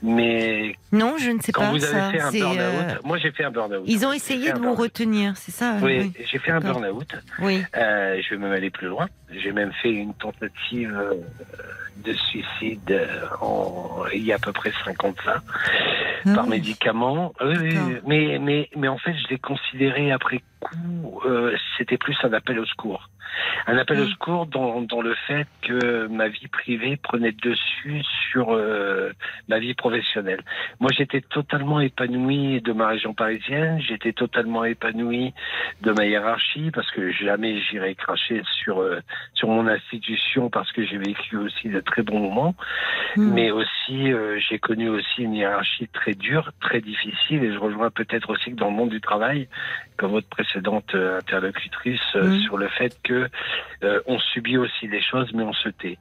Mais 0.01 0.75
Non, 0.91 1.15
je 1.17 1.31
ne 1.31 1.39
sais 1.41 1.51
quand 1.51 1.61
pas 1.61 1.71
vous 1.71 1.79
ça. 1.79 2.05
avez 2.07 2.17
fait 2.17 2.23
un 2.23 2.31
burn-out, 2.31 2.59
euh, 2.59 2.95
moi 3.03 3.17
j'ai 3.17 3.31
fait 3.31 3.43
un 3.45 3.51
burn-out. 3.51 3.83
Ils 3.85 4.05
ont 4.05 4.11
essayé 4.13 4.51
de 4.51 4.59
vous 4.59 4.73
retenir, 4.75 5.33
c'est 5.37 5.51
ça 5.51 5.77
Oui, 5.81 6.11
j'ai 6.29 6.39
fait 6.39 6.51
un 6.51 6.59
burn-out. 6.59 7.15
Oui. 7.39 7.63
Euh, 7.77 8.21
je 8.21 8.29
vais 8.31 8.37
même 8.37 8.51
aller 8.51 8.69
plus 8.69 8.87
loin. 8.87 9.07
J'ai 9.31 9.51
même 9.51 9.71
fait 9.81 9.91
une 9.91 10.13
tentative 10.15 10.93
euh, 10.97 11.13
de 12.03 12.13
suicide 12.13 12.91
euh, 12.91 13.07
en, 13.41 14.03
il 14.13 14.23
y 14.25 14.31
a 14.31 14.35
à 14.35 14.39
peu 14.39 14.51
près 14.53 14.71
50 14.85 15.05
ans 15.19 15.21
Ah 15.25 16.33
par 16.35 16.43
oui. 16.45 16.49
médicament. 16.51 17.33
Oui, 17.41 17.77
mais, 18.07 18.39
mais, 18.39 18.69
mais 18.75 18.87
en 18.87 18.97
fait, 18.97 19.13
je 19.13 19.27
l'ai 19.29 19.37
considéré 19.39 20.11
après 20.11 20.41
coup. 20.59 21.21
Euh, 21.25 21.55
c'était 21.77 21.97
plus 21.97 22.17
un 22.23 22.33
appel 22.33 22.59
au 22.59 22.65
secours. 22.65 23.09
Un 23.67 23.77
appel 23.77 23.99
au 23.99 24.05
Mm. 24.05 24.09
secours 24.09 24.45
dans, 24.45 24.81
dans 24.81 25.01
le 25.01 25.13
fait 25.27 25.47
que 25.61 26.07
ma 26.07 26.27
vie 26.27 26.47
privée 26.47 26.97
prenait 26.97 27.31
dessus 27.31 28.01
sur 28.31 28.53
euh, 28.53 29.11
ma 29.47 29.59
vie 29.59 29.73
professionnelle. 29.73 30.41
Moi, 30.79 30.89
j'étais 30.95 31.21
totalement 31.21 31.79
épanoui 31.79 32.61
de 32.61 32.71
ma 32.71 32.87
région 32.87 33.13
parisienne, 33.13 33.79
j'étais 33.81 34.13
totalement 34.13 34.63
épanoui 34.65 35.33
de 35.81 35.91
ma 35.91 36.05
hiérarchie, 36.05 36.71
parce 36.71 36.89
que 36.91 37.11
jamais 37.11 37.59
j'irai 37.61 37.95
cracher 37.95 38.41
sur, 38.63 38.79
euh, 38.81 38.99
sur 39.33 39.49
mon 39.49 39.67
institution, 39.67 40.49
parce 40.49 40.71
que 40.71 40.85
j'ai 40.85 40.97
vécu 40.97 41.37
aussi 41.37 41.69
de 41.69 41.79
très 41.81 42.01
bons 42.03 42.19
moments. 42.19 42.55
Hmm. 43.15 43.33
Mais 43.33 43.51
aussi, 43.51 44.11
euh, 44.13 44.39
j'ai 44.39 44.59
connu 44.59 44.89
aussi 44.89 45.23
une 45.23 45.33
hiérarchie 45.35 45.87
très 45.89 46.13
dure, 46.13 46.51
très 46.61 46.81
difficile, 46.81 47.43
et 47.43 47.53
je 47.53 47.57
rejoins 47.59 47.89
peut-être 47.89 48.29
aussi 48.29 48.51
que 48.51 48.55
dans 48.55 48.69
le 48.69 48.75
monde 48.75 48.89
du 48.89 49.01
travail, 49.01 49.47
comme 49.97 50.11
votre 50.11 50.29
précédente 50.29 50.95
euh, 50.95 51.17
interlocutrice, 51.17 51.99
euh, 52.15 52.23
Mhm. 52.29 52.39
sur 52.41 52.57
le 52.57 52.67
fait 52.69 52.95
que 53.03 53.18
euh, 53.83 54.01
on 54.05 54.19
subit 54.19 54.57
aussi 54.57 54.87
des 54.87 55.01
choses, 55.01 55.29
mais 55.33 55.43
on 55.43 55.53
se 55.53 55.69
tait. 55.69 55.97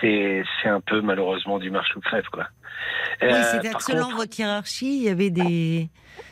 C'est 0.00 0.44
un 0.64 0.80
peu 0.80 1.00
malheureusement 1.00 1.58
du 1.58 1.70
marche 1.70 1.94
ou 1.96 2.00
crève, 2.00 2.26
quoi. 2.32 2.48
Oui, 3.22 3.28
Euh, 3.28 3.42
c'est-à-dire 3.42 3.72
par 3.72 3.80
que 3.80 3.92
selon 3.92 4.04
contre- 4.06 4.16
votre 4.16 4.38
hiérarchie, 4.38 4.96
il 4.98 5.02
y 5.04 5.08
avait 5.08 5.30
des. 5.30 5.88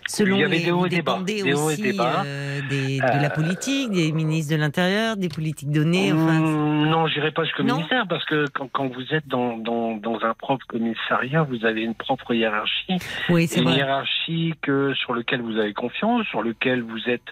Selon 0.07 0.37
Il 0.37 0.41
y 0.41 0.45
avait 0.45 0.59
les, 0.59 0.64
des 0.64 0.70
hauts 0.70 0.78
vous 0.80 0.87
et 0.87 0.89
des 0.91 1.03
bas, 1.03 1.12
dépendez 1.12 1.43
des 1.43 1.55
hauts 1.55 1.70
et 1.70 1.72
aussi 1.74 1.82
des 1.82 1.93
bas. 1.95 2.22
euh, 2.26 2.61
des- 2.68 3.01
de 3.01 3.22
la 3.22 3.26
Euh, 3.26 3.30
politique, 3.30 3.91
des 3.91 4.12
ministres 4.12 4.55
de 4.55 4.61
l'Intérieur, 4.61 5.16
des 5.16 5.28
politiques 5.30 5.70
données. 5.70 6.12
Enfin, 6.12 6.41
Mm, 6.41 6.89
non, 6.91 7.07
j'irai 7.07 7.30
pas 7.30 7.45
jusqu'au 7.45 7.62
ministère 7.62 8.07
parce 8.07 8.24
que 8.26 8.47
quand, 8.53 8.68
quand 8.70 8.87
vous 8.89 9.14
êtes 9.14 9.26
dans, 9.26 9.57
dans, 9.57 9.97
dans 9.97 10.22
un 10.24 10.35
propre 10.35 10.66
commissariat, 10.66 11.43
vous 11.43 11.64
avez 11.64 11.82
une 11.82 11.95
propre 11.95 12.35
hiérarchie, 12.35 12.99
oui, 13.30 13.47
c'est 13.47 13.61
une 13.61 13.68
vrai. 13.68 13.76
hiérarchie 13.78 14.55
que 14.61 14.93
sur 14.95 15.14
lequel 15.14 15.41
vous 15.41 15.57
avez 15.59 15.72
confiance, 15.72 16.26
sur 16.26 16.43
lequel 16.43 16.82
vous 16.82 17.09
êtes 17.09 17.22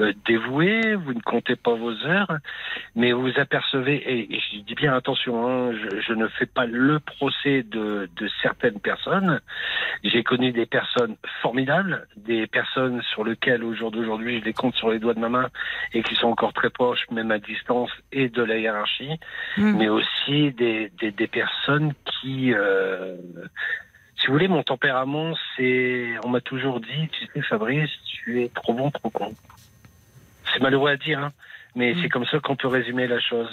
euh, 0.00 0.12
dévoué, 0.26 0.94
vous 0.96 1.12
ne 1.14 1.20
comptez 1.20 1.54
pas 1.56 1.74
vos 1.74 1.94
heures, 2.06 2.38
mais 2.96 3.12
vous 3.12 3.30
apercevez 3.36 3.94
et, 3.96 4.34
et 4.34 4.40
je 4.52 4.58
dis 4.60 4.74
bien 4.74 4.92
attention, 4.94 5.46
hein, 5.46 5.72
je, 5.72 6.00
je 6.00 6.12
ne 6.14 6.26
fais 6.28 6.46
pas 6.46 6.66
le 6.66 6.98
procès 7.00 7.62
de, 7.62 8.08
de 8.16 8.30
certaines 8.42 8.80
personnes. 8.80 9.40
J'ai 10.02 10.24
connu 10.24 10.50
des 10.52 10.66
personnes 10.66 11.14
formidables, 11.42 11.93
des 12.16 12.46
personnes 12.46 13.02
sur 13.02 13.24
lesquelles 13.24 13.64
au 13.64 13.74
jour 13.74 13.90
d'aujourd'hui 13.90 14.40
je 14.40 14.44
les 14.44 14.52
compte 14.52 14.74
sur 14.74 14.90
les 14.90 14.98
doigts 14.98 15.14
de 15.14 15.20
ma 15.20 15.28
main 15.28 15.48
et 15.92 16.02
qui 16.02 16.14
sont 16.14 16.28
encore 16.28 16.52
très 16.52 16.70
proches, 16.70 17.06
même 17.10 17.30
à 17.30 17.38
distance, 17.38 17.90
et 18.12 18.28
de 18.28 18.42
la 18.42 18.58
hiérarchie, 18.58 19.18
Mm. 19.56 19.76
mais 19.78 19.88
aussi 19.88 20.52
des, 20.52 20.90
des, 21.00 21.10
des 21.10 21.26
personnes 21.26 21.92
qui, 22.04 22.52
euh, 22.54 23.16
si 24.16 24.26
vous 24.26 24.32
voulez, 24.32 24.48
mon 24.48 24.62
tempérament, 24.62 25.34
c'est, 25.56 26.14
on 26.24 26.28
m'a 26.28 26.40
toujours 26.40 26.80
dit, 26.80 27.08
tu 27.12 27.26
sais 27.32 27.42
Fabrice, 27.42 27.90
tu 28.06 28.42
es 28.42 28.48
trop 28.48 28.74
bon, 28.74 28.90
trop 28.90 29.10
con. 29.10 29.34
C'est 30.52 30.60
malheureux 30.60 30.90
à 30.90 30.96
dire, 30.96 31.18
hein, 31.18 31.32
mais 31.74 31.94
Mm. 31.94 31.98
c'est 32.02 32.08
comme 32.08 32.26
ça 32.26 32.38
qu'on 32.40 32.56
peut 32.56 32.68
résumer 32.68 33.06
la 33.06 33.20
chose. 33.20 33.48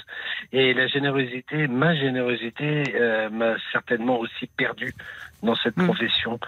Et 0.51 0.73
la 0.73 0.87
générosité, 0.87 1.67
ma 1.67 1.95
générosité, 1.95 2.83
euh, 2.95 3.29
m'a 3.29 3.55
certainement 3.71 4.19
aussi 4.19 4.47
perdu 4.57 4.93
dans 5.43 5.55
cette 5.55 5.77
Mm. 5.77 5.85
profession. 5.85 6.39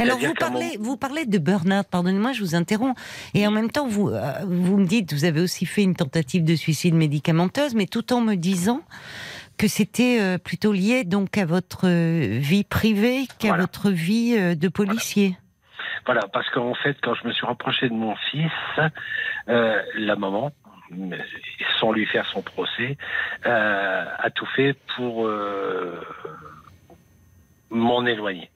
Alors 0.00 0.18
vous 0.18 0.34
parlez, 0.34 0.76
vous 0.78 0.96
parlez 0.96 1.26
de 1.26 1.38
burn-out, 1.38 1.86
pardonnez-moi, 1.90 2.32
je 2.32 2.40
vous 2.40 2.54
interromps. 2.54 2.98
Et 3.34 3.46
en 3.46 3.50
même 3.50 3.70
temps, 3.70 3.86
vous, 3.88 4.08
euh, 4.08 4.20
vous 4.46 4.76
me 4.76 4.86
dites, 4.86 5.12
vous 5.12 5.24
avez 5.24 5.40
aussi 5.40 5.66
fait 5.66 5.82
une 5.82 5.94
tentative 5.96 6.44
de 6.44 6.54
suicide 6.54 6.94
médicamenteuse, 6.94 7.74
mais 7.74 7.86
tout 7.86 8.12
en 8.12 8.20
me 8.20 8.34
disant 8.36 8.80
que 9.58 9.68
c'était 9.68 10.18
euh, 10.20 10.38
plutôt 10.38 10.72
lié 10.72 11.04
donc 11.04 11.38
à 11.38 11.46
votre 11.46 11.86
euh, 11.88 12.38
vie 12.38 12.62
privée 12.64 13.26
qu'à 13.38 13.48
Voilà. 13.48 13.62
votre 13.62 13.90
vie 13.90 14.36
euh, 14.38 14.54
de 14.54 14.68
policier. 14.68 15.36
Voilà, 16.04 16.20
parce 16.32 16.48
qu'en 16.50 16.74
fait, 16.74 16.96
quand 17.02 17.14
je 17.14 17.26
me 17.26 17.32
suis 17.32 17.46
rapproché 17.46 17.88
de 17.88 17.94
mon 17.94 18.14
fils, 18.30 18.52
euh, 19.48 19.82
la 19.96 20.14
maman, 20.14 20.52
sans 21.80 21.92
lui 21.92 22.06
faire 22.06 22.26
son 22.26 22.42
procès, 22.42 22.96
euh, 23.46 24.04
a 24.18 24.30
tout 24.30 24.46
fait 24.56 24.74
pour 24.96 25.26
euh, 25.26 26.00
m'en 27.70 28.04
éloigner. 28.06 28.50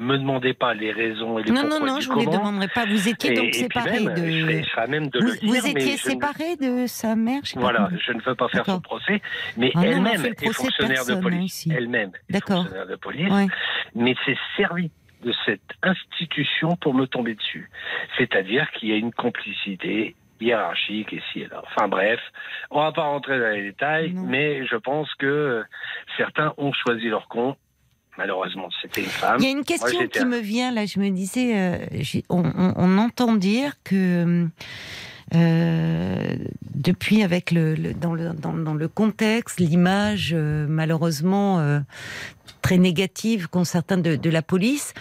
Me 0.00 0.16
demandez 0.16 0.54
pas 0.54 0.74
les 0.74 0.92
raisons 0.92 1.40
et 1.40 1.42
les 1.42 1.50
Non, 1.50 1.64
non, 1.64 1.68
pourquoi 1.70 1.88
non, 1.88 1.96
du 1.98 2.02
je 2.04 2.08
vous 2.12 2.20
les 2.20 2.26
demanderai 2.26 2.68
pas. 2.68 2.86
Vous 2.86 3.08
étiez 3.08 3.32
Et- 3.32 3.34
donc 3.34 3.46
et 3.46 3.50
puis 3.50 3.58
séparé 3.58 3.90
même, 3.90 4.14
je 4.16 4.20
serais- 4.20 4.54
de. 4.54 4.62
je 4.62 4.68
serais 4.70 4.82
à 4.82 4.86
même 4.86 5.08
de 5.08 5.18
Vous, 5.18 5.26
le 5.26 5.32
vous 5.32 5.52
dire, 5.54 5.66
étiez 5.66 5.96
je 5.96 6.06
ne- 6.06 6.10
séparé 6.12 6.56
de 6.56 6.86
sa 6.86 7.16
mère 7.16 7.40
je 7.44 7.58
Voilà, 7.58 7.88
je 8.06 8.12
ne 8.12 8.20
veux 8.22 8.36
pas 8.36 8.48
faire 8.48 8.64
son 8.64 8.80
procès, 8.80 9.20
mais 9.56 9.72
Ah 9.74 9.78
non, 9.80 9.82
elle-même 9.84 10.24
est 10.26 10.44
de 10.46 10.52
fonctionnaire 10.52 11.04
de 11.04 11.14
police. 11.16 11.66
Elle-même 11.68 12.12
est 12.32 12.40
fonctionnaire 12.48 12.86
de 12.86 12.94
police 12.96 13.32
mais 13.96 14.14
c'est 14.24 14.36
servi 14.56 14.92
de 15.24 15.34
cette 15.44 15.60
institution 15.82 16.76
pour 16.76 16.94
me 16.94 17.06
tomber 17.06 17.34
dessus. 17.34 17.68
C'est-à-dire 18.18 18.70
qu'il 18.70 18.90
y 18.90 18.92
a 18.92 18.96
une 18.96 19.12
complicité 19.12 20.14
hiérarchique 20.40 21.12
ici 21.12 21.40
et 21.40 21.48
là. 21.48 21.62
Enfin 21.66 21.88
bref, 21.88 22.20
on 22.70 22.80
va 22.80 22.92
pas 22.92 23.02
rentrer 23.02 23.38
dans 23.38 23.50
les 23.50 23.62
détails, 23.62 24.12
Non. 24.12 24.22
mais 24.22 24.66
je 24.66 24.76
pense 24.76 25.12
que 25.14 25.26
euh, 25.26 25.62
certains 26.16 26.54
ont 26.58 26.72
choisi 26.72 27.08
leur 27.08 27.28
con. 27.28 27.56
Malheureusement, 28.16 28.68
c'était 28.82 29.02
une 29.02 29.06
femme. 29.06 29.36
Il 29.38 29.44
y 29.44 29.48
a 29.48 29.52
une 29.52 29.64
question 29.64 30.08
qui 30.08 30.24
me 30.24 30.38
vient 30.40 30.72
là. 30.72 30.86
Je 30.86 30.98
me 30.98 31.08
disais, 31.10 31.56
euh, 31.56 31.78
on, 32.28 32.42
on- 32.44 32.74
on 32.76 32.98
entend 32.98 33.34
dire 33.34 33.74
que 33.84 34.48
euh, 35.34 36.36
depuis, 36.74 37.22
avec 37.22 37.50
le, 37.50 37.74
le- 37.74 37.94
dans, 37.94 38.14
le, 38.14 38.32
dans, 38.32 38.52
dans 38.54 38.74
le 38.74 38.88
contexte, 38.88 39.60
l'image 39.60 40.32
euh, 40.34 40.66
malheureusement 40.68 41.58
euh, 41.60 41.80
très 42.62 42.78
négative 42.78 43.48
qu'ont 43.48 43.64
certains 43.64 43.98
de, 43.98 44.16
de 44.16 44.30
la 44.30 44.42
police, 44.42 44.92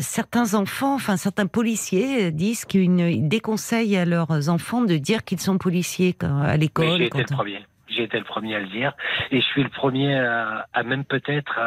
certains 0.00 0.54
enfants, 0.54 0.94
enfin 0.94 1.16
certains 1.16 1.46
policiers 1.46 2.32
disent 2.32 2.64
qu'ils 2.64 3.28
déconseillent 3.28 3.96
à 3.96 4.04
leurs 4.04 4.48
enfants 4.48 4.82
de 4.82 4.96
dire 4.96 5.24
qu'ils 5.24 5.40
sont 5.40 5.58
policiers 5.58 6.12
quand- 6.12 6.40
à 6.42 6.56
l'école. 6.56 6.96
j'ai 6.98 7.06
été 7.06 7.18
le 7.18 7.24
premier. 7.24 7.60
J'ai 7.88 8.02
été 8.04 8.18
le 8.18 8.24
premier 8.24 8.54
à 8.56 8.60
le 8.60 8.66
dire. 8.66 8.94
Et 9.30 9.40
je 9.40 9.46
suis 9.46 9.62
le 9.62 9.70
premier 9.70 10.14
à, 10.18 10.66
à 10.72 10.82
même 10.82 11.04
peut-être 11.04 11.58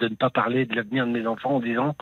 de 0.00 0.08
ne 0.08 0.14
pas 0.14 0.30
parler 0.30 0.66
de 0.66 0.74
l'avenir 0.74 1.06
de 1.06 1.12
mes 1.12 1.26
enfants 1.26 1.56
en 1.56 1.60
disant, 1.60 1.94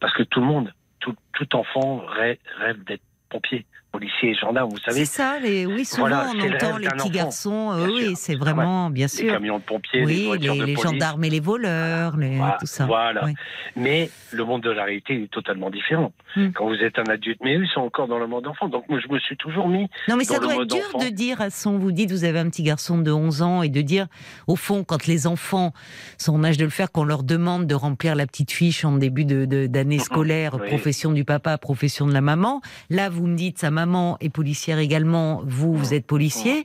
parce 0.00 0.14
que 0.14 0.22
tout 0.22 0.40
le 0.40 0.46
monde, 0.46 0.72
tout, 1.00 1.14
tout 1.32 1.54
enfant 1.56 1.98
rêve, 2.06 2.38
rêve 2.58 2.82
d'être 2.84 3.02
pompier, 3.28 3.66
policier, 3.98 4.34
gendarme, 4.34 4.70
vous 4.70 4.78
savez. 4.78 5.04
C'est 5.04 5.16
ça, 5.16 5.38
les, 5.42 5.66
oui, 5.66 5.84
souvent 5.84 6.02
Voilà, 6.08 6.26
on 6.34 6.38
entend 6.40 6.76
les 6.78 6.88
petits 6.88 6.94
enfant, 7.02 7.08
garçons, 7.10 7.70
euh, 7.72 7.86
bien 7.86 7.94
oui, 7.94 8.12
c'est 8.16 8.36
vraiment, 8.36 8.90
bien 8.90 9.06
Les 9.06 9.08
sûr. 9.08 9.32
camions 9.32 9.58
de 9.58 9.62
pompiers, 9.64 10.00
les 10.00 10.06
Oui, 10.28 10.38
les, 10.40 10.48
de 10.48 10.64
les 10.64 10.76
gendarmes 10.76 11.24
et 11.24 11.30
les 11.30 11.40
voleurs, 11.40 12.16
les, 12.16 12.36
Voilà, 12.36 12.56
tout 12.60 12.66
ça. 12.66 12.86
voilà. 12.86 13.24
Oui. 13.24 13.34
Mais 13.76 14.10
le 14.32 14.44
monde 14.44 14.62
de 14.62 14.70
la 14.70 14.84
réalité 14.84 15.22
est 15.24 15.30
totalement 15.30 15.70
différent. 15.70 16.12
Hmm. 16.36 16.50
Quand 16.54 16.66
vous 16.68 16.74
êtes 16.76 16.98
un 16.98 17.10
adulte, 17.10 17.38
mais 17.42 17.56
eux, 17.56 17.64
ils 17.64 17.70
sont 17.70 17.80
encore 17.80 18.06
dans 18.08 18.18
le 18.18 18.26
monde 18.26 18.46
enfant. 18.46 18.68
Donc 18.68 18.88
moi, 18.88 18.98
je 19.04 19.12
me 19.12 19.18
suis 19.18 19.36
toujours 19.36 19.68
mis 19.68 19.88
Non, 20.08 20.16
mais 20.16 20.24
ça 20.24 20.38
dans 20.38 20.42
doit 20.48 20.62
être 20.62 20.64
dur 20.70 20.84
enfant. 20.94 20.98
de 21.04 21.08
dire 21.10 21.40
à 21.40 21.50
son. 21.50 21.78
Vous 21.78 21.90
dites, 21.92 22.10
vous 22.10 22.24
avez 22.24 22.38
un 22.38 22.48
petit 22.50 22.62
garçon 22.62 22.98
de 22.98 23.10
11 23.10 23.42
ans, 23.42 23.62
et 23.62 23.68
de 23.68 23.80
dire, 23.80 24.06
au 24.46 24.54
fond, 24.56 24.84
quand 24.84 25.06
les 25.06 25.26
enfants 25.26 25.72
sont 26.18 26.34
en 26.34 26.44
âge 26.44 26.56
de 26.58 26.64
le 26.64 26.70
faire, 26.70 26.92
qu'on 26.92 27.04
leur 27.04 27.22
demande 27.22 27.66
de 27.66 27.74
remplir 27.74 28.14
la 28.14 28.26
petite 28.26 28.52
fiche 28.52 28.84
en 28.84 28.92
début 28.92 29.24
de- 29.24 29.44
de- 29.46 29.66
d'année 29.66 29.98
scolaire, 29.98 30.56
Oui. 30.60 30.68
profession 30.68 31.12
du 31.12 31.24
papa, 31.24 31.56
profession 31.58 32.06
de 32.06 32.12
la 32.12 32.20
maman. 32.20 32.60
Là, 32.90 33.08
vous 33.08 33.26
me 33.26 33.34
dites, 33.36 33.58
sa 33.58 33.70
maman 33.70 33.87
est 34.20 34.28
policière 34.28 34.78
également, 34.78 35.42
vous, 35.44 35.74
vous 35.74 35.94
êtes 35.94 36.06
policier. 36.06 36.64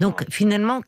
Donc, 0.00 0.24
finalement, 0.30 0.80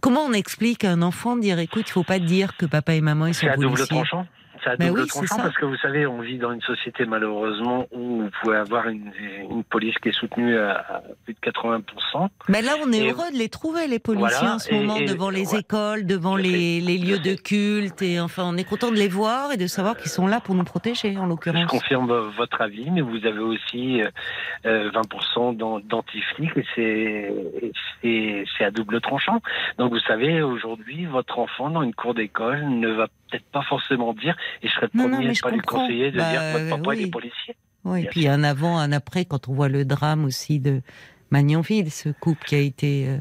comment 0.00 0.20
on 0.22 0.32
explique 0.32 0.84
à 0.84 0.90
un 0.92 1.02
enfant 1.02 1.36
de 1.36 1.42
dire, 1.42 1.58
écoute, 1.58 1.84
il 1.88 1.92
faut 1.92 2.02
pas 2.04 2.18
dire 2.18 2.56
que 2.56 2.66
papa 2.66 2.94
et 2.94 3.00
maman, 3.00 3.26
ils 3.26 3.34
sont 3.34 3.40
C'est 3.46 3.48
à 3.50 3.56
double 3.56 3.74
policiers? 3.76 3.86
tranchant. 3.96 4.26
C'est 4.62 4.70
à 4.70 4.76
Ben 4.76 4.88
double 4.88 5.00
oui, 5.02 5.06
tranchant 5.08 5.36
ça. 5.36 5.42
parce 5.42 5.56
que 5.56 5.64
vous 5.64 5.76
savez, 5.76 6.06
on 6.06 6.20
vit 6.20 6.36
dans 6.38 6.52
une 6.52 6.60
société 6.60 7.06
malheureusement 7.06 7.86
où 7.92 8.22
vous 8.22 8.30
pouvez 8.42 8.56
avoir 8.58 8.88
une, 8.88 9.10
une 9.50 9.64
police 9.64 9.94
qui 10.02 10.10
est 10.10 10.12
soutenue 10.12 10.58
à, 10.58 11.02
plus 11.24 11.32
de 11.34 11.38
80%. 11.40 12.28
Mais 12.48 12.60
là, 12.60 12.72
on 12.84 12.92
est 12.92 12.98
Et- 12.98 13.10
heureux 13.10 13.30
de 13.32 13.38
les 13.38 13.48
trouver, 13.48 13.86
les 13.86 13.98
policiers, 13.98 14.28
Voilà, 14.38 14.54
en 14.56 14.58
ce 14.58 14.70
et- 14.72 14.78
moment, 14.78 14.96
et- 14.96 15.06
devant 15.06 15.30
les 15.30 15.52
ouais. 15.54 15.60
écoles, 15.60 16.04
devant 16.04 16.36
Je 16.36 16.42
les, 16.42 16.80
les 16.80 16.98
lieux 16.98 17.16
je 17.24 17.30
de 17.30 17.34
culte. 17.36 18.02
Et 18.02 18.20
enfin, 18.20 18.44
on 18.46 18.56
est 18.58 18.64
content 18.68 18.90
de 18.90 18.96
les 18.96 19.08
voir 19.08 19.52
et 19.52 19.56
de 19.56 19.66
savoir 19.66 19.96
qu'ils 19.96 20.10
sont 20.10 20.26
là 20.26 20.40
pour 20.40 20.54
nous 20.54 20.64
protéger, 20.64 21.16
en 21.16 21.24
Je 21.24 21.28
l'occurrence. 21.30 21.70
confirme 21.70 22.12
votre 22.36 22.60
avis, 22.60 22.90
mais 22.90 23.00
vous 23.00 23.24
avez 23.24 23.38
aussi 23.38 24.02
euh, 24.02 24.10
euh, 24.66 24.90
20% 24.90 25.52
d'an- 25.56 25.80
d'anti-flics 25.80 26.56
et 26.56 26.64
c'est- 26.74 27.34
et 27.62 27.72
c'est 28.02 28.44
c'est 28.58 28.64
à 28.64 28.70
double 28.70 29.00
tranchant. 29.00 29.40
Donc 29.78 29.92
vous 29.92 30.00
savez, 30.00 30.42
aujourd'hui, 30.42 31.06
votre 31.06 31.38
enfant 31.38 31.70
dans 31.70 31.82
une 31.82 31.94
cour 31.94 32.12
d'école 32.14 32.68
ne 32.68 32.88
va 32.88 33.06
peut-être 33.30 33.46
pas 33.52 33.62
forcément 33.62 34.12
dire, 34.14 34.36
et 34.62 34.68
je 34.68 34.72
serais 34.74 34.88
le 34.92 34.98
premier 34.98 35.16
à 35.28 35.30
ne 35.30 35.40
pas 35.40 35.50
lui 35.50 35.60
conseiller 35.60 36.10
de 36.10 36.18
Bah, 36.18 36.30
dire 36.30 36.42
votre 36.52 36.68
papa 36.82 36.94
il 36.94 36.98
oui. 37.00 37.06
est 37.06 37.10
policier. 37.10 37.56
Oui, 37.84 38.02
et 38.02 38.06
puis 38.06 38.28
un 38.28 38.44
avant, 38.44 38.76
un 38.78 38.92
après, 38.92 39.24
quand 39.24 39.48
on 39.48 39.54
voit 39.54 39.68
le 39.68 39.84
drame 39.86 40.24
aussi 40.24 40.60
de 40.60 40.82
Magnanville, 41.30 41.90
ce 41.90 42.08
couple 42.10 42.44
qui 42.44 42.54
a 42.54 42.58
été. 42.58 43.06
euh, 43.08 43.18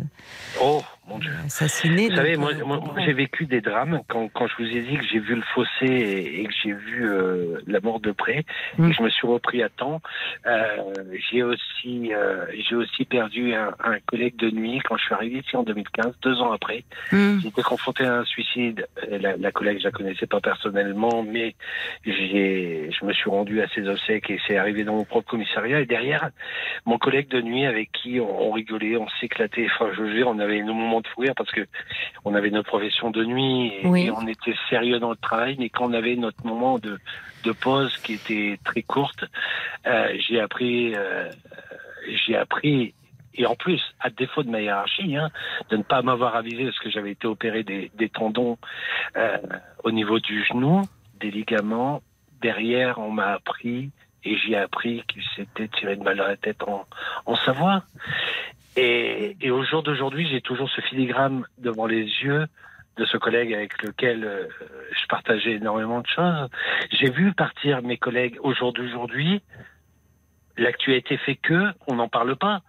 Oh, 0.61 0.81
mon 1.09 1.17
Dieu. 1.19 1.31
assassiné. 1.45 2.09
Vous 2.09 2.15
savez, 2.15 2.37
moi, 2.37 2.51
euh, 2.53 2.65
moi, 2.65 2.81
j'ai 3.05 3.13
vécu 3.13 3.45
des 3.45 3.61
drames 3.61 4.01
quand, 4.07 4.29
quand 4.29 4.47
je 4.47 4.55
vous 4.63 4.69
ai 4.69 4.81
dit 4.81 4.97
que 4.97 5.03
j'ai 5.05 5.19
vu 5.19 5.35
le 5.35 5.41
fossé 5.53 5.85
et, 5.85 6.41
et 6.41 6.45
que 6.45 6.53
j'ai 6.63 6.73
vu 6.73 7.07
euh, 7.09 7.57
la 7.67 7.79
mort 7.81 7.99
de 7.99 8.11
près 8.11 8.45
Mm. 8.77 8.85
et 8.85 8.89
que 8.91 8.95
je 8.95 9.03
me 9.03 9.09
suis 9.09 9.27
repris 9.27 9.63
à 9.63 9.69
temps. 9.69 10.01
Euh, 10.45 10.77
j'ai 11.31 11.43
aussi, 11.43 12.13
euh, 12.13 12.45
j'ai 12.57 12.75
aussi 12.75 13.05
perdu 13.05 13.53
un, 13.53 13.73
un 13.83 13.99
collègue 14.05 14.35
de 14.37 14.49
nuit 14.51 14.79
quand 14.87 14.95
je 14.97 15.03
suis 15.05 15.13
arrivé 15.13 15.39
ici 15.39 15.55
en 15.57 15.63
2015, 15.63 16.13
deux 16.21 16.39
ans 16.41 16.51
après. 16.51 16.83
Hum, 17.11 17.39
J'étais 17.41 17.61
confronté 17.63 18.05
à 18.05 18.19
un 18.19 18.25
suicide. 18.25 18.87
La, 19.09 19.35
la 19.37 19.51
collègue, 19.51 19.79
je 19.79 19.85
la 19.85 19.91
connaissais 19.91 20.27
pas 20.27 20.39
personnellement, 20.39 21.23
mais 21.23 21.55
j'ai, 22.05 22.89
je 22.91 23.05
me 23.05 23.13
suis 23.13 23.29
rendu 23.29 23.61
à 23.61 23.67
ses 23.69 23.87
obsèques 23.87 24.29
et 24.29 24.39
c'est 24.47 24.57
arrivé 24.57 24.83
dans 24.83 24.93
mon 24.95 25.03
propre 25.05 25.29
commissariat. 25.31 25.79
Et 25.81 25.85
derrière, 25.85 26.29
mon 26.85 26.97
collègue 26.97 27.27
de 27.29 27.41
nuit 27.41 27.65
avec 27.65 27.91
qui 27.91 28.19
on, 28.19 28.49
on 28.49 28.51
rigolait, 28.51 28.97
on 28.97 29.07
s'éclatait. 29.19 29.67
Enfin, 29.73 29.91
je 29.95 30.01
veux 30.01 30.13
dire, 30.13 30.27
on 30.27 30.39
avait 30.39 30.61
nos 30.61 30.73
moments 30.73 30.98
de 31.01 31.07
fou 31.07 31.21
rire 31.21 31.33
parce 31.35 31.51
que 31.51 31.67
on 32.25 32.35
avait 32.35 32.49
notre 32.49 32.67
profession 32.69 33.11
de 33.11 33.23
nuit 33.23 33.73
et, 33.81 33.87
Oui. 33.87 34.05
et 34.05 34.11
on 34.11 34.27
était 34.27 34.55
sérieux 34.69 34.99
dans 34.99 35.11
le 35.11 35.17
travail. 35.17 35.55
Mais 35.59 35.69
quand 35.69 35.89
on 35.89 35.93
avait 35.93 36.15
notre 36.15 36.45
moment 36.45 36.79
de, 36.79 36.99
de 37.43 37.51
pause 37.51 37.95
qui 37.97 38.13
était 38.13 38.59
très 38.63 38.81
courte, 38.81 39.25
euh, 39.87 40.13
j'ai 40.27 40.39
appris, 40.39 40.93
euh, 40.95 41.29
j'ai 42.25 42.35
appris. 42.35 42.93
Et 43.35 43.45
en 43.45 43.55
plus, 43.55 43.81
à 44.01 44.09
défaut 44.09 44.43
de 44.43 44.49
ma 44.49 44.59
hiérarchie, 44.61 45.15
hein, 45.15 45.29
de 45.69 45.77
ne 45.77 45.83
pas 45.83 46.01
m'avoir 46.01 46.35
avisé 46.35 46.65
parce 46.65 46.79
que 46.79 46.89
j'avais 46.89 47.11
été 47.11 47.25
opéré 47.27 47.63
des, 47.63 47.89
des 47.95 48.09
tendons 48.09 48.57
euh, 49.15 49.37
au 49.83 49.91
niveau 49.91 50.19
du 50.19 50.43
genou, 50.45 50.81
des 51.21 51.31
ligaments. 51.31 52.01
Derrière, 52.41 52.99
on 52.99 53.11
m'a 53.11 53.27
appris 53.33 53.91
et 54.25 54.37
j'ai 54.37 54.57
appris 54.57 55.03
qu'il 55.07 55.23
s'était 55.35 55.69
tiré 55.69 55.95
de 55.95 56.03
balle 56.03 56.19
à 56.19 56.27
la 56.29 56.37
tête 56.37 56.63
en, 56.63 56.85
en 57.25 57.35
Savoie. 57.37 57.83
Et, 58.75 59.35
et 59.41 59.51
au 59.51 59.63
jour 59.63 59.83
d'aujourd'hui, 59.83 60.27
j'ai 60.29 60.41
toujours 60.41 60.69
ce 60.69 60.81
filigrane 60.81 61.43
devant 61.57 61.85
les 61.85 62.03
yeux 62.03 62.45
de 62.99 63.05
ce 63.05 63.17
collègue 63.17 63.53
avec 63.53 63.81
lequel 63.81 64.23
euh, 64.23 64.47
je 64.91 65.07
partageais 65.07 65.53
énormément 65.53 66.01
de 66.01 66.07
choses. 66.07 66.49
J'ai 66.91 67.09
vu 67.09 67.33
partir 67.33 67.81
mes 67.81 67.97
collègues 67.97 68.37
au 68.41 68.53
jour 68.53 68.73
d'aujourd'hui. 68.73 69.41
L'actualité 70.57 71.17
fait 71.17 71.35
que 71.35 71.71
on 71.87 71.95
n'en 71.95 72.09
parle 72.09 72.35
pas. 72.35 72.61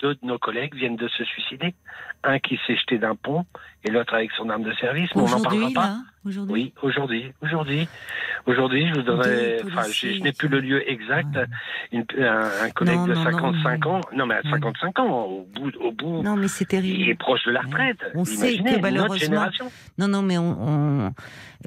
Deux 0.00 0.14
de 0.14 0.26
nos 0.26 0.38
collègues 0.38 0.74
viennent 0.74 0.96
de 0.96 1.08
se 1.08 1.24
suicider. 1.24 1.74
Un 2.22 2.38
qui 2.38 2.60
s'est 2.66 2.76
jeté 2.76 2.98
d'un 2.98 3.16
pont 3.16 3.46
et 3.88 3.90
l'autre 3.90 4.14
avec 4.14 4.30
son 4.36 4.48
arme 4.50 4.62
de 4.62 4.72
service. 4.74 5.10
Mais 5.16 5.22
on 5.22 5.28
n'en 5.28 5.40
parlera 5.42 5.70
pas. 5.74 5.80
là 5.86 5.96
Aujourd'hui 6.26 6.52
Oui, 6.52 6.72
aujourd'hui, 6.82 7.32
aujourd'hui, 7.42 7.88
aujourd'hui, 8.46 8.86
je 8.88 8.94
vous 8.94 9.02
donnerai, 9.02 9.60
enfin, 9.64 9.84
je, 9.90 10.20
n'ai 10.22 10.32
plus 10.32 10.48
le 10.48 10.60
lieu 10.60 10.90
exact. 10.90 11.38
Une- 11.92 12.04
un, 12.18 12.50
un 12.64 12.70
collègue 12.70 12.96
Non, 12.96 13.06
de 13.06 13.14
non, 13.14 13.24
55 13.24 13.84
non, 13.84 13.90
ans, 13.92 14.00
non 14.14 14.26
mais 14.26 14.34
à 14.34 14.38
Ouais. 14.38 14.50
55 14.50 14.98
ans, 14.98 15.22
au 15.24 15.46
bout, 15.54 15.72
au 15.80 15.92
bout, 15.92 16.22
Non, 16.22 16.36
mais 16.36 16.48
c'est 16.48 16.64
il 16.72 16.76
est 16.76 16.80
terrible. 16.82 17.16
proche 17.18 17.44
de 17.46 17.52
la 17.52 17.60
retraite. 17.60 17.98
On 18.14 18.24
sait 18.26 18.58
que 18.58 18.62
notre 18.62 18.80
malheureusement- 18.82 19.16
génération. 19.16 19.70
Non, 19.96 20.08
non, 20.08 20.20
mais 20.22 20.36
on, 20.36 20.56
on- 20.60 21.14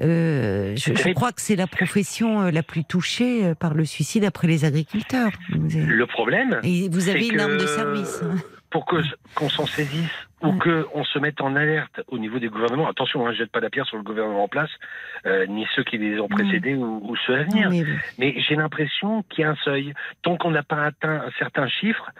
euh, 0.00 0.74
je, 0.76 0.80
je 0.90 0.92
terrible. 0.92 1.14
crois 1.14 1.32
que 1.32 1.40
c'est 1.40 1.56
la 1.56 1.66
profession 1.66 2.42
euh, 2.42 2.50
la 2.52 2.62
plus 2.62 2.84
touchée 2.84 3.44
euh, 3.46 3.54
par 3.54 3.74
le 3.74 3.84
suicide 3.84 4.24
après 4.24 4.46
les 4.46 4.64
agriculteurs. 4.64 5.32
Le 5.50 6.04
problème, 6.06 6.60
Et 6.62 6.88
vous 6.88 7.08
avez 7.08 7.26
une 7.26 7.40
arme 7.40 7.56
de 7.56 7.66
service. 7.66 8.22
Pour 8.72 8.86
que 8.86 8.96
qu'on 9.34 9.48
s'en 9.48 9.66
saisisse 9.66 10.10
ou 10.42 10.52
que 10.54 10.86
on 10.94 11.04
se 11.04 11.18
mette 11.20 11.40
en 11.40 11.54
alerte 11.54 12.00
au 12.08 12.18
niveau 12.18 12.40
des 12.40 12.48
gouvernements. 12.48 12.88
Attention, 12.88 13.26
hein, 13.26 13.32
je 13.32 13.38
jette 13.38 13.52
pas 13.52 13.60
la 13.60 13.70
pierre 13.70 13.86
sur 13.86 13.96
le 13.96 14.02
gouvernement 14.02 14.42
en 14.42 14.48
place, 14.48 14.70
euh, 15.24 15.46
ni 15.46 15.66
ceux 15.76 15.84
qui 15.84 15.98
les 15.98 16.18
ont 16.18 16.26
précédés 16.26 16.74
ou, 16.74 17.00
ou 17.04 17.14
ceux 17.26 17.36
à 17.36 17.42
venir. 17.44 17.70
Mais 18.18 18.34
j'ai 18.40 18.56
l'impression 18.56 19.22
qu'il 19.28 19.42
y 19.42 19.44
a 19.44 19.50
un 19.50 19.56
seuil. 19.56 19.94
Tant 20.22 20.36
qu'on 20.36 20.50
n'a 20.50 20.64
pas 20.64 20.84
atteint 20.84 21.22
un 21.26 21.30
certain 21.38 21.68
chiffre, 21.68 22.10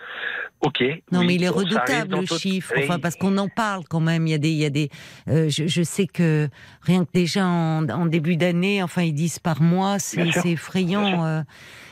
ok. 0.62 0.82
Non, 1.10 1.20
oui, 1.20 1.26
mais 1.26 1.34
il 1.36 1.42
est 1.44 1.48
redoutable 1.48 2.20
le 2.20 2.26
chiffre. 2.26 2.72
Enfin, 2.78 2.98
parce 2.98 3.16
qu'on 3.16 3.36
en 3.38 3.48
parle 3.48 3.84
quand 3.88 4.00
même. 4.00 4.26
Il 4.26 4.30
y 4.30 4.34
a 4.34 4.38
des, 4.38 4.50
il 4.50 4.58
y 4.58 4.64
a 4.64 4.70
des. 4.70 4.88
euh, 5.28 5.48
je, 5.48 5.66
je 5.66 5.82
sais 5.82 6.06
que 6.06 6.48
rien 6.82 7.04
que 7.04 7.10
déjà 7.12 7.44
en, 7.46 7.88
en 7.88 8.06
début 8.06 8.36
d'année, 8.36 8.82
enfin, 8.82 9.02
ils 9.02 9.12
disent 9.14 9.38
par 9.38 9.60
mois, 9.62 9.98
c'est 9.98 10.26
effrayant. 10.46 11.24
euh, 11.24 11.42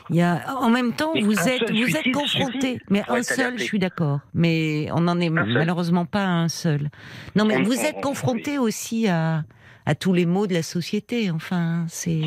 il 0.09 0.17
y 0.17 0.21
a, 0.21 0.55
en 0.59 0.69
même 0.69 0.91
temps, 0.93 1.11
Mais 1.13 1.21
vous 1.21 1.39
êtes, 1.47 1.71
vous 1.71 1.95
êtes 1.95 2.11
confronté. 2.11 2.79
Mais 2.89 3.01
un 3.07 3.23
seul, 3.23 3.57
je 3.57 3.63
suis 3.63 3.79
d'accord. 3.79 4.19
Mais 4.33 4.89
on 4.91 5.01
n'en 5.01 5.17
est 5.21 5.29
malheureusement 5.29 6.05
pas 6.05 6.25
un 6.25 6.49
seul. 6.49 6.89
Non, 7.35 7.45
mais 7.45 7.57
On- 7.57 7.63
vous 7.63 7.77
on- 7.79 7.83
êtes 7.83 7.95
on- 7.97 8.01
confronté 8.01 8.57
aussi 8.57 9.07
à, 9.07 9.43
à 9.85 9.95
tous 9.95 10.11
les 10.13 10.25
maux 10.25 10.47
de 10.47 10.53
la 10.53 10.63
société. 10.63 11.31
Enfin, 11.31 11.85
c'est. 11.87 12.21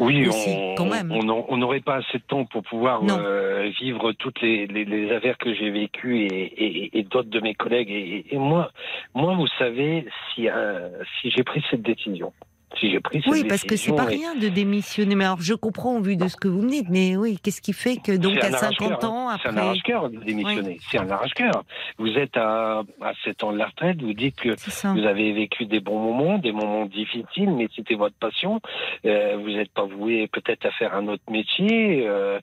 Oui, 0.00 0.26
aussi, 0.26 0.50
on 0.56 0.74
quand 0.74 0.86
même. 0.86 1.12
on 1.12 1.56
n'aurait 1.56 1.80
pas 1.80 1.96
assez 1.96 2.18
de 2.18 2.22
temps 2.26 2.44
pour 2.44 2.62
pouvoir 2.62 3.02
euh, 3.08 3.70
vivre 3.80 4.12
toutes 4.12 4.40
les, 4.40 4.66
les, 4.66 4.84
les 4.84 5.12
affaires 5.12 5.38
que 5.38 5.54
j'ai 5.54 5.70
vécues 5.70 6.22
et, 6.22 6.26
et, 6.26 6.98
et 6.98 7.02
d'autres 7.02 7.28
de 7.28 7.40
mes 7.40 7.54
collègues. 7.54 7.90
Et, 7.90 8.24
et 8.30 8.38
moi, 8.38 8.70
moi, 9.14 9.34
vous 9.34 9.46
savez, 9.58 10.06
si, 10.34 10.48
euh, 10.48 10.88
si 11.20 11.30
j'ai 11.30 11.44
pris 11.44 11.62
cette 11.70 11.82
décision, 11.82 12.32
si 12.78 12.90
j'ai 12.90 13.00
pris 13.00 13.20
cette 13.22 13.30
Oui, 13.32 13.44
parce 13.48 13.64
que 13.64 13.76
c'est 13.76 13.94
pas 13.94 14.04
et- 14.10 14.16
rien 14.16 14.34
de 14.34 14.48
démissionner. 14.48 15.14
Mais 15.14 15.24
alors, 15.24 15.40
je 15.40 15.54
comprends 15.54 15.96
au 15.96 16.00
vu 16.00 16.16
de 16.16 16.28
ce 16.28 16.36
que 16.36 16.48
vous 16.48 16.62
me 16.62 16.68
dites. 16.70 16.88
Mais 16.88 17.16
oui, 17.16 17.38
qu'est-ce 17.42 17.60
qui 17.60 17.72
fait 17.72 17.96
que 17.96 18.16
donc 18.16 18.36
à 18.38 18.46
un 18.46 18.50
50 18.52 18.62
arrache-cœur, 19.02 19.10
ans 19.12 19.30
hein. 19.30 19.36
C'est 19.42 19.48
un 19.48 19.52
après, 19.52 19.62
arrache-cœur 19.66 20.10
de 20.10 20.16
démissionner. 20.18 20.78
C'est 20.90 20.98
un 20.98 21.10
arrache-cœur. 21.10 21.64
Vous 21.98 22.08
êtes 22.16 22.36
à, 22.36 22.82
à 23.00 23.12
7 23.24 23.44
ans 23.44 23.52
de 23.52 23.58
la 23.58 23.66
retraite, 23.66 24.00
vous 24.02 24.12
dites 24.14 24.36
que 24.36 24.50
vous 24.94 25.06
avez 25.06 25.32
vécu 25.32 25.66
des 25.66 25.80
bons 25.80 25.98
moments, 25.98 26.38
des 26.38 26.52
moments 26.52 26.86
difficiles, 26.86 27.50
mais 27.50 27.68
c'était 27.74 27.94
votre 27.96 28.16
passion. 28.16 28.60
Euh, 29.04 29.36
vous 29.40 29.50
n'êtes 29.50 29.72
pas 29.72 29.84
voué 29.84 30.28
peut-être 30.28 30.66
à 30.66 30.70
faire 30.72 30.94
un 30.94 31.08
autre 31.08 31.22
métier. 31.30 32.06
euh, 32.06 32.38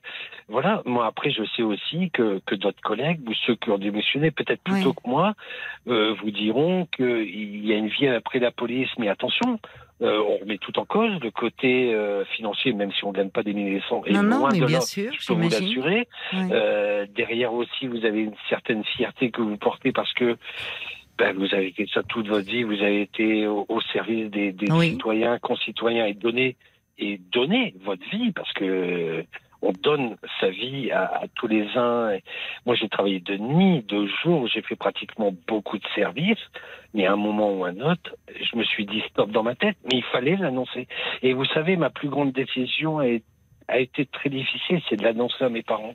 voilà. 0.48 0.82
Moi, 0.86 1.06
après, 1.06 1.30
je 1.30 1.42
sais 1.56 1.62
aussi 1.62 2.10
que, 2.10 2.40
que 2.46 2.54
d'autres 2.54 2.80
collègues, 2.82 3.20
ou 3.28 3.32
ceux 3.46 3.54
qui 3.56 3.70
ont 3.70 3.78
démissionné, 3.78 4.30
peut-être 4.30 4.62
plus 4.62 4.74
Oui. 4.74 4.82
tôt 4.84 4.92
que 4.94 5.06
moi, 5.08 5.34
euh, 5.88 6.14
vous 6.22 6.30
diront 6.30 6.86
qu'il 6.96 7.66
y 7.66 7.72
a 7.72 7.76
une 7.76 7.88
vie 7.88 8.08
après 8.08 8.38
la 8.38 8.50
police. 8.50 8.88
Mais 8.98 9.08
attention, 9.08 9.58
euh, 10.00 10.22
on 10.28 10.38
remet 10.38 10.58
tout 10.58 10.78
en 10.78 10.84
cause, 10.84 11.10
le 11.20 11.30
côté 11.30 11.92
euh, 11.92 12.24
financier, 12.36 12.72
même 12.72 12.92
si 12.92 13.04
on 13.04 13.08
ne 13.08 13.16
gagne 13.16 13.30
pas 13.30 13.42
des 13.42 13.52
milliers 13.52 13.78
de 13.78 13.84
cents. 13.88 14.02
Et 14.06 14.12
Non, 14.12 14.22
non, 14.22 14.38
loin 14.38 14.50
mais 14.52 14.60
de 14.60 14.66
bien 14.66 14.80
sûr, 14.80 15.12
je 15.12 15.26
peux 15.26 15.34
vous 15.34 15.48
l'assurer. 15.48 16.06
Euh, 16.34 17.06
derrière 17.14 17.52
aussi, 17.52 17.86
vous 17.86 18.04
avez 18.04 18.20
une 18.20 18.34
certaine 18.48 18.84
fierté 18.84 19.30
que 19.30 19.40
vous 19.42 19.56
portez 19.56 19.92
parce 19.92 20.12
que 20.14 20.36
ben, 21.18 21.34
vous 21.36 21.52
avez 21.52 21.72
fait 21.72 21.86
ça 21.92 22.02
toute 22.04 22.28
votre 22.28 22.46
vie, 22.48 22.62
vous 22.62 22.80
avez 22.80 23.02
été 23.02 23.46
au, 23.48 23.66
au 23.68 23.80
service 23.80 24.30
des, 24.30 24.52
des 24.52 24.70
Oui. 24.70 24.90
citoyens, 24.90 25.38
concitoyens 25.40 26.06
et 26.06 26.14
donné 26.14 26.56
et 26.98 27.18
donner 27.32 27.74
votre 27.84 28.08
vie 28.10 28.30
parce 28.32 28.52
que 28.52 29.24
on 29.62 29.72
donne 29.72 30.16
sa 30.40 30.50
vie 30.50 30.90
à, 30.90 31.04
à 31.04 31.24
tous 31.34 31.46
les 31.48 31.66
uns. 31.76 32.10
Et 32.10 32.22
Moi, 32.66 32.74
j'ai 32.76 32.88
travaillé 32.88 33.20
de 33.20 33.36
nuit, 33.36 33.82
de 33.82 34.06
jour, 34.22 34.46
j'ai 34.48 34.62
fait 34.62 34.76
pratiquement 34.76 35.34
beaucoup 35.46 35.78
de 35.78 35.86
services, 35.94 36.38
mais 36.94 37.06
à 37.06 37.12
un 37.12 37.16
moment 37.16 37.52
ou 37.52 37.64
un 37.64 37.78
autre, 37.80 38.16
je 38.40 38.56
me 38.56 38.64
suis 38.64 38.86
dit 38.86 39.02
stop 39.10 39.30
dans 39.30 39.42
ma 39.42 39.54
tête, 39.54 39.76
mais 39.84 39.98
il 39.98 40.04
fallait 40.04 40.36
l'annoncer. 40.36 40.86
Et 41.22 41.32
vous 41.32 41.44
savez, 41.46 41.76
ma 41.76 41.90
plus 41.90 42.08
grande 42.08 42.32
décision 42.32 43.00
a, 43.00 43.06
a 43.70 43.78
été 43.78 44.06
très 44.06 44.30
difficile, 44.30 44.80
c'est 44.88 44.96
de 44.96 45.02
l'annoncer 45.04 45.44
à 45.44 45.50
mes 45.50 45.62
parents, 45.62 45.94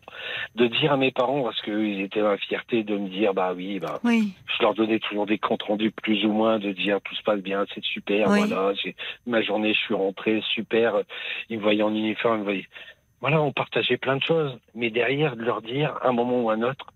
de 0.56 0.68
dire 0.68 0.92
à 0.94 0.98
mes 0.98 1.12
parents, 1.12 1.42
parce 1.44 1.60
qu'ils 1.62 2.02
étaient 2.02 2.22
dans 2.22 2.30
la 2.30 2.38
fierté 2.38 2.84
de 2.84 2.96
me 2.98 3.10
dire, 3.10 3.34
bah 3.34 3.54
oui, 3.56 3.80
bah, 3.80 4.00
Oui, 4.04 4.34
je 4.46 4.62
leur 4.62 4.76
donnais 4.76 5.00
toujours 5.00 5.26
des 5.26 5.40
comptes 5.40 5.64
rendus 5.64 5.90
plus 5.90 6.24
ou 6.26 6.32
moins 6.32 6.60
de 6.60 6.72
dire 6.72 7.00
tout 7.02 7.16
se 7.16 7.24
passe 7.24 7.40
bien, 7.42 7.66
c'est 7.74 7.84
super, 7.84 8.30
Oui. 8.30 8.38
voilà, 8.46 8.74
ma 9.26 9.42
journée, 9.42 9.74
je 9.74 9.80
suis 9.80 9.96
rentré, 9.96 10.44
super, 10.54 11.02
ils 11.50 11.58
me 11.58 11.64
voyaient 11.64 11.82
en 11.82 11.96
uniforme, 11.96 12.36
ils 12.36 12.40
me 12.40 12.44
voyaient. 12.44 12.68
Voilà, 13.24 13.42
on 13.42 13.54
partageait 13.54 13.96
plein 13.96 14.18
de 14.18 14.22
choses, 14.22 14.60
mais 14.76 14.90
derrière 14.90 15.38
de 15.38 15.44
leur 15.44 15.62
dire 15.62 15.98
un 16.04 16.12
moment 16.12 16.42
ou 16.42 16.50
un 16.50 16.62
autre, 16.62 16.88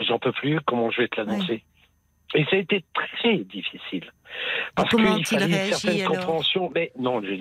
j'en 0.00 0.18
peux 0.18 0.32
plus, 0.32 0.58
comment 0.62 0.90
je 0.90 1.02
vais 1.02 1.08
te 1.08 1.20
l'annoncer. 1.20 1.62
Et 2.34 2.44
ça 2.44 2.56
a 2.56 2.58
été 2.58 2.82
très 2.94 3.36
difficile. 3.36 4.10
Parce 4.74 4.88
qu'il 4.88 5.04
fallait 5.04 5.20
une 5.46 5.52
réagi, 5.52 5.74
certaine 5.74 6.00
alors 6.00 6.12
compréhension. 6.14 6.72
Mais 6.74 6.90
non, 6.98 7.20
j'ai 7.20 7.36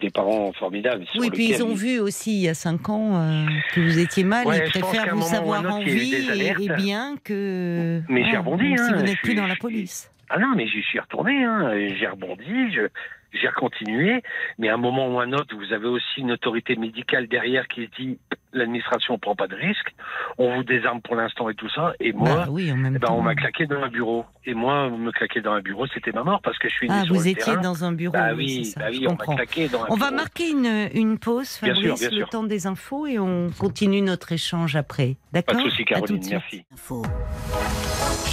des, 0.00 0.10
parents 0.10 0.52
formidables. 0.52 1.04
oui, 1.16 1.30
puis 1.32 1.48
ils 1.48 1.64
ont 1.64 1.74
vu 1.74 1.98
aussi 1.98 2.32
il 2.32 2.42
y 2.42 2.48
a 2.48 2.54
5 2.54 2.88
ans 2.88 3.16
euh, 3.16 3.46
que 3.74 3.80
vous 3.80 3.98
étiez 3.98 4.22
mal. 4.22 4.46
Ouais, 4.46 4.64
ils 4.64 4.80
préfèrent 4.80 5.12
vous 5.12 5.22
savoir 5.22 5.64
autre, 5.64 5.72
en 5.72 5.80
vie 5.80 6.14
et, 6.14 6.68
bien 6.76 7.16
que. 7.24 8.02
Mais 8.08 8.22
j'ai 8.30 8.36
rebondi, 8.36 8.68
même 8.68 8.78
si 8.78 8.84
hein, 8.84 8.96
vous 8.98 9.02
n'êtes 9.02 9.18
plus 9.18 9.32
suis- 9.32 9.34
dans 9.34 9.48
la 9.48 9.56
police. 9.56 10.12
Ah 10.28 10.38
non, 10.38 10.54
mais 10.54 10.68
j'y 10.68 10.82
suis 10.82 11.00
retourné, 11.00 11.42
hein, 11.42 11.72
j'ai 11.98 12.06
rebondi, 12.06 12.72
je- 12.72 12.88
j'ai 13.32 13.48
continué, 13.56 14.22
mais 14.58 14.68
à 14.68 14.74
un 14.74 14.78
moment 14.78 15.08
ou 15.08 15.18
un 15.20 15.32
autre, 15.32 15.54
vous 15.56 15.72
avez 15.72 15.86
aussi 15.88 16.20
une 16.20 16.32
autorité 16.32 16.76
médicale 16.76 17.26
derrière 17.28 17.66
qui 17.68 17.86
se 17.86 17.90
dit 18.02 18.18
l'administration 18.54 19.18
prend 19.18 19.34
pas 19.34 19.46
de 19.48 19.54
risque, 19.54 19.94
on 20.36 20.54
vous 20.56 20.62
désarme 20.64 21.00
pour 21.00 21.16
l'instant 21.16 21.48
et 21.48 21.54
tout 21.54 21.70
ça, 21.70 21.94
et 22.00 22.12
moi, 22.12 22.28
Bah 22.34 22.46
oui, 22.50 22.70
en 22.70 22.76
même 22.76 22.94
eh 22.96 22.98
ben, 22.98 23.08
on 23.10 23.22
m'a 23.22 23.34
claqué 23.34 23.66
dans 23.66 23.82
un 23.82 23.88
bureau. 23.88 24.26
Et 24.44 24.52
moi, 24.52 24.90
me 24.90 25.10
claquer 25.12 25.40
dans 25.40 25.52
un 25.52 25.60
bureau, 25.60 25.86
c'était 25.86 26.12
ma 26.12 26.22
mort 26.22 26.40
parce 26.42 26.58
que 26.58 26.68
je 26.68 26.74
suis 26.74 26.88
Ah, 26.90 27.04
sur 27.04 27.14
vous 27.14 27.20
le 27.22 27.28
étiez 27.28 27.44
terrain. 27.44 27.60
dans 27.62 27.84
un 27.84 27.92
bureau. 27.92 28.12
Bah 28.12 28.30
oui, 28.36 28.44
oui, 28.44 28.64
c'est 28.66 28.72
ça, 28.72 28.80
bah 28.80 28.92
je 28.92 28.98
on 28.98 29.02
m'a 29.02 29.08
comprends. 29.08 29.36
claqué 29.36 29.68
dans 29.68 29.82
un 29.84 29.86
On 29.88 29.94
va 29.96 30.10
marquer 30.10 30.50
une, 30.50 30.88
une 30.94 31.18
pause, 31.18 31.58
Bien 31.62 31.74
sûr, 31.74 31.82
Fabrice, 31.96 32.00
bien 32.00 32.10
le 32.10 32.16
sûr. 32.16 32.28
temps 32.28 32.42
des 32.44 32.66
infos, 32.66 33.06
et 33.06 33.18
on 33.18 33.50
continue 33.58 34.02
notre 34.02 34.32
échange 34.32 34.76
après. 34.76 35.16
Pas 35.32 35.40
D'accord? 35.40 35.56
de 35.64 35.70
souci, 35.70 35.82
À 35.82 35.84
tout 35.86 35.94
Caroline, 35.94 36.18
de 36.18 36.24
suite. 36.24 36.32
merci. 36.32 36.64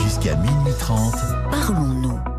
Jusqu'à 0.04 0.36
minuit 0.36 0.74
30, 0.80 1.14
Parlons-nous. 1.52 2.39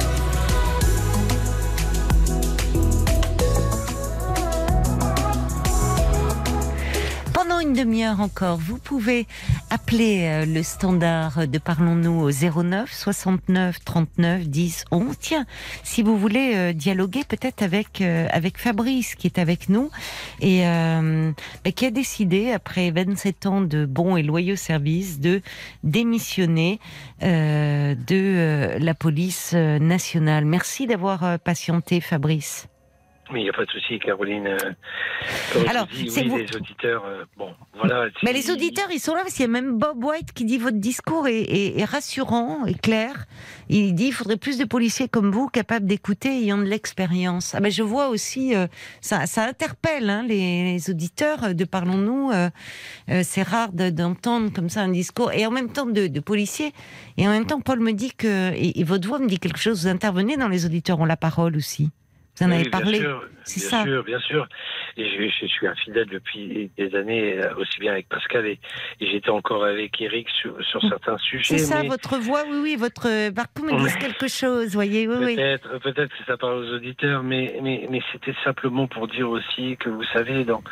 Une 7.61 7.73
demi-heure 7.73 8.21
encore, 8.21 8.57
vous 8.57 8.77
pouvez 8.77 9.27
appeler 9.69 10.23
euh, 10.23 10.45
le 10.45 10.63
standard 10.63 11.47
de 11.47 11.57
Parlons-nous 11.59 12.21
au 12.21 12.31
09 12.31 12.91
69 12.91 13.83
39 13.85 14.47
10 14.47 14.85
11. 14.91 15.15
Tiens, 15.19 15.45
si 15.83 16.01
vous 16.01 16.17
voulez 16.17 16.53
euh, 16.55 16.73
dialoguer 16.73 17.23
peut-être 17.23 17.61
avec 17.61 18.01
euh, 18.01 18.27
avec 18.31 18.57
Fabrice 18.57 19.13
qui 19.13 19.27
est 19.27 19.37
avec 19.37 19.69
nous 19.69 19.91
et 20.39 20.65
euh, 20.65 21.31
qui 21.75 21.85
a 21.85 21.91
décidé 21.91 22.51
après 22.51 22.89
27 22.89 23.45
ans 23.45 23.61
de 23.61 23.85
bons 23.85 24.17
et 24.17 24.23
loyaux 24.23 24.55
services 24.55 25.19
de 25.19 25.41
démissionner 25.83 26.79
euh, 27.21 27.93
de 28.07 28.77
la 28.79 28.93
police 28.95 29.53
nationale. 29.53 30.45
Merci 30.45 30.87
d'avoir 30.87 31.37
patienté, 31.39 32.01
Fabrice. 32.01 32.70
Mais 33.31 33.39
il 33.39 33.43
n'y 33.43 33.49
a 33.49 33.53
pas 33.53 33.65
de 33.65 33.71
souci, 33.71 33.97
Caroline. 33.99 34.47
euh, 34.47 34.57
Alors, 35.69 35.87
dis, 35.87 36.09
oui, 36.15 36.27
vous- 36.27 36.37
les 36.37 36.55
auditeurs, 36.55 37.03
euh, 37.05 37.23
bon, 37.37 37.53
voilà. 37.77 38.07
Mais 38.23 38.33
les 38.33 38.51
auditeurs, 38.51 38.87
ils 38.91 38.99
sont 38.99 39.15
là 39.15 39.21
parce 39.21 39.33
qu'il 39.35 39.43
y 39.43 39.45
a 39.45 39.51
même 39.51 39.77
Bob 39.77 40.03
White 40.03 40.33
qui 40.33 40.43
dit 40.45 40.57
votre 40.57 40.77
discours 40.77 41.27
est, 41.27 41.41
est- 41.41 41.79
est 41.79 41.85
rassurant 41.85 42.65
et 42.65 42.73
clair. 42.73 43.25
Il 43.69 43.93
dit 43.95 44.07
il 44.07 44.11
faudrait 44.13 44.35
plus 44.37 44.57
de 44.57 44.65
policiers 44.65 45.07
comme 45.07 45.31
vous 45.31 45.47
capables 45.47 45.85
d'écouter 45.85 46.29
ayant 46.29 46.57
de 46.57 46.65
l'expérience. 46.65 47.55
Ah 47.55 47.61
ben 47.61 47.71
je 47.71 47.83
vois 47.83 48.09
aussi 48.09 48.53
euh, 48.53 48.67
ça, 48.99 49.25
ça 49.27 49.43
interpelle 49.45 50.09
hein, 50.09 50.25
les, 50.27 50.73
les 50.73 50.89
auditeurs 50.89 51.55
de 51.55 51.63
Parlons-nous. 51.63 52.31
euh, 52.31 52.49
c'est 53.23 53.43
rare 53.43 53.71
de- 53.71 53.89
d'entendre 53.89 54.51
comme 54.51 54.67
ça 54.69 54.81
un 54.81 54.89
discours 54.89 55.31
et 55.31 55.45
en 55.45 55.51
même 55.51 55.71
temps 55.71 55.85
de, 55.85 56.07
de 56.07 56.19
policiers. 56.19 56.73
Et 57.17 57.27
en 57.27 57.31
même 57.31 57.45
temps, 57.45 57.61
Paul 57.61 57.79
me 57.79 57.93
dit 57.93 58.11
que 58.13 58.51
et, 58.53 58.79
et 58.79 58.83
votre 58.83 59.07
voix 59.07 59.19
me 59.19 59.27
dit 59.27 59.39
quelque 59.39 59.59
chose. 59.59 59.83
Vous 59.83 59.87
intervenez 59.87 60.35
dans 60.35 60.49
les 60.49 60.65
auditeurs 60.65 60.99
ont 60.99 61.05
la 61.05 61.17
parole 61.17 61.55
aussi. 61.55 61.89
Vous 62.41 62.47
en 62.47 62.49
Oui, 62.49 62.55
avez 62.61 62.69
bien 62.69 62.79
parlé. 62.79 62.97
sûr, 62.97 63.23
C'est 63.43 63.59
bien 63.61 63.69
ça. 63.69 63.83
sûr, 63.83 64.03
bien 64.03 64.19
sûr. 64.19 64.47
Et 64.97 65.05
je, 65.09 65.29
je 65.41 65.45
suis 65.47 65.67
un 65.67 65.75
fidèle 65.75 66.07
depuis 66.07 66.71
des 66.77 66.95
années, 66.95 67.37
euh, 67.39 67.53
aussi 67.55 67.79
bien 67.79 67.93
avec 67.93 68.09
Pascal 68.09 68.45
et, 68.45 68.59
et 68.99 69.11
j'étais 69.11 69.29
encore 69.29 69.63
avec 69.63 69.99
Eric 70.01 70.27
sur, 70.29 70.61
sur 70.65 70.81
certains 70.89 71.17
sujets. 71.19 71.57
C'est 71.59 71.65
ça, 71.65 71.81
mais 71.81 71.87
votre 71.87 72.17
voix, 72.17 72.43
oui, 72.49 72.59
oui, 72.61 72.75
votre 72.75 73.07
euh, 73.07 73.31
parcours 73.31 73.65
me 73.65 73.87
dit 73.87 73.97
quelque 73.99 74.27
chose, 74.27 74.73
voyez, 74.73 75.07
oui, 75.07 75.15
oui. 75.19 75.35
Peut-être, 75.35 75.79
peut-être 75.79 76.09
que 76.17 76.23
ça 76.25 76.37
parle 76.37 76.63
aux 76.63 76.73
auditeurs, 76.73 77.23
mais, 77.23 77.57
mais, 77.61 77.85
mais 77.89 78.01
c'était 78.11 78.35
simplement 78.43 78.87
pour 78.87 79.07
dire 79.07 79.29
aussi 79.29 79.77
que 79.77 79.89
vous 79.89 80.03
savez, 80.13 80.43
dans, 80.43 80.63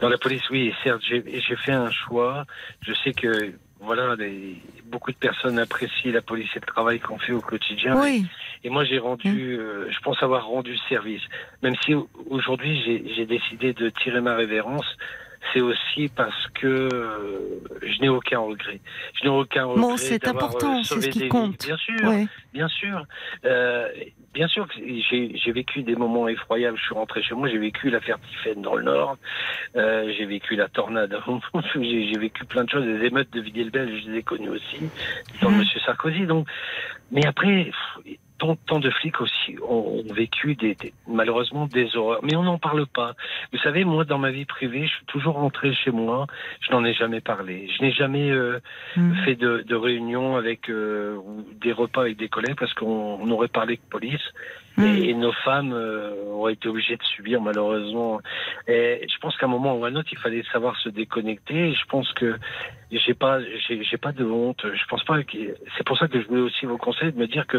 dans 0.00 0.08
la 0.08 0.18
police, 0.18 0.48
oui, 0.50 0.74
certes, 0.82 1.02
j'ai 1.08 1.22
fait 1.56 1.72
un 1.72 1.90
choix. 1.90 2.44
Je 2.80 2.92
sais 2.94 3.12
que, 3.12 3.52
voilà, 3.80 4.14
les- 4.16 4.56
beaucoup 4.84 5.10
de 5.10 5.16
personnes 5.16 5.58
apprécient 5.58 6.12
la 6.12 6.22
police 6.22 6.50
et 6.54 6.60
le 6.60 6.66
travail 6.66 7.00
qu'on 7.00 7.18
fait 7.18 7.32
au 7.32 7.40
quotidien. 7.40 8.00
Oui, 8.00 8.26
Et 8.64 8.70
moi, 8.70 8.84
j'ai 8.84 8.98
rendu, 8.98 9.56
euh, 9.58 9.90
je 9.90 9.98
pense 10.00 10.22
avoir 10.22 10.46
rendu 10.46 10.76
service. 10.88 11.22
Même 11.62 11.74
si 11.84 11.94
au- 11.94 12.08
aujourd'hui, 12.30 12.80
j'ai 13.16 13.26
décidé 13.26 13.72
de 13.72 13.88
tirer 13.90 14.20
ma 14.20 14.34
révérence, 14.36 14.86
c'est 15.52 15.60
aussi 15.60 16.08
parce 16.14 16.46
que 16.54 16.66
euh, 16.68 17.60
je 17.82 18.00
n'ai 18.00 18.08
aucun 18.08 18.38
regret. 18.38 18.80
Je 19.14 19.24
n'ai 19.24 19.30
aucun 19.30 19.64
regret. 19.64 19.80
Bon, 19.82 19.96
c'est 19.96 20.28
important, 20.28 20.78
euh, 20.78 20.82
c'est 20.84 21.00
ce 21.00 21.10
qui 21.10 21.18
des 21.18 21.28
compte. 21.28 21.50
vies. 21.60 21.66
Bien 21.66 21.76
sûr, 21.76 22.12
bien 22.52 22.68
sûr. 22.68 23.04
Euh, 23.44 23.88
bien 24.32 24.46
sûr 24.46 24.68
que 24.68 24.74
j'ai 24.78 25.52
vécu 25.52 25.82
des 25.82 25.96
moments 25.96 26.28
effroyables. 26.28 26.78
Je 26.78 26.84
suis 26.84 26.94
rentré 26.94 27.20
chez 27.24 27.34
moi, 27.34 27.48
j'ai 27.48 27.58
vécu 27.58 27.90
l'affaire 27.90 28.18
Tiffen 28.20 28.62
dans 28.62 28.76
le 28.76 28.84
Nord. 28.84 29.16
Euh, 29.74 30.12
j'ai 30.16 30.24
vécu 30.26 30.54
la 30.54 30.68
tornade. 30.68 31.18
j'ai 31.74 32.18
vécu 32.18 32.44
plein 32.44 32.62
de 32.62 32.70
choses. 32.70 32.84
Les 32.86 33.06
émeutes 33.08 33.32
de 33.32 33.40
Villiers-le-Bel, 33.40 34.00
je 34.04 34.10
les 34.10 34.18
ai 34.18 34.22
connues 34.22 34.50
aussi. 34.50 34.78
Dans 35.40 35.50
Mhm. 35.50 35.58
Monsieur 35.58 35.80
Sarkozy. 35.80 36.26
Donc, 36.26 36.46
mais 37.10 37.26
après, 37.26 37.64
pff, 37.64 38.16
tant, 38.42 38.56
tant 38.66 38.80
de 38.80 38.90
flics 38.90 39.20
aussi 39.20 39.56
ont, 39.62 40.02
ont 40.08 40.12
vécu 40.14 40.54
des, 40.56 40.74
des- 40.74 40.92
malheureusement 41.06 41.66
des 41.66 41.96
horreurs. 41.96 42.20
Mais 42.22 42.34
on 42.36 42.42
n'en 42.42 42.58
parle 42.58 42.86
pas. 42.86 43.14
Vous 43.52 43.58
savez, 43.60 43.84
moi, 43.84 44.04
dans 44.04 44.18
ma 44.18 44.30
vie 44.32 44.44
privée, 44.44 44.86
je 44.88 44.92
suis 44.96 45.04
toujours 45.06 45.34
rentré 45.34 45.72
chez 45.74 45.92
moi. 45.92 46.26
Je 46.60 46.72
n'en 46.72 46.84
ai 46.84 46.92
jamais 46.94 47.20
parlé. 47.20 47.68
Je 47.76 47.82
n'ai 47.82 47.92
jamais 47.92 48.30
euh, 48.30 48.58
Mm. 48.96 49.14
fait 49.24 49.36
de, 49.36 49.62
de 49.66 49.74
réunions 49.76 50.36
avec 50.36 50.68
euh, 50.68 51.16
ou 51.16 51.44
des 51.60 51.72
repas 51.72 52.02
avec 52.02 52.16
des 52.18 52.28
collègues 52.28 52.56
parce 52.58 52.74
qu'on 52.74 53.18
on 53.20 53.30
aurait 53.30 53.48
parlé 53.48 53.76
de 53.76 53.82
police 53.90 54.28
Mm. 54.78 54.84
et, 54.84 55.10
et 55.10 55.14
nos 55.14 55.32
femmes 55.32 55.72
euh, 55.74 56.14
auraient 56.30 56.54
été 56.54 56.66
obligées 56.66 56.96
de 56.96 57.02
subir 57.04 57.42
malheureusement. 57.42 58.20
Et 58.66 59.06
je 59.12 59.18
pense 59.18 59.36
qu'à 59.36 59.44
un 59.44 59.50
moment 59.50 59.76
ou 59.76 59.84
à 59.84 59.88
un 59.88 59.96
autre, 59.96 60.08
il 60.12 60.18
fallait 60.18 60.42
savoir 60.50 60.76
se 60.78 60.88
déconnecter. 60.88 61.68
Et 61.70 61.74
je 61.74 61.84
pense 61.90 62.10
que 62.14 62.36
j'ai 62.90 63.12
pas, 63.14 63.40
j'ai 63.68 63.82
j'ai 63.84 63.98
pas 63.98 64.12
de 64.12 64.24
honte. 64.24 64.62
Je 64.80 64.84
pense 64.88 65.04
pas 65.04 65.22
que 65.22 65.36
c'est 65.76 65.84
pour 65.86 65.98
ça 65.98 66.08
que 66.08 66.18
je 66.20 66.26
voulais 66.26 66.40
aussi 66.48 66.64
vous 66.64 66.78
conseiller 66.78 67.12
de 67.12 67.18
me 67.18 67.26
dire 67.26 67.46
que 67.46 67.58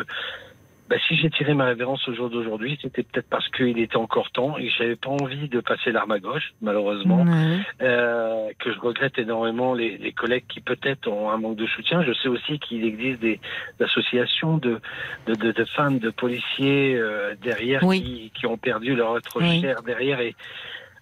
bah, 0.90 0.98
si 1.08 1.16
j'ai 1.16 1.30
tiré 1.30 1.54
ma 1.54 1.66
révérence 1.66 2.06
au 2.10 2.14
jour 2.14 2.30
d'aujourd'hui, 2.30 2.78
c'était 2.82 3.04
peut-être 3.04 3.30
parce 3.30 3.48
qu'il 3.50 3.80
était 3.80 3.96
encore 3.96 4.30
temps 4.32 4.58
et 4.58 4.68
que 4.68 4.74
j'avais 4.78 4.96
pas 4.98 5.10
envie 5.10 5.48
de 5.48 5.60
passer 5.62 5.92
l'arme 5.92 6.12
à 6.12 6.20
gauche, 6.20 6.54
malheureusement 6.62 7.24
Ouais. 7.24 7.60
euh, 7.82 8.50
que 8.60 8.74
je 8.74 8.80
regrette 8.80 9.18
énormément 9.18 9.74
les, 9.74 9.98
les 9.98 10.12
collègues 10.12 10.44
qui 10.50 10.60
peut-être 10.62 11.08
ont 11.08 11.30
un 11.32 11.38
manque 11.38 11.56
de 11.56 11.68
soutien. 11.68 12.04
Je 12.04 12.14
sais 12.14 12.28
aussi 12.28 12.60
qu'il 12.60 12.84
existe 12.86 13.20
des, 13.22 13.40
des 13.80 13.86
associations 13.86 14.58
de, 14.58 14.80
de, 15.28 15.36
de, 15.36 15.52
de 15.52 15.66
femmes, 15.66 16.00
de 16.00 16.10
policiers 16.10 16.96
euh, 16.96 17.34
derrière 17.42 17.84
Oui. 17.84 18.02
qui, 18.02 18.32
qui 18.40 18.46
ont 18.46 18.58
perdu 18.58 18.96
leur 18.96 19.18
être 19.18 19.40
Oui. 19.42 19.62
cher 19.62 19.82
derrière. 19.84 20.20
Et 20.20 20.36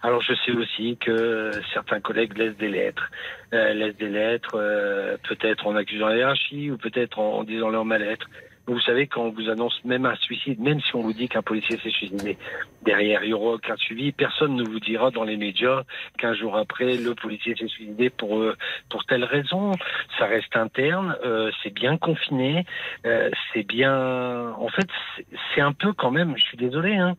alors 0.02 0.22
je 0.22 0.34
sais 0.46 0.52
aussi 0.52 0.96
que 0.96 1.50
certains 1.74 2.00
collègues 2.00 2.36
laissent 2.38 2.56
des 2.56 2.68
lettres, 2.70 3.10
euh, 3.52 3.72
laissent 3.72 3.96
des 3.96 4.08
lettres, 4.08 4.54
euh, 4.56 5.16
peut-être 5.28 5.66
en 5.66 5.74
accusant 5.76 6.08
la 6.08 6.16
hiérarchie 6.16 6.70
ou 6.70 6.76
peut-être 6.76 7.18
en, 7.18 7.38
en 7.38 7.44
disant 7.44 7.68
leur 7.68 7.84
mal-être. 7.84 8.28
Vous 8.66 8.80
savez, 8.80 9.08
quand 9.08 9.22
on 9.22 9.30
vous 9.30 9.50
annonce 9.50 9.84
même 9.84 10.06
un 10.06 10.14
suicide, 10.16 10.60
même 10.60 10.80
si 10.80 10.94
on 10.94 11.00
vous 11.02 11.12
dit 11.12 11.28
qu'un 11.28 11.42
policier 11.42 11.78
s'est 11.82 11.90
suicidé, 11.90 12.38
derrière, 12.82 13.24
il 13.24 13.28
n'y 13.28 13.32
aura 13.32 13.54
aucun 13.54 13.76
suivi. 13.76 14.12
Personne 14.12 14.54
ne 14.54 14.62
vous 14.62 14.78
dira 14.78 15.10
dans 15.10 15.24
les 15.24 15.36
médias 15.36 15.82
qu'un 16.18 16.32
jour 16.32 16.56
après, 16.56 16.96
le 16.96 17.14
policier 17.16 17.56
s'est 17.56 17.66
suicidé 17.66 18.08
pour, 18.08 18.38
euh, 18.38 18.56
pour 18.88 19.04
telle 19.04 19.24
raison. 19.24 19.72
Ça 20.18 20.26
reste 20.26 20.56
interne, 20.56 21.16
euh, 21.24 21.50
c'est 21.62 21.74
bien 21.74 21.96
confiné, 21.98 22.64
euh, 23.04 23.30
c'est 23.52 23.64
bien... 23.66 24.52
En 24.56 24.68
fait, 24.68 24.86
c'est- 25.54 25.60
un 25.62 25.72
peu 25.72 25.92
quand 25.92 26.10
même, 26.10 26.36
je 26.36 26.42
suis 26.42 26.56
désolé, 26.56 26.96
hein, 26.96 27.14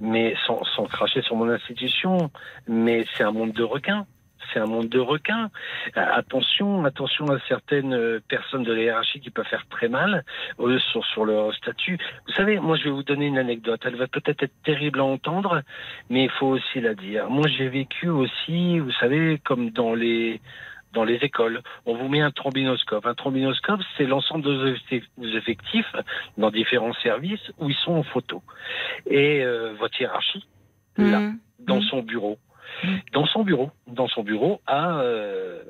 mais 0.00 0.34
sans, 0.46 0.64
sans 0.64 0.84
cracher 0.86 1.20
sur 1.20 1.36
mon 1.36 1.48
institution, 1.50 2.30
mais 2.66 3.04
c'est 3.14 3.22
un 3.22 3.32
monde 3.32 3.52
de 3.52 3.62
requins. 3.62 4.06
C'est 4.52 4.58
un 4.60 4.66
monde 4.66 4.88
de 4.88 4.98
requins. 4.98 5.50
Euh, 5.96 6.04
attention, 6.12 6.84
attention 6.84 7.26
à 7.30 7.38
certaines 7.48 7.94
euh, 7.94 8.20
personnes 8.28 8.64
de 8.64 8.72
la 8.72 8.82
hiérarchie 8.82 9.20
qui 9.20 9.30
peuvent 9.30 9.46
faire 9.46 9.66
très 9.70 9.88
mal 9.88 10.24
eux, 10.60 10.78
sur, 10.78 11.04
sur 11.06 11.24
leur 11.24 11.54
statut. 11.54 11.98
Vous 12.26 12.32
savez, 12.34 12.58
moi 12.58 12.76
je 12.76 12.84
vais 12.84 12.90
vous 12.90 13.02
donner 13.02 13.26
une 13.26 13.38
anecdote. 13.38 13.80
Elle 13.84 13.96
va 13.96 14.06
peut-être 14.06 14.42
être 14.42 14.62
terrible 14.64 15.00
à 15.00 15.04
entendre, 15.04 15.62
mais 16.10 16.24
il 16.24 16.30
faut 16.30 16.48
aussi 16.48 16.80
la 16.80 16.94
dire. 16.94 17.28
Moi 17.30 17.46
j'ai 17.48 17.68
vécu 17.68 18.08
aussi, 18.08 18.78
vous 18.78 18.92
savez, 18.92 19.38
comme 19.44 19.70
dans 19.70 19.94
les 19.94 20.40
dans 20.92 21.04
les 21.04 21.14
écoles, 21.22 21.62
on 21.86 21.94
vous 21.96 22.08
met 22.08 22.20
un 22.20 22.30
trombinoscope. 22.30 23.06
Un 23.06 23.14
trombinoscope, 23.14 23.80
c'est 23.96 24.04
l'ensemble 24.04 24.44
de 24.44 24.76
vos 25.16 25.26
effectifs- 25.38 25.96
dans 26.36 26.50
différents 26.50 26.92
services 27.02 27.50
où 27.58 27.70
ils 27.70 27.76
sont 27.76 27.92
en 27.94 28.02
photo. 28.02 28.42
Et 29.06 29.42
euh, 29.42 29.72
votre 29.78 29.98
hiérarchie, 29.98 30.46
là, 30.98 31.20
Mm. 31.20 31.38
dans 31.60 31.78
Mm. 31.78 31.82
son 31.84 32.02
bureau. 32.02 32.38
Dans 33.12 33.26
son 33.26 33.44
bureau, 33.44 33.70
dans 33.86 34.08
son 34.08 34.22
bureau, 34.22 34.60
a 34.66 34.98
euh, 35.00 35.62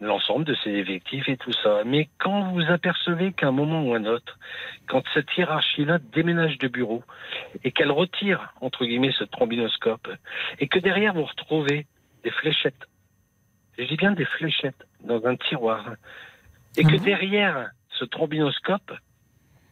l'ensemble 0.00 0.44
de 0.44 0.54
ses 0.64 0.70
effectifs 0.70 1.28
et 1.28 1.36
tout 1.36 1.52
ça. 1.52 1.82
Mais 1.84 2.08
quand 2.18 2.52
vous 2.52 2.62
apercevez 2.62 3.32
qu'à 3.32 3.48
un 3.48 3.52
moment 3.52 3.82
ou 3.82 3.94
un 3.94 4.04
autre, 4.06 4.38
quand 4.86 5.02
cette 5.14 5.28
hiérarchie-là 5.36 5.98
déménage 6.12 6.58
de 6.58 6.68
bureau 6.68 7.02
et 7.64 7.70
qu'elle 7.72 7.90
retire 7.90 8.52
entre 8.60 8.84
guillemets 8.86 9.12
ce 9.12 9.24
trombinoscope 9.24 10.08
et 10.58 10.68
que 10.68 10.78
derrière 10.78 11.14
vous 11.14 11.24
retrouvez 11.24 11.86
des 12.24 12.30
fléchettes, 12.30 12.86
je 13.78 13.84
dis 13.84 13.96
bien 13.96 14.12
des 14.12 14.24
fléchettes 14.24 14.86
dans 15.04 15.24
un 15.26 15.36
tiroir, 15.36 15.90
et 16.76 16.82
que 16.84 16.96
Mhm. 16.96 17.04
derrière 17.04 17.70
ce 17.98 18.04
trombinoscope 18.04 18.92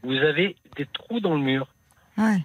vous 0.02 0.16
avez 0.16 0.56
des 0.76 0.86
trous 0.86 1.20
dans 1.20 1.34
le 1.34 1.40
mur. 1.40 1.66
Ouais. 2.16 2.38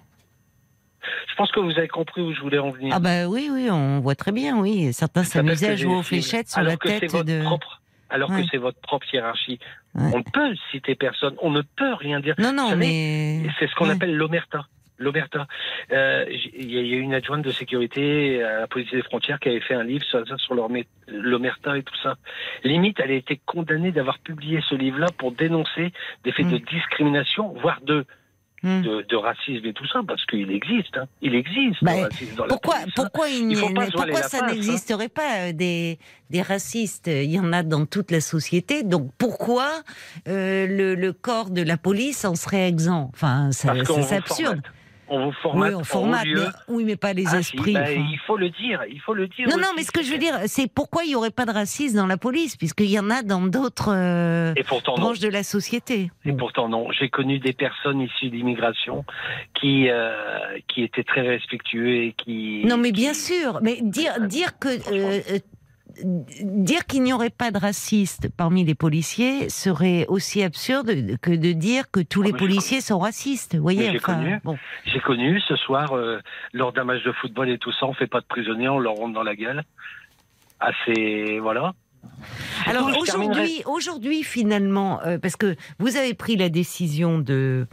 Je 1.28 1.34
pense 1.36 1.50
que 1.52 1.60
vous 1.60 1.72
avez 1.78 1.88
compris 1.88 2.20
où 2.22 2.32
je 2.34 2.40
voulais 2.40 2.58
en 2.58 2.70
venir. 2.70 2.92
Ah 2.94 3.00
bah 3.00 3.26
oui, 3.28 3.48
oui, 3.52 3.68
on 3.70 4.00
voit 4.00 4.14
très 4.14 4.32
bien, 4.32 4.58
oui. 4.58 4.92
Certains 4.92 5.24
s'amusaient 5.24 5.70
à 5.70 5.76
jouer 5.76 5.94
aux 5.94 6.02
fléchettes 6.02 6.48
sur 6.48 6.62
la 6.62 6.76
tête 6.76 7.10
votre 7.10 7.24
de... 7.24 7.42
propre, 7.42 7.80
alors 8.10 8.30
Ouais. 8.30 8.42
que 8.42 8.48
c'est 8.50 8.58
votre 8.58 8.80
propre 8.80 9.06
hiérarchie. 9.12 9.58
Ouais. 9.94 10.10
On 10.14 10.18
ne 10.18 10.22
peut 10.22 10.54
citer 10.70 10.94
personne, 10.94 11.34
on 11.40 11.50
ne 11.50 11.62
peut 11.62 11.94
rien 11.94 12.20
dire. 12.20 12.34
Non, 12.38 12.52
non, 12.52 12.70
savez, 12.70 12.86
mais... 12.86 13.50
C'est 13.58 13.68
ce 13.68 13.74
qu'on 13.74 13.86
Ouais. 13.86 13.92
appelle 13.94 14.16
l'omerta. 14.16 14.66
L'omerta. 14.96 15.48
Euh, 15.90 16.24
Il 16.30 16.70
y 16.70 16.74
y 16.88 16.94
a 16.94 16.98
une 16.98 17.14
adjointe 17.14 17.42
de 17.42 17.50
sécurité 17.50 18.42
à 18.44 18.60
la 18.60 18.66
police 18.68 18.90
des 18.92 19.02
frontières 19.02 19.40
qui 19.40 19.48
avait 19.48 19.60
fait 19.60 19.74
un 19.74 19.82
livre 19.82 20.04
sur, 20.04 20.22
sur 20.38 20.54
l'omerta 21.08 21.76
et 21.76 21.82
tout 21.82 21.96
ça. 22.00 22.14
Limite, 22.62 23.00
elle 23.00 23.10
a 23.10 23.14
été 23.14 23.40
condamnée 23.44 23.90
d'avoir 23.90 24.18
publié 24.20 24.60
ce 24.68 24.76
livre-là 24.76 25.08
pour 25.18 25.32
dénoncer 25.32 25.92
des 26.22 26.30
faits 26.30 26.46
Mm. 26.46 26.52
de 26.52 26.58
discrimination, 26.58 27.48
voire 27.60 27.80
de, 27.82 28.00
Hmm. 28.00 28.04
De, 28.64 29.02
de 29.02 29.16
racisme 29.16 29.66
et 29.66 29.72
tout 29.72 29.86
ça, 29.86 30.00
parce 30.06 30.24
qu'il 30.26 30.50
existe. 30.50 30.96
Hein. 30.96 31.06
Il 31.22 31.34
existe 31.34 31.82
Bah, 31.82 31.92
racisme 32.04 32.34
dans 32.36 32.46
Pourquoi, 32.46 32.76
hein. 32.78 32.86
pourquoi, 32.96 33.28
il 33.28 33.52
Il 33.52 33.58
pourquoi 33.92 34.22
ça 34.22 34.38
hein. 34.42 34.46
n'existerait 34.52 35.08
pas 35.08 35.48
euh, 35.48 35.52
des, 35.52 35.98
des 36.30 36.42
racistes? 36.42 37.08
Il 37.08 37.30
y 37.30 37.38
en 37.38 37.52
a 37.52 37.62
dans 37.62 37.86
toute 37.86 38.10
la 38.10 38.20
société. 38.20 38.82
Donc 38.82 39.10
pourquoi 39.18 39.68
euh, 40.28 40.66
le, 40.66 40.94
le 40.94 41.12
corps 41.12 41.50
de 41.50 41.62
la 41.62 41.76
police 41.76 42.24
en 42.24 42.34
serait 42.34 42.66
exempt? 42.68 43.10
Enfin, 43.12 43.50
c'est 43.52 43.68
absurde. 43.68 44.00
formate. 44.26 44.64
On 45.08 45.26
vous 45.26 45.32
formate. 45.42 45.70
oui, 45.70 45.74
on 45.80 45.84
formate, 45.84 46.24
mais, 46.26 46.40
oui, 46.68 46.84
mais 46.84 46.96
pas 46.96 47.12
les 47.12 47.24
Ah, 47.26 47.42
si, 47.42 47.54
esprits. 47.56 47.74
bah, 47.74 47.80
enfin. 47.82 47.92
il 47.92 48.18
faut 48.26 48.36
le 48.36 48.48
dire, 48.50 48.80
il 48.90 49.00
faut 49.00 49.14
le 49.14 49.28
dire. 49.28 49.48
Non, 49.48 49.56
non, 49.56 49.68
mais 49.76 49.82
ce 49.82 49.90
que 49.92 50.02
je 50.02 50.10
veux 50.10 50.18
dire, 50.18 50.34
c'est 50.46 50.66
pourquoi 50.72 51.04
il 51.04 51.08
n'y 51.08 51.14
aurait 51.14 51.30
pas 51.30 51.44
de 51.44 51.50
racisme 51.52 51.96
dans 51.96 52.06
la 52.06 52.16
police, 52.16 52.56
puisqu'il 52.56 52.90
y 52.90 52.98
en 52.98 53.10
a 53.10 53.22
dans 53.22 53.42
d'autres 53.42 53.92
euh, 53.94 54.54
non. 54.86 54.94
branches 54.96 55.20
de 55.20 55.28
la 55.28 55.42
société. 55.42 56.10
Et 56.24 56.32
pourtant 56.32 56.68
non, 56.68 56.90
j'ai 56.92 57.08
connu 57.10 57.38
des 57.38 57.52
personnes 57.52 58.00
issues 58.00 58.30
d'immigration 58.30 59.04
qui 59.60 59.88
euh, 59.88 60.10
qui 60.68 60.82
étaient 60.82 61.04
très 61.04 61.20
respectueux 61.22 62.04
et 62.04 62.14
qui 62.16 62.62
Non, 62.64 62.76
mais 62.76 62.88
qui- 62.92 63.00
bien 63.02 63.14
sûr. 63.14 63.58
Mais 63.62 63.78
dire, 63.82 64.20
dire 64.20 64.58
que. 64.58 64.68
euh, 64.92 65.38
Dire 66.02 66.86
qu'il 66.86 67.02
n'y 67.02 67.12
aurait 67.12 67.30
pas 67.30 67.50
de 67.50 67.58
racistes 67.58 68.28
parmi 68.36 68.64
les 68.64 68.74
policiers 68.74 69.48
serait 69.48 70.06
aussi 70.08 70.42
absurde 70.42 70.90
que 71.22 71.30
de 71.30 71.52
dire 71.52 71.90
que 71.90 72.00
tous 72.00 72.20
Oh, 72.20 72.24
les 72.24 72.32
policiers 72.32 72.80
sont 72.80 72.98
racistes. 72.98 73.54
Vous 73.54 73.62
voyez, 73.62 73.90
j'ai 73.90 73.98
enfin, 73.98 74.16
connu. 74.16 74.40
bon. 74.42 74.58
J'ai 74.86 75.00
connu 75.00 75.40
ce 75.40 75.56
soir 75.56 75.92
euh, 75.96 76.20
lors 76.52 76.72
d'un 76.72 76.84
match 76.84 77.02
de 77.04 77.12
football 77.12 77.48
et 77.50 77.58
tout 77.58 77.72
ça, 77.72 77.86
on 77.86 77.94
fait 77.94 78.06
pas 78.06 78.20
de 78.20 78.26
prisonniers, 78.26 78.68
on 78.68 78.78
leur 78.78 78.94
rentre 78.94 79.14
dans 79.14 79.22
la 79.22 79.36
gueule. 79.36 79.62
Ah 80.60 80.70
c'est 80.84 81.38
voilà. 81.40 81.74
Alors 82.66 82.88
aujourd'hui, 82.98 83.62
aujourd'hui 83.66 84.22
finalement, 84.22 85.00
euh, 85.04 85.18
parce 85.18 85.36
que 85.36 85.56
vous 85.78 85.96
avez 85.96 86.14
pris 86.14 86.36
la 86.36 86.48
décision 86.48 87.18
de 87.18 87.66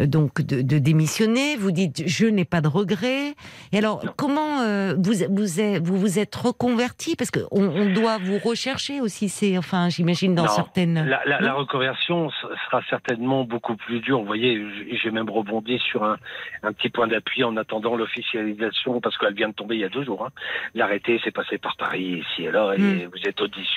euh, 0.00 0.06
donc 0.06 0.40
de, 0.40 0.62
de 0.62 0.78
démissionner, 0.78 1.56
vous 1.56 1.72
dites 1.72 2.02
je 2.06 2.26
n'ai 2.26 2.44
pas 2.44 2.60
de 2.60 2.68
regrets. 2.68 3.34
Et 3.72 3.78
alors 3.78 4.04
Non. 4.04 4.12
comment 4.16 4.60
euh, 4.60 4.94
vous 4.98 5.12
vous 5.30 5.60
êtes, 5.60 5.82
vous 5.86 5.98
vous 5.98 6.18
êtes 6.18 6.34
reconverti? 6.34 7.16
Parce 7.16 7.30
que 7.30 7.40
on, 7.50 7.64
on 7.64 7.92
doit 7.92 8.18
vous 8.18 8.38
rechercher 8.38 9.00
aussi. 9.00 9.28
C'est 9.28 9.58
enfin 9.58 9.88
j'imagine 9.88 10.34
dans 10.34 10.44
Non. 10.44 10.48
certaines. 10.48 10.94
La, 11.08 11.20
la, 11.26 11.40
Non? 11.40 11.46
la 11.46 11.52
reconversion 11.54 12.30
sera 12.30 12.82
certainement 12.88 13.44
beaucoup 13.44 13.76
plus 13.76 14.00
dure. 14.00 14.20
Vous 14.20 14.26
voyez, 14.26 14.64
j'ai 15.02 15.10
même 15.10 15.28
rebondi 15.30 15.78
sur 15.90 16.04
un, 16.04 16.16
un 16.62 16.72
petit 16.72 16.88
point 16.90 17.08
d'appui 17.08 17.42
en 17.44 17.56
attendant 17.56 17.96
l'officialisation, 17.96 19.00
parce 19.00 19.16
qu'elle 19.18 19.34
vient 19.34 19.48
de 19.48 19.54
tomber 19.54 19.74
il 19.76 19.80
y 19.80 19.84
a 19.84 19.88
deux 19.88 20.04
jours. 20.04 20.24
hein. 20.26 20.30
L'arrêté 20.74 21.20
s'est 21.24 21.30
passé 21.30 21.58
par 21.58 21.76
Paris, 21.76 22.22
ici 22.30 22.44
et 22.44 22.50
là, 22.50 22.74
et 22.76 22.78
Mm. 22.78 23.10
vous 23.12 23.28
êtes 23.28 23.40
auditionné. 23.40 23.75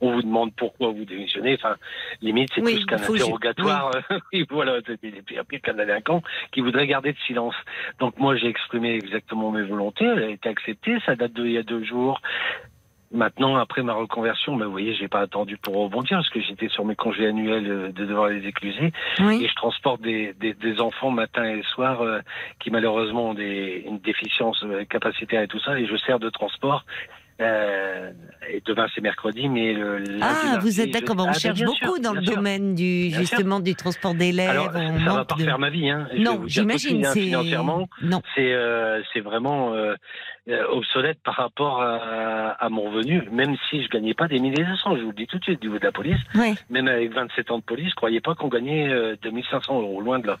On 0.00 0.12
vous 0.12 0.22
demande 0.22 0.54
pourquoi 0.54 0.88
vous 0.88 1.04
démissionnez. 1.04 1.54
Enfin, 1.54 1.76
limite, 2.22 2.50
c'est 2.54 2.62
Oui, 2.62 2.76
plus 2.76 2.86
qu'un 2.86 2.96
interrogatoire. 2.96 3.90
Oui, 4.32 4.46
voilà, 4.50 4.78
c'est 4.86 5.00
pire 5.00 5.44
qu'un 5.62 5.74
délinquant 5.74 6.22
qui 6.52 6.60
voudrait 6.60 6.86
garder 6.86 7.12
de 7.12 7.18
silence. 7.26 7.54
Donc 7.98 8.18
moi, 8.18 8.36
j'ai 8.36 8.48
exprimé 8.48 8.94
exactement 8.94 9.50
mes 9.50 9.62
volontés. 9.62 10.04
Elle 10.04 10.22
a 10.22 10.28
été 10.28 10.48
acceptée. 10.48 10.96
Ça 11.06 11.16
date 11.16 11.32
d'il 11.32 11.52
y 11.52 11.58
a 11.58 11.62
deux 11.62 11.84
jours. 11.84 12.20
Maintenant, 13.12 13.56
après 13.56 13.82
ma 13.82 13.94
reconversion, 13.94 14.56
ben, 14.56 14.64
vous 14.66 14.72
voyez, 14.72 14.94
j'ai 14.94 15.06
pas 15.06 15.20
attendu 15.20 15.56
pour 15.58 15.76
rebondir 15.76 16.18
parce 16.18 16.28
que 16.28 16.40
j'étais 16.40 16.68
sur 16.68 16.84
mes 16.84 16.96
congés 16.96 17.26
annuels 17.26 17.70
euh, 17.70 17.92
de 17.92 18.04
devoir 18.04 18.28
les 18.28 18.44
écluser 18.46 18.92
Oui. 19.20 19.44
et 19.44 19.48
je 19.48 19.54
transporte 19.54 20.02
des, 20.02 20.34
des, 20.40 20.54
des 20.54 20.80
enfants 20.80 21.10
matin 21.10 21.44
et 21.44 21.62
soir 21.62 22.02
euh, 22.02 22.18
qui 22.58 22.70
malheureusement 22.70 23.30
ont 23.30 23.34
des, 23.34 23.84
une 23.86 24.00
déficience 24.00 24.60
euh, 24.64 24.84
capacitaire 24.84 25.40
et 25.42 25.46
tout 25.48 25.60
ça 25.60 25.78
et 25.78 25.86
je 25.86 25.96
sers 25.98 26.18
de 26.18 26.30
transport. 26.30 26.84
Euh, 27.40 28.12
et 28.50 28.62
demain 28.64 28.86
c'est 28.94 29.02
mercredi, 29.02 29.48
mais 29.48 29.74
le 29.74 30.02
Ah, 30.22 30.58
vous 30.60 30.80
êtes 30.80 30.88
je- 30.88 30.92
d'accord. 30.92 31.16
Ah, 31.18 31.22
On 31.22 31.26
ben, 31.26 31.32
cherche 31.34 31.56
bien 31.58 31.66
beaucoup 31.66 31.98
dans 31.98 32.14
le 32.14 32.22
sûr. 32.22 32.34
domaine 32.36 32.74
du 32.74 33.08
Bien 33.08 33.18
justement 33.20 33.60
du 33.60 33.74
transport 33.74 34.14
d'élèves. 34.14 34.70
On 34.74 34.98
ça 35.04 35.12
va 35.14 35.24
pas 35.26 35.34
de- 35.34 35.40
refaire 35.42 35.58
ma 35.58 35.68
vie, 35.68 35.90
hein. 35.90 36.08
Je 36.14 36.22
Non, 36.22 36.42
j'imagine. 36.46 37.04
hein, 37.04 37.10
C'est 37.12 37.20
financièrement, 37.20 37.88
non. 38.00 38.22
c'est 38.34 38.52
euh, 38.54 39.02
c'est 39.12 39.20
vraiment 39.20 39.74
euh, 39.74 39.94
euh, 40.48 40.64
obsolète 40.70 41.18
par 41.24 41.34
rapport 41.34 41.82
à, 41.82 42.52
à 42.52 42.68
mon 42.70 42.84
revenu, 42.90 43.28
même 43.30 43.54
si 43.68 43.82
je 43.82 43.88
gagnais 43.88 44.14
pas 44.14 44.28
des 44.28 44.38
milliers 44.38 44.64
de 44.64 44.76
cents, 44.76 44.96
je 44.96 45.02
vous 45.02 45.10
le 45.10 45.14
dis 45.16 45.26
tout 45.26 45.38
de 45.38 45.44
suite, 45.44 45.60
du 45.60 45.66
niveau 45.66 45.78
de 45.78 45.84
la 45.84 45.92
police. 45.92 46.20
Ouais. 46.36 46.54
Même 46.70 46.88
avec 46.88 47.12
27 47.12 47.50
ans 47.50 47.58
de 47.58 47.64
police, 47.64 47.90
je 47.90 47.94
croyais 47.96 48.20
pas 48.20 48.34
qu'on 48.34 48.48
gagnait 48.48 48.88
euh, 48.88 49.16
2500 49.22 49.80
euros, 49.82 50.00
loin 50.00 50.20
de 50.20 50.28
là. 50.28 50.36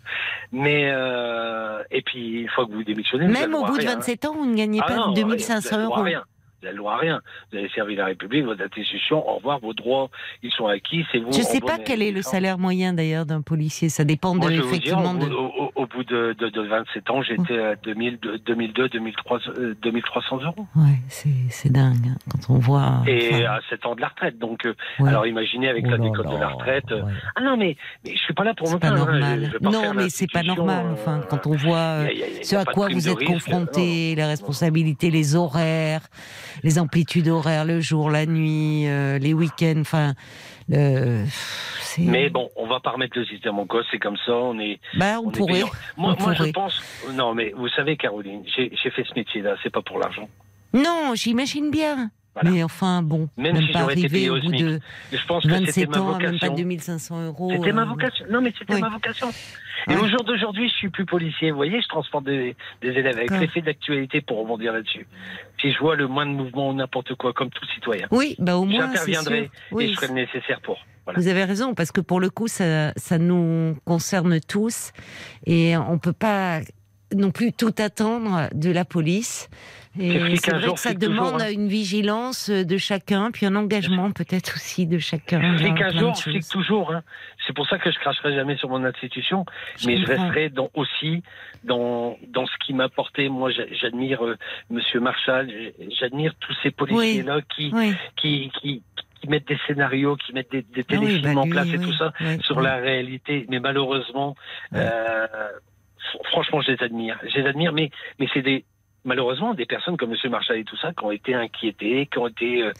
Mais, 0.52 0.88
euh, 0.92 1.82
et 1.90 2.00
puis, 2.02 2.42
une 2.42 2.48
fois 2.48 2.64
que 2.66 2.72
vous 2.72 2.84
démissionnez, 2.84 3.26
Même 3.26 3.54
au 3.54 3.64
bout 3.66 3.76
de 3.76 3.82
rien, 3.82 3.90
hein. 3.90 3.94
27 3.96 4.24
ans, 4.26 4.34
vous 4.34 4.46
ne 4.46 4.54
gagnez 4.56 4.80
Ah 4.82 4.86
pas 4.86 4.96
non, 4.96 5.12
rien, 5.12 5.24
2500 5.26 5.68
vous 5.68 5.74
avez 5.74 5.82
le 5.82 5.84
droit 5.86 5.96
à 5.96 6.00
euros. 6.00 6.06
rien. 6.08 6.22
Vous 6.66 6.70
avez 6.70 6.76
le 6.76 6.78
droit 6.82 6.94
à 6.94 6.98
rien. 6.98 7.20
Vous 7.52 7.58
avez 7.58 7.68
servi 7.70 7.94
la 7.94 8.06
République, 8.06 8.44
votre 8.44 8.62
institution, 8.62 9.28
au 9.28 9.36
revoir, 9.36 9.60
vos 9.60 9.72
droits, 9.72 10.10
ils 10.42 10.50
sont 10.50 10.66
acquis, 10.66 11.04
c'est 11.12 11.18
vous. 11.18 11.30
Je 11.32 11.38
ne 11.38 11.42
sais 11.44 11.60
pas 11.60 11.78
quel 11.78 12.02
est 12.02 12.10
le 12.10 12.22
salaire 12.22 12.58
moyen 12.58 12.92
d'ailleurs 12.92 13.24
d'un 13.26 13.40
policier. 13.40 13.88
Ça 13.88 14.04
dépend 14.04 14.34
de 14.34 14.42
je 14.50 14.78
dire, 14.78 14.98
au, 14.98 15.14
de. 15.16 15.32
au- 15.32 15.64
au- 15.66 15.72
au 15.76 15.86
bout 15.86 16.02
de, 16.04 16.34
de, 16.38 16.48
de 16.48 16.60
27 16.62 17.10
ans, 17.10 17.22
j'étais 17.22 17.58
à 17.58 17.76
2000, 17.76 18.18
de- 18.20 18.36
2002, 18.38 18.88
2300, 18.88 19.50
euh, 19.58 19.74
2300 19.82 20.38
euros. 20.42 20.66
Ouais, 20.74 20.82
c'est 21.08 21.70
dingue 21.72 22.08
hein, 22.08 22.16
quand 22.30 22.52
on 22.54 22.58
voit. 22.58 23.02
Et 23.06 23.30
enfin, 23.34 23.44
à 23.44 23.60
7 23.70 23.86
ans 23.86 23.94
de 23.94 24.00
la 24.00 24.08
retraite. 24.08 24.38
Donc, 24.38 24.66
euh, 24.66 24.74
ouais. 24.98 25.08
alors 25.08 25.26
imaginez 25.26 25.68
avec 25.68 25.84
Oh 25.86 25.90
la 25.90 25.98
décote 25.98 26.30
de 26.32 26.36
la 26.36 26.48
retraite. 26.48 26.90
euh, 26.90 27.02
ouais. 27.02 27.12
Ah 27.36 27.42
non, 27.42 27.56
mais, 27.56 27.76
mais 28.04 28.12
je 28.14 28.18
suis 28.20 28.34
pas 28.34 28.44
là 28.44 28.54
pour 28.54 28.66
C'est 28.66 28.74
me 28.74 28.78
pas 28.80 28.90
plaindre. 28.92 29.08
hein, 29.10 29.36
Non, 29.60 29.94
mais 29.94 30.08
c'est 30.08 30.30
pas 30.30 30.42
normal. 30.42 30.86
Enfin, 30.92 31.18
euh, 31.20 31.22
quand 31.28 31.46
on 31.46 31.54
voit 31.54 31.76
y 31.76 31.78
a- 31.78 32.12
y 32.12 32.22
a- 32.22 32.28
y 32.28 32.40
a 32.40 32.44
ce 32.44 32.56
à 32.56 32.64
quoi 32.64 32.88
vous 32.88 33.08
êtes 33.08 33.18
risque. 33.18 33.30
confrontés, 33.32 34.14
les 34.14 34.24
responsabilités, 34.24 35.10
les 35.10 35.36
horaires, 35.36 36.00
les 36.62 36.78
amplitudes 36.78 37.28
horaires, 37.28 37.64
le 37.64 37.80
jour, 37.80 38.10
la 38.10 38.26
nuit, 38.26 38.86
euh, 38.86 39.18
les 39.18 39.34
week-ends. 39.34 39.80
Enfin, 39.80 40.14
le. 40.68 41.24
Mais 41.98 42.28
bon, 42.28 42.50
on 42.56 42.66
va 42.66 42.80
pas 42.80 42.90
remettre 42.90 43.18
le 43.18 43.24
système 43.24 43.58
en 43.58 43.66
cause, 43.66 43.86
c'est 43.90 43.98
comme 43.98 44.16
ça, 44.26 44.32
on 44.32 44.58
est. 44.58 44.78
Bah, 44.98 45.18
on, 45.20 45.28
on 45.28 45.30
pourrait. 45.30 45.62
Moi, 45.96 46.16
on 46.18 46.22
moi 46.22 46.34
je 46.34 46.44
pense. 46.50 46.82
Non, 47.12 47.34
mais 47.34 47.52
vous 47.56 47.68
savez, 47.68 47.96
Caroline, 47.96 48.42
j'ai 48.54 48.70
j'ai 48.82 48.90
fait 48.90 49.04
ce 49.04 49.14
métier-là, 49.14 49.56
c'est 49.62 49.70
pas 49.70 49.82
pour 49.82 49.98
l'argent. 49.98 50.28
Non, 50.74 51.12
j'imagine 51.14 51.70
bien. 51.70 52.10
Voilà. 52.36 52.50
Mais 52.50 52.62
enfin, 52.62 53.00
bon, 53.02 53.30
Même 53.38 53.54
même, 53.54 53.62
si 53.66 53.72
pas 53.72 53.90
été 53.92 54.08
payé 54.10 54.28
au 54.28 54.38
bout 54.38 54.50
de 54.52 54.78
Et 55.10 55.16
je 55.16 55.26
pense 55.26 55.42
que 55.42 55.48
c'était 55.48 55.86
27 55.86 55.88
ma 55.88 56.00
ans, 56.00 56.18
même 56.18 56.38
pas 56.38 56.48
vocation. 56.48 56.54
2500 56.54 57.26
euros. 57.26 57.50
C'était 57.50 57.72
ma 57.72 57.82
euh, 57.82 57.84
vocation. 57.86 58.26
Non, 58.30 58.40
mais 58.42 58.52
c'était 58.58 58.74
oui. 58.74 58.80
ma 58.82 58.90
vocation. 58.90 59.28
Et 59.88 59.94
Ouais. 59.94 60.00
au 60.02 60.08
jour 60.08 60.22
d'aujourd'hui, 60.24 60.68
je 60.68 60.74
suis 60.74 60.88
plus 60.90 61.06
policier. 61.06 61.50
Vous 61.50 61.56
voyez, 61.56 61.80
je 61.80 61.88
transporte 61.88 62.24
des, 62.24 62.54
des 62.82 62.88
élèves 62.88 63.16
avec 63.16 63.30
l'effet 63.30 63.62
d'actualité 63.62 64.20
pour 64.20 64.38
rebondir 64.38 64.74
là-dessus. 64.74 65.06
Si 65.60 65.72
je 65.72 65.78
vois 65.78 65.96
le 65.96 66.08
moins 66.08 66.26
de 66.26 66.32
mouvement 66.32 66.68
ou 66.70 66.74
n'importe 66.74 67.14
quoi, 67.14 67.32
comme 67.32 67.48
tout 67.50 67.64
citoyen, 67.74 68.06
Oui, 68.10 68.36
bah 68.38 68.56
au 68.56 68.64
moins, 68.64 68.86
j'interviendrai 68.88 69.50
et 69.78 69.88
je 69.88 69.94
ferai 69.94 70.08
le 70.08 70.14
nécessaire 70.14 70.60
pour. 70.60 70.78
Voilà. 71.06 71.18
Vous 71.20 71.28
avez 71.28 71.44
raison, 71.44 71.72
parce 71.74 71.92
que 71.92 72.00
pour 72.02 72.20
le 72.20 72.28
coup, 72.30 72.48
ça, 72.48 72.92
ça 72.96 73.16
nous 73.16 73.76
concerne 73.86 74.40
tous 74.40 74.90
et 75.46 75.76
on 75.76 75.98
peut 75.98 76.12
pas 76.12 76.60
non 77.14 77.30
plus 77.30 77.52
tout 77.52 77.74
attendre 77.78 78.48
de 78.54 78.70
la 78.70 78.84
police. 78.84 79.48
Et 79.98 80.10
c'est 80.36 80.50
vrai 80.50 80.72
que 80.74 80.78
ça 80.78 80.92
toujours, 80.92 81.14
demande 81.14 81.40
hein. 81.40 81.50
une 81.50 81.68
vigilance 81.68 82.50
de 82.50 82.76
chacun, 82.76 83.30
puis 83.30 83.46
un 83.46 83.56
engagement 83.56 84.10
peut-être 84.10 84.54
aussi 84.56 84.86
de 84.86 84.98
chacun. 84.98 85.56
Flic 85.56 85.80
un 85.80 85.98
jour, 85.98 86.14
flic 86.18 86.46
toujours. 86.46 86.92
Hein. 86.92 87.02
C'est 87.46 87.54
pour 87.54 87.66
ça 87.66 87.78
que 87.78 87.90
je 87.90 87.98
cracherai 88.00 88.34
jamais 88.34 88.58
sur 88.58 88.68
mon 88.68 88.84
institution, 88.84 89.46
Je 89.78 89.86
mais 89.86 89.96
je 89.96 90.04
resterai 90.04 90.50
dans, 90.50 90.68
aussi 90.74 91.22
dans, 91.64 92.18
dans 92.28 92.44
ce 92.46 92.52
qui 92.66 92.74
m'a 92.74 92.90
porté. 92.90 93.30
Moi, 93.30 93.50
j'a- 93.50 93.72
j'admire 93.72 94.22
euh, 94.22 94.36
Monsieur 94.68 95.00
Marshall, 95.00 95.50
j'admire 95.98 96.34
tous 96.40 96.54
ces 96.62 96.70
policiers-là 96.72 97.40
qui, 97.56 97.70
Oui. 97.72 97.94
qui, 98.16 98.50
qui, 98.60 98.82
qui 99.22 99.28
mettent 99.28 99.48
des 99.48 99.58
scénarios, 99.66 100.16
qui 100.16 100.34
mettent 100.34 100.52
des, 100.52 100.60
des 100.60 100.84
Ah 100.90 100.96
oui, 100.98 101.06
téléfilms 101.06 101.34
bah 101.36 101.40
en 101.40 101.48
place 101.48 101.68
et 101.72 101.78
tout 101.78 101.94
ça 101.94 102.12
sur 102.42 102.60
la 102.60 102.76
réalité. 102.76 103.46
Mais 103.48 103.60
malheureusement, 103.60 104.36
euh, 104.74 105.26
franchement, 106.24 106.60
je 106.60 106.72
les 106.72 106.82
admire. 106.82 107.18
Je 107.26 107.40
les 107.40 107.46
admire, 107.46 107.72
mais, 107.72 107.90
mais 108.18 108.28
c'est 108.32 108.42
des 108.42 108.64
malheureusement 109.06 109.54
des 109.54 109.66
personnes 109.66 109.96
comme 109.96 110.10
Monsieur 110.10 110.28
Marshall 110.28 110.58
et 110.58 110.64
tout 110.64 110.76
ça 110.76 110.92
qui 110.92 111.04
ont 111.04 111.12
été 111.12 111.34
inquiétées, 111.34 112.06
qui 112.06 112.18
ont 112.18 112.26
été 112.26 112.62
euh, 112.62 112.72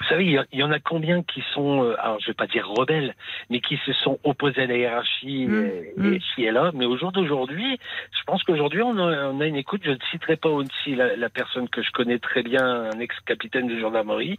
vous 0.00 0.06
savez, 0.08 0.24
il 0.24 0.58
y, 0.58 0.62
en 0.62 0.72
a 0.72 0.80
combien 0.80 1.22
qui 1.22 1.44
sont, 1.52 1.84
euh, 1.84 1.94
alors 2.00 2.18
je 2.18 2.28
vais 2.28 2.34
pas 2.34 2.46
dire 2.46 2.66
rebelles, 2.68 3.14
mais 3.50 3.60
qui 3.60 3.76
se 3.84 3.92
sont 3.92 4.18
opposés 4.24 4.62
à 4.62 4.66
la 4.66 4.76
hiérarchie 4.76 5.46
Mmh, 5.46 5.52
euh, 5.54 5.82
mmh. 5.96 6.14
et 6.14 6.20
ci 6.34 6.44
et 6.44 6.50
là. 6.50 6.70
Mais 6.74 6.86
au 6.86 6.96
jour 6.96 7.12
d'aujourd'hui, 7.12 7.78
je 8.12 8.24
pense 8.26 8.42
qu'aujourd'hui 8.42 8.82
on 8.82 8.96
a, 8.98 9.28
on 9.28 9.40
a 9.40 9.46
une 9.46 9.56
écoute. 9.56 9.82
Je 9.84 9.90
ne 9.90 9.98
citerai 10.10 10.36
pas 10.36 10.48
aussi 10.48 10.94
la, 10.94 11.16
la 11.16 11.28
personne 11.28 11.68
que 11.68 11.82
je 11.82 11.90
connais 11.92 12.18
très 12.18 12.42
bien, 12.42 12.64
un 12.64 12.98
ex-capitaine 12.98 13.66
de 13.66 13.78
gendarmerie, 13.78 14.38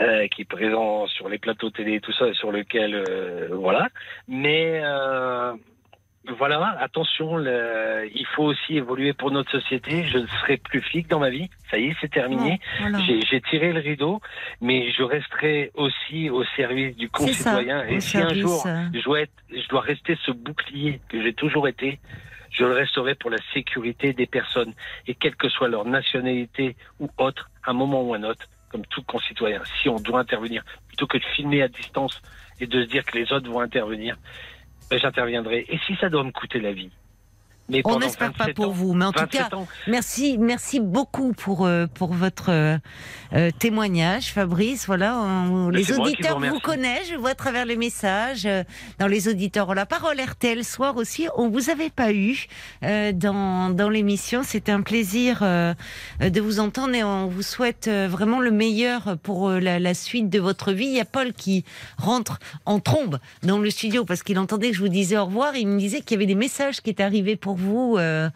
euh, 0.00 0.26
qui 0.28 0.42
est 0.42 0.46
présent 0.46 1.06
sur 1.06 1.28
les 1.28 1.38
plateaux 1.38 1.70
télé 1.70 1.94
et 1.94 2.00
tout 2.00 2.12
ça, 2.12 2.32
sur 2.34 2.50
lequel, 2.50 3.04
voilà. 3.52 3.88
Mais 4.26 4.80
euh, 4.84 5.52
voilà, 6.38 6.76
attention, 6.80 7.36
le- 7.36 8.08
il 8.14 8.26
faut 8.26 8.44
aussi 8.44 8.76
évoluer 8.76 9.12
pour 9.12 9.30
notre 9.30 9.50
société. 9.50 10.04
Je 10.04 10.18
ne 10.18 10.26
serai 10.26 10.56
plus 10.56 10.80
flic 10.80 11.08
dans 11.08 11.18
ma 11.18 11.30
vie. 11.30 11.50
Ça 11.70 11.78
y 11.78 11.88
est, 11.88 11.96
c'est 12.00 12.10
terminé. 12.10 12.60
Voilà. 12.80 12.98
J'ai 13.00 13.40
tiré 13.40 13.72
le 13.72 13.80
rideau, 13.80 14.20
mais 14.60 14.92
je 14.92 15.02
resterai 15.02 15.70
aussi 15.74 16.30
au 16.30 16.44
service 16.56 16.96
du 16.96 17.06
ça, 17.06 17.10
concitoyen. 17.12 17.84
Et 17.86 18.00
si 18.00 18.18
un 18.18 18.32
jour 18.34 18.62
euh, 18.66 18.84
je 18.94 19.02
dois, 19.02 19.20
être, 19.22 19.32
je 19.50 19.68
dois 19.68 19.80
rester 19.80 20.16
ce 20.24 20.30
bouclier 20.30 21.00
que 21.08 21.20
j'ai 21.22 21.32
toujours 21.32 21.66
été, 21.66 21.98
je 22.50 22.64
le 22.64 22.72
resterai 22.72 23.14
pour 23.16 23.30
la 23.30 23.38
sécurité 23.52 24.12
des 24.12 24.26
personnes. 24.26 24.74
Et 25.08 25.14
quelle 25.14 25.34
que 25.36 25.48
soit 25.48 25.68
leur 25.68 25.84
nationalité 25.86 26.76
ou 27.00 27.08
autre, 27.18 27.50
à 27.64 27.70
un 27.70 27.74
moment 27.74 28.02
ou 28.02 28.14
un 28.14 28.22
autre, 28.22 28.46
comme 28.70 28.86
tout 28.86 29.02
concitoyen, 29.02 29.60
si 29.80 29.88
on 29.88 29.96
doit 29.96 30.20
intervenir, 30.20 30.62
plutôt 30.88 31.06
que 31.06 31.18
de 31.18 31.24
filmer 31.34 31.62
à 31.62 31.68
distance 31.68 32.22
et 32.60 32.66
de 32.66 32.82
se 32.84 32.88
dire 32.88 33.04
que 33.04 33.18
les 33.18 33.32
autres 33.32 33.50
vont 33.50 33.60
intervenir, 33.60 34.16
j'interviendrai. 34.98 35.64
Et 35.68 35.78
si 35.86 35.96
ça 35.96 36.08
doit 36.08 36.24
me 36.24 36.32
coûter 36.32 36.60
la 36.60 36.72
vie, 36.72 36.90
Mais 37.72 37.82
On 37.84 37.98
n'espère 37.98 38.32
pas 38.32 38.44
27 38.44 38.56
pour 38.56 38.66
ans. 38.68 38.70
vous, 38.70 38.92
mais 38.94 39.04
en 39.06 39.12
tout 39.12 39.20
27 39.20 39.48
cas, 39.50 39.56
ans. 39.56 39.66
merci, 39.88 40.36
merci 40.38 40.78
beaucoup 40.80 41.32
pour 41.32 41.66
euh, 41.66 41.86
pour 41.92 42.12
votre 42.12 42.50
euh, 42.50 42.78
euh, 43.32 43.50
témoignage, 43.58 44.32
Fabrice. 44.32 44.86
Voilà, 44.86 45.16
on- 45.18 45.68
Mais 45.68 45.78
les 45.78 45.92
auditeurs 45.98 46.38
vous 46.38 46.60
connaissent, 46.60 47.08
je 47.10 47.16
vois 47.16 47.30
à 47.30 47.34
travers 47.34 47.64
les 47.64 47.76
messages. 47.76 48.46
euh, 48.46 48.62
dans 48.98 49.06
les 49.06 49.28
auditeurs 49.28 49.68
ont 49.68 49.72
la 49.72 49.86
parole. 49.86 50.20
RTL 50.20 50.64
soir 50.64 50.96
aussi, 50.96 51.26
on 51.36 51.48
vous 51.48 51.70
avait 51.70 51.90
pas 51.90 52.12
eu 52.12 52.46
dans 53.14 53.70
dans 53.70 53.88
l'émission. 53.88 54.42
C'était 54.42 54.72
un 54.72 54.82
plaisir 54.82 55.40
de 55.42 56.40
vous 56.40 56.60
entendre 56.60 56.94
et 56.94 57.02
on 57.04 57.26
vous 57.26 57.42
souhaite 57.42 57.88
vraiment 57.88 58.40
le 58.40 58.50
meilleur 58.50 59.16
pour 59.22 59.50
la, 59.50 59.78
la 59.78 59.94
suite 59.94 60.28
de 60.28 60.38
votre 60.40 60.72
vie. 60.72 60.86
Il 60.86 60.94
y 60.96 61.00
a 61.00 61.04
Paul 61.04 61.32
qui 61.32 61.64
rentre 61.98 62.38
en 62.66 62.80
trombe 62.80 63.18
dans 63.42 63.58
le 63.58 63.70
studio 63.70 64.04
parce 64.04 64.22
qu'il 64.22 64.38
entendait 64.38 64.70
que 64.70 64.76
je 64.76 64.80
vous 64.82 64.88
disais 64.88 65.16
au 65.16 65.24
revoir. 65.26 65.56
Il 65.56 65.68
me 65.68 65.78
disait 65.78 66.00
qu'il 66.00 66.12
y 66.12 66.18
avait 66.18 66.26
des 66.26 66.34
messages 66.34 66.80
qui 66.80 66.90
étaient 66.90 67.02
arrivés 67.02 67.36
pour 67.36 67.54
vous. 67.56 67.61
Euh, 67.98 68.28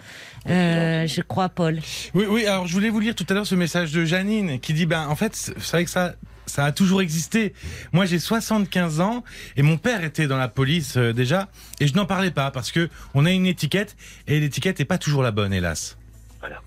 euh, 0.48 1.06
je 1.06 1.20
crois, 1.22 1.48
Paul. 1.48 1.80
Oui, 2.14 2.24
oui, 2.28 2.46
alors 2.46 2.66
je 2.66 2.72
voulais 2.72 2.90
vous 2.90 3.00
lire 3.00 3.14
tout 3.14 3.26
à 3.28 3.34
l'heure 3.34 3.46
ce 3.46 3.54
message 3.54 3.92
de 3.92 4.04
Janine 4.04 4.60
qui 4.60 4.72
dit, 4.72 4.86
ben 4.86 5.06
en 5.08 5.16
fait, 5.16 5.34
c'est 5.34 5.70
vrai 5.70 5.84
que 5.84 5.90
ça... 5.90 6.14
Ça 6.48 6.64
a 6.64 6.70
toujours 6.70 7.02
existé. 7.02 7.54
Moi, 7.92 8.06
j'ai 8.06 8.20
75 8.20 9.00
ans 9.00 9.24
et 9.56 9.62
mon 9.62 9.78
père 9.78 10.04
était 10.04 10.28
dans 10.28 10.36
la 10.36 10.46
police 10.46 10.96
euh, 10.96 11.12
déjà 11.12 11.48
et 11.80 11.88
je 11.88 11.94
n'en 11.94 12.06
parlais 12.06 12.30
pas 12.30 12.52
parce 12.52 12.70
que 12.70 12.88
on 13.14 13.26
a 13.26 13.32
une 13.32 13.46
étiquette 13.46 13.96
et 14.28 14.38
l'étiquette 14.38 14.78
n'est 14.78 14.84
pas 14.84 14.96
toujours 14.96 15.24
la 15.24 15.32
bonne, 15.32 15.52
hélas. 15.52 15.98
Voilà. 16.38 16.62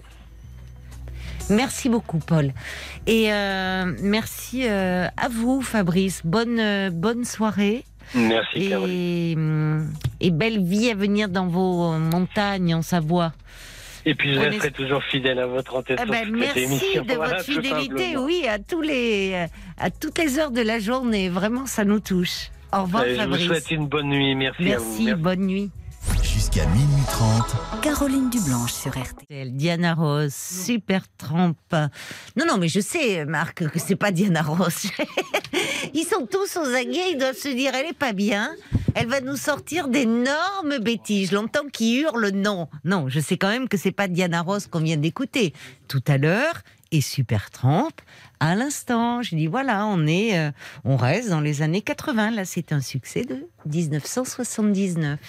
Merci 1.50 1.90
beaucoup, 1.90 2.20
Paul. 2.20 2.54
Et 3.08 3.34
euh, 3.34 3.96
merci 4.02 4.68
euh, 4.68 5.08
à 5.18 5.30
vous, 5.30 5.62
Fabrice. 5.62 6.22
Bonne, 6.24 6.60
euh, 6.60 6.90
bonne 6.92 7.26
soirée. 7.26 7.86
Merci. 8.16 8.72
Et, 8.74 9.34
hum, 9.36 9.92
et 10.20 10.32
belle 10.32 10.64
vie 10.64 10.90
à 10.90 10.96
venir 10.96 11.30
dans 11.30 11.48
vos 11.48 11.92
montagnes 11.98 12.74
en 12.76 12.82
Savoie. 12.82 13.34
Et 14.06 14.16
puis, 14.16 14.34
je 14.34 14.40
resterai 14.40 14.72
toujours 14.72 15.04
fidèle 15.04 15.40
à 15.40 15.46
votre 15.46 15.76
antenne. 15.76 15.98
Toute 15.98 16.14
cette 16.14 16.30
merci 16.32 16.60
émission. 16.60 17.04
de 17.04 17.14
Voilà, 17.14 17.34
votre 17.38 17.44
fidélité, 17.46 18.18
oui, 18.18 18.48
à 18.48 18.58
tous 18.58 18.82
les, 18.82 19.46
à 19.78 19.90
toutes 19.92 20.18
les 20.18 20.40
heures 20.40 20.52
de 20.52 20.62
la 20.62 20.80
journée. 20.80 21.30
Vraiment, 21.30 21.66
ça 21.66 21.84
nous 21.86 22.00
touche. 22.00 22.50
Au 22.72 22.84
revoir, 22.84 23.04
Euh, 23.04 23.08
Je 23.10 23.14
vous 23.14 23.20
Fabrice. 23.20 23.46
souhaite 23.46 23.72
une 23.72 23.88
bonne 23.88 24.08
nuit. 24.10 24.36
Merci, 24.36 24.72
à 24.74 24.78
vous. 24.78 24.86
Merci, 25.04 25.14
bonne 25.16 25.42
nuit. 25.46 25.70
Jusqu'à 26.34 26.66
minuit 26.68 27.04
30, 27.08 27.82
Caroline 27.82 28.30
Dublanche 28.30 28.72
sur 28.72 28.92
RTL. 28.92 29.52
Diana 29.56 29.96
Ross, 29.96 30.34
super 30.34 31.04
trempe. 31.18 31.76
Non, 32.36 32.46
non, 32.48 32.58
mais 32.60 32.68
je 32.68 32.80
sais, 32.80 33.26
Marc, 33.26 33.68
que 33.68 33.80
c'est 33.80 33.96
pas 33.96 34.12
Diana 34.12 34.44
Ross. 34.44 34.88
Ils 35.96 36.06
sont 36.06 36.28
tous 36.28 36.58
aux 36.58 36.76
aguets, 36.76 37.12
ils 37.14 37.18
doivent 37.18 37.36
se 37.36 37.48
dire, 37.48 37.74
elle 37.74 37.88
est 37.88 37.98
pas 37.98 38.14
bien. 38.14 38.52
Elle 38.94 39.08
va 39.08 39.22
nous 39.22 39.38
sortir 39.38 39.88
d'énormes 39.88 40.78
bêtises. 40.80 41.32
Je 41.32 41.36
l'entends 41.36 41.68
qui 41.72 42.02
hurle 42.02 42.30
non. 42.30 42.68
Non, 42.84 43.10
je 43.10 43.20
sais 43.20 43.38
quand 43.38 43.50
même 43.50 43.68
que 43.68 43.78
c'est 43.78 43.92
pas 43.92 44.08
Diana 44.08 44.42
Ross 44.42 44.68
qu'on 44.68 44.82
vient 44.82 44.98
d'écouter 44.98 45.54
tout 45.88 46.04
à 46.08 46.18
l'heure 46.18 46.62
et 46.92 47.02
super 47.02 47.50
trempe. 47.50 48.02
À 48.40 48.56
l'instant, 48.56 49.22
je 49.22 49.36
dis 49.36 49.48
voilà, 49.48 49.86
on 49.86 50.06
est, 50.08 50.38
euh, 50.38 50.52
on 50.86 50.96
reste 50.96 51.30
dans 51.30 51.42
les 51.42 51.62
années 51.62 51.82
80. 51.82 52.32
Là, 52.32 52.46
c'est 52.46 52.72
un 52.72 52.82
succès 52.82 53.24
de 53.24 53.48
1979. 53.66 55.20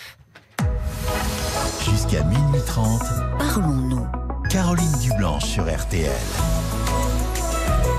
Jusqu'à 1.84 2.22
minuit 2.24 2.60
30, 2.66 3.00
Parlons-nous. 3.38 4.06
Caroline 4.50 4.92
Dublanche 5.00 5.44
sur 5.44 5.64
RTL. 5.64 6.10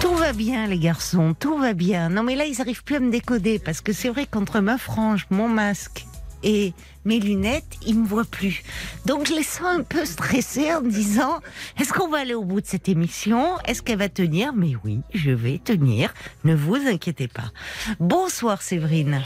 Tout 0.01 0.16
va 0.16 0.34
bien, 0.34 0.68
les 0.68 0.80
garçons, 0.80 1.34
tout 1.39 1.57
va 1.57 1.74
bien. 1.74 2.09
Non, 2.09 2.24
mais 2.24 2.36
là, 2.36 2.45
ils 2.45 2.59
arrivent 2.59 2.84
plus 2.84 2.95
à 2.95 2.99
me 2.99 3.12
décoder 3.12 3.59
parce 3.59 3.82
que 3.82 3.93
c'est 3.93 4.09
vrai 4.09 4.26
qu'entre 4.26 4.59
ma 4.59 4.78
frange, 4.78 5.28
mon 5.30 5.47
masque 5.47 6.05
et 6.43 6.74
mes 7.05 7.20
lunettes, 7.20 7.78
ils 7.86 7.97
me 7.97 8.05
voient 8.05 8.26
plus. 8.26 8.64
Donc, 9.05 9.28
je 9.28 9.34
les 9.34 9.43
sens 9.43 9.80
un 9.80 9.84
peu 9.84 10.05
stressés 10.05 10.74
en 10.74 10.82
me 10.82 10.91
disant 10.91 11.39
est-ce 11.80 11.93
qu'on 11.93 12.09
va 12.09 12.20
aller 12.20 12.34
au 12.34 12.43
bout 12.43 12.62
de 12.62 12.68
cette 12.68 12.89
émission? 12.89 13.57
Est-ce 13.66 13.82
qu'elle 13.82 13.99
va 13.99 14.09
tenir? 14.09 14.51
Mais 14.53 14.74
oui, 14.84 14.99
je 15.14 15.32
vais 15.32 15.59
tenir. 15.64 16.14
Ne 16.43 16.55
vous 16.55 16.76
inquiétez 16.76 17.28
pas. 17.28 17.51
Bonsoir, 17.99 18.62
Séverine. 18.62 19.22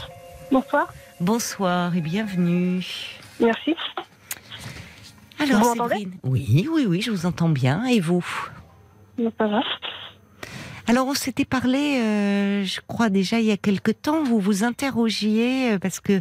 Bonsoir. 0.52 0.92
Bonsoir 1.20 1.96
et 1.96 2.00
bienvenue. 2.00 2.84
Merci. 3.40 3.74
Alors, 5.38 5.60
Vous 5.62 5.72
Séverine? 5.74 6.12
Oui, 6.22 6.68
oui, 6.72 6.86
oui, 6.88 7.00
je 7.02 7.10
vous 7.10 7.26
entends 7.26 7.48
bien. 7.48 7.84
Et 7.86 8.00
vous? 8.00 8.24
Ça 9.38 9.46
va. 9.46 9.60
Alors, 10.88 11.06
on 11.08 11.14
s'était 11.14 11.44
parlé, 11.44 11.98
euh, 12.00 12.64
je 12.64 12.80
crois 12.86 13.08
déjà 13.10 13.40
il 13.40 13.46
y 13.46 13.50
a 13.52 13.56
quelque 13.56 13.90
temps. 13.90 14.22
Vous 14.22 14.38
vous 14.38 14.62
interrogiez 14.64 15.72
euh, 15.72 15.78
parce 15.78 16.00
que 16.00 16.20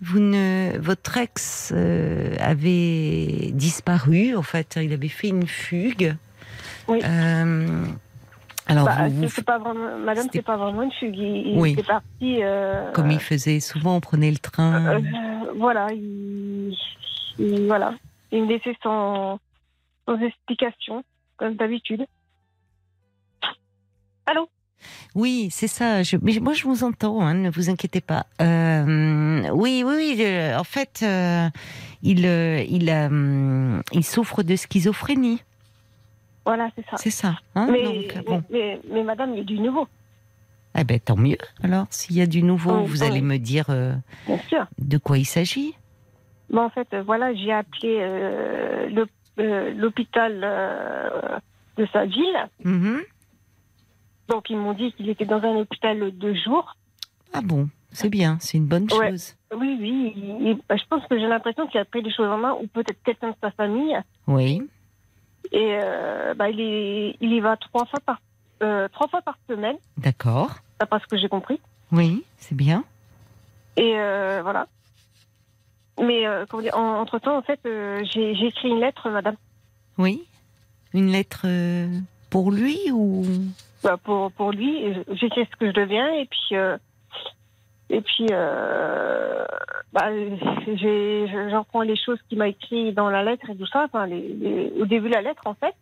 vous 0.00 0.18
ne, 0.18 0.76
votre 0.80 1.16
ex 1.18 1.72
euh, 1.74 2.34
avait 2.40 3.50
disparu. 3.52 4.34
En 4.36 4.42
fait, 4.42 4.78
il 4.82 4.92
avait 4.92 5.08
fait 5.08 5.28
une 5.28 5.46
fugue. 5.46 6.16
Oui. 6.88 7.00
Euh, 7.04 7.84
alors, 8.66 8.86
Bah, 8.86 9.08
vous, 9.08 9.28
vous- 9.28 9.42
pas 9.42 9.58
vraiment, 9.58 9.98
madame, 10.04 10.26
c'est 10.32 10.42
pas 10.42 10.56
vraiment 10.56 10.82
une 10.82 10.92
fugue. 10.92 11.16
Il, 11.16 11.54
Oui. 11.56 11.72
était 11.72 11.82
parti. 11.84 12.42
euh, 12.42 12.90
comme 12.92 13.10
il 13.10 13.20
faisait 13.20 13.60
souvent, 13.60 13.96
on 13.96 14.00
prenait 14.00 14.30
le 14.30 14.38
train. 14.38 15.00
Voilà, 15.56 15.92
il, 15.92 16.76
il- 17.38 17.66
voilà, 17.66 17.94
il 18.30 18.42
me 18.44 18.48
laissait 18.48 18.76
sans, 18.82 19.38
sans 20.06 20.18
explication, 20.20 21.04
comme 21.36 21.54
d'habitude. 21.56 22.06
Allô? 24.26 24.48
Oui, 25.14 25.48
c'est 25.50 25.68
ça. 25.68 26.02
Je, 26.02 26.16
mais 26.22 26.38
moi, 26.40 26.54
je 26.54 26.64
vous 26.64 26.84
entends. 26.84 27.20
hein, 27.20 27.34
ne 27.34 27.50
vous 27.50 27.70
inquiétez 27.70 28.00
pas. 28.00 28.26
Euh, 28.40 29.48
oui, 29.52 29.82
oui, 29.86 30.14
oui. 30.18 30.54
en 30.56 30.64
fait, 30.64 31.00
euh, 31.02 31.48
il, 32.02 32.26
euh, 32.26 32.62
il, 32.68 32.88
il 33.92 34.04
souffre 34.04 34.42
de 34.42 34.56
schizophrénie. 34.56 35.42
Voilà, 36.44 36.70
c'est 36.74 36.84
ça. 36.90 36.96
C'est 36.96 37.10
ça. 37.10 37.34
hein, 37.54 37.68
Mais, 37.70 37.82
donc, 37.84 38.22
mais, 38.28 38.40
mais, 38.50 38.80
mais 38.90 39.04
madame, 39.04 39.32
il 39.34 39.38
y 39.38 39.40
a 39.40 39.44
du 39.44 39.60
nouveau, 39.60 39.86
Eh 40.78 40.84
ben, 40.84 40.98
tant 40.98 41.16
mieux. 41.16 41.36
Alors, 41.62 41.86
s'il 41.90 42.16
y 42.16 42.22
a 42.22 42.26
du 42.26 42.42
nouveau, 42.42 42.72
Oh, 42.72 42.84
vous 42.84 43.02
oh. 43.02 43.06
allez 43.06 43.20
me 43.20 43.36
dire 43.38 43.66
euh, 43.68 43.92
bien 44.26 44.38
sûr. 44.48 44.66
de 44.78 44.96
quoi 44.98 45.18
il 45.18 45.24
s'agit? 45.26 45.74
Mais 46.50 46.60
en 46.60 46.70
fait, 46.70 46.88
euh, 46.94 47.02
voilà, 47.02 47.34
j'ai 47.34 47.52
appelé 47.52 47.98
euh, 48.00 48.88
l'hôpital 49.76 50.40
euh, 50.42 51.38
de 51.76 51.86
sa 51.92 52.04
ville. 52.06 52.48
Mhm. 52.64 53.00
Donc, 54.28 54.48
ils 54.50 54.56
m'ont 54.56 54.72
dit 54.72 54.92
qu'il 54.92 55.08
était 55.10 55.24
dans 55.26 55.42
un 55.42 55.56
hôpital 55.56 56.16
de 56.16 56.34
jour. 56.34 56.74
Ah 57.34 57.40
bon, 57.42 57.68
c'est 57.90 58.08
bien, 58.08 58.38
c'est 58.40 58.56
une 58.58 58.66
bonne 58.66 58.86
Ouais. 58.98 59.10
chose. 59.10 59.34
Oui, 59.54 59.76
oui. 59.80 60.58
bah, 60.68 60.76
je 60.76 60.84
pense 60.88 61.06
que 61.06 61.18
j'ai 61.18 61.26
l'impression 61.26 61.66
qu'il 61.66 61.80
a 61.80 61.84
pris 61.84 62.02
les 62.02 62.12
choses 62.12 62.28
en 62.28 62.38
main, 62.38 62.52
ou 62.62 62.66
peut-être 62.66 63.02
quelqu'un 63.04 63.30
de 63.30 63.36
sa 63.42 63.50
famille. 63.50 63.96
Oui. 64.26 64.62
Et 65.50 65.78
bah, 66.36 66.48
il, 66.48 66.60
est, 66.60 67.16
il 67.20 67.32
y 67.32 67.40
va 67.40 67.56
trois 67.58 67.84
fois 67.86 68.00
par, 68.06 68.20
euh, 68.62 68.88
trois 68.88 69.08
fois 69.08 69.22
par 69.22 69.36
semaine, 69.48 69.76
D'accord. 69.96 70.56
d'après 70.80 71.00
ce 71.00 71.06
que 71.06 71.16
j'ai 71.16 71.28
compris. 71.28 71.60
Oui, 71.90 72.24
c'est 72.38 72.54
bien. 72.54 72.84
Et 73.76 73.94
euh, 73.98 74.40
voilà. 74.42 74.66
Mais 76.00 76.26
euh, 76.26 76.44
en- 76.72 77.00
entre-temps, 77.00 77.36
en 77.36 77.42
fait, 77.42 77.60
j'ai 77.64 78.46
écrit 78.46 78.68
une 78.68 78.80
lettre, 78.80 79.08
madame, 79.10 79.36
Oui. 79.98 80.24
Une 80.94 81.10
lettre 81.10 81.46
pour 82.30 82.50
lui 82.50 82.78
ou? 82.92 83.24
Bah, 83.82 83.96
pour, 84.02 84.30
pour 84.32 84.52
lui. 84.52 84.84
Écrit 85.22 85.46
ce 85.50 85.56
que 85.56 85.66
je 85.66 85.72
deviens, 85.72 86.08
et 86.14 86.26
puis... 86.26 86.56
et 87.90 88.00
puis, 88.00 88.26
bah, 89.92 90.08
j'en 91.50 91.64
prends 91.64 91.82
les 91.82 91.96
choses 91.96 92.18
qu'il 92.28 92.38
m'a 92.38 92.48
écrit 92.48 92.92
dans 92.92 93.10
la 93.10 93.22
lettre 93.22 93.48
et 93.50 93.56
tout 93.56 93.66
ça, 93.66 93.84
enfin, 93.84 94.06
les, 94.06 94.28
les- 94.34 94.72
au 94.80 94.86
début 94.86 95.08
de 95.08 95.14
la 95.14 95.22
lettre, 95.22 95.42
en 95.46 95.54
fait. 95.54 95.74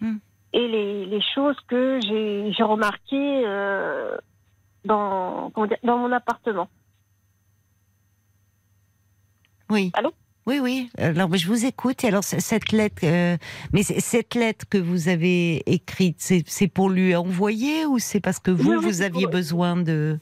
Hmm. 0.00 0.16
Et 0.52 0.66
les, 0.66 1.06
les 1.06 1.20
choses 1.34 1.56
que 1.68 2.00
j'ai 2.02 2.62
remarquées 2.62 3.42
euh, 3.46 4.16
dans, 4.84 5.50
comment 5.50 5.66
dire, 5.66 5.78
dans 5.84 5.98
mon 5.98 6.10
appartement. 6.12 6.68
Oui. 9.70 9.90
Allô? 9.94 10.10
Oui, 10.46 10.58
oui. 10.60 10.90
Alors, 10.98 11.32
je 11.36 11.46
vous 11.46 11.64
écoute. 11.66 12.02
Et 12.02 12.08
alors, 12.08 12.24
cette 12.24 12.72
lettre, 12.72 13.02
euh, 13.04 13.36
mais 13.72 13.82
cette 13.84 14.34
lettre 14.34 14.64
que 14.68 14.78
vous 14.78 15.08
avez 15.08 15.62
écrite, 15.72 16.16
c'est 16.18 16.66
pour 16.66 16.88
lui 16.90 17.14
envoyer 17.14 17.86
ou 17.86 17.98
c'est 18.00 18.20
parce 18.20 18.40
que 18.40 18.50
vous, 18.50 18.70
Oui, 18.70 18.76
oui, 18.78 18.84
vous 18.84 19.02
aviez 19.02 19.24
pour- 19.24 19.32
besoin 19.32 19.76
de 19.76 20.18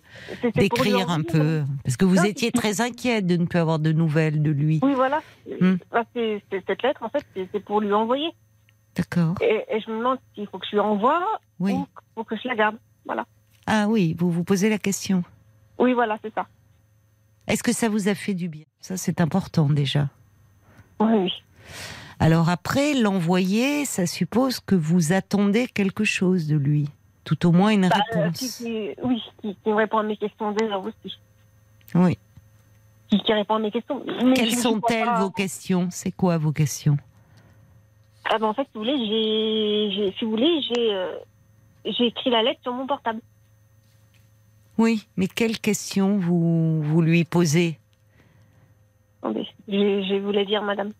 d'écrire 0.54 1.08
un 1.08 1.22
peu? 1.22 1.62
Parce 1.84 1.96
que 1.96 2.04
vous 2.04 2.16
Non, 2.16 2.24
étiez 2.24 2.50
très 2.52 2.80
inquiète 2.82 3.26
de 3.26 3.36
ne 3.36 3.46
plus 3.46 3.58
avoir 3.60 3.78
de 3.78 3.92
nouvelles 3.92 4.42
de 4.42 4.50
lui. 4.50 4.80
Oui, 4.82 4.92
voilà. 4.94 5.22
Hmm. 5.60 5.76
Bah, 5.90 6.04
cette 6.14 6.82
lettre, 6.82 7.02
en 7.02 7.08
fait, 7.08 7.24
c'est 7.34 7.64
pour 7.64 7.80
lui 7.80 7.92
envoyer. 7.94 8.28
D'accord. 8.98 9.34
Et, 9.40 9.64
et 9.70 9.80
je 9.80 9.90
me 9.90 9.98
demande 9.98 10.18
s'il 10.34 10.46
faut 10.48 10.58
que 10.58 10.66
je 10.66 10.72
lui 10.76 10.80
envoie 10.80 11.24
Oui. 11.60 11.74
ou 12.16 12.24
que 12.24 12.36
je 12.36 12.46
la 12.48 12.54
garde. 12.56 12.76
Voilà. 13.06 13.24
Ah 13.66 13.86
oui, 13.88 14.14
vous 14.18 14.30
vous 14.30 14.44
posez 14.44 14.68
la 14.68 14.78
question. 14.78 15.22
Oui, 15.78 15.92
voilà, 15.94 16.18
c'est 16.22 16.34
ça. 16.34 16.46
Est-ce 17.46 17.62
que 17.62 17.72
ça 17.72 17.88
vous 17.88 18.08
a 18.08 18.14
fait 18.14 18.34
du 18.34 18.48
bien? 18.48 18.64
Ça, 18.80 18.96
c'est 18.96 19.20
important 19.20 19.68
déjà. 19.68 20.08
Oui, 21.00 21.12
oui. 21.14 21.32
Alors 22.18 22.48
après, 22.48 22.94
l'envoyer, 22.94 23.84
ça 23.84 24.06
suppose 24.06 24.58
que 24.60 24.74
vous 24.74 25.12
attendez 25.12 25.68
quelque 25.68 26.04
chose 26.04 26.46
de 26.48 26.56
lui. 26.56 26.88
Tout 27.24 27.46
au 27.46 27.52
moins 27.52 27.70
une 27.70 27.88
Bah, 27.88 27.96
euh, 28.16 28.20
réponse. 28.22 28.38
qui- 28.38 28.64
qui- 28.64 28.90
oui, 29.02 29.22
qui, 29.42 29.56
répond 29.72 29.98
à 29.98 30.02
mes 30.02 30.16
questions 30.16 30.50
déjà 30.52 30.78
aussi. 30.78 31.18
Oui. 31.94 32.18
Qui, 33.08 33.32
répond 33.32 33.54
à 33.54 33.58
mes 33.60 33.70
questions. 33.70 34.02
Mais 34.24 34.34
Quelles 34.34 34.56
sont-elles 34.56 35.04
pas- 35.06 35.20
vos 35.20 35.30
questions? 35.30 35.88
C'est 35.90 36.10
quoi 36.12 36.36
vos 36.38 36.52
questions? 36.52 36.96
Ah 38.30 38.38
ben, 38.38 38.46
en 38.46 38.54
fait, 38.54 38.62
si 38.64 38.70
vous 38.74 38.80
voulez, 38.80 39.92
j'ai, 39.94 40.12
si 40.18 40.24
vous 40.24 40.30
voulez, 40.30 40.60
j'ai, 40.62 40.94
euh, 40.94 41.16
j'ai 41.84 42.06
écrit 42.06 42.30
la 42.30 42.42
lettre 42.42 42.60
sur 42.62 42.72
mon 42.72 42.86
portable. 42.86 43.20
Oui, 44.76 45.06
mais 45.16 45.26
quelles 45.26 45.58
questions 45.58 46.18
vous, 46.18 46.82
vous 46.82 47.02
lui 47.02 47.24
posez? 47.24 47.78
Attendez, 49.22 49.46
je, 49.66 49.72
je 50.08 50.20
voulais 50.20 50.44
dire, 50.44 50.62
madame. 50.62 50.92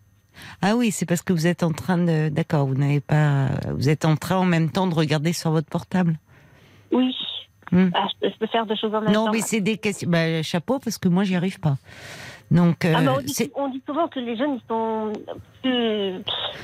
Ah 0.63 0.77
oui, 0.77 0.91
c'est 0.91 1.07
parce 1.07 1.23
que 1.23 1.33
vous 1.33 1.47
êtes 1.47 1.63
en 1.63 1.73
train 1.73 1.99
de. 1.99 2.29
D'accord, 2.29 2.67
vous 2.67 2.75
n'avez 2.75 3.01
pas. 3.01 3.49
Vous 3.75 3.89
êtes 3.89 4.05
en 4.05 4.17
train 4.17 4.37
en 4.37 4.45
même 4.45 4.71
temps 4.71 4.87
de 4.87 4.95
regarder 4.95 5.33
sur 5.33 5.51
votre 5.51 5.69
portable. 5.69 6.19
Oui. 6.93 7.15
Hmm. 7.71 7.91
Ah, 7.95 8.07
je, 8.23 8.29
peux, 8.39 8.47
faire 8.47 8.65
deux 8.67 8.77
choses 8.77 8.95
en 8.95 9.03
même 9.03 9.13
Non, 9.13 9.27
temps. 9.27 9.33
mais 9.33 9.41
c'est 9.41 9.61
des 9.61 9.77
questions. 9.77 10.09
Bah, 10.09 10.43
chapeau, 10.43 10.79
parce 10.79 10.97
que 10.99 11.09
moi, 11.09 11.25
j'y 11.25 11.37
arrive 11.37 11.61
pas. 11.61 11.77
Donc, 12.51 12.85
euh, 12.85 12.95
Ah, 12.97 13.01
mais 13.03 13.09
on, 13.09 13.21
dit, 13.21 13.35
c'est 13.35 13.51
on 13.55 13.69
dit 13.69 13.83
souvent 13.87 14.09
que 14.09 14.21
les 14.21 14.37
jeunes, 14.37 14.55
ils 14.55 14.63
sont 14.69 15.13
plus, 15.63 16.23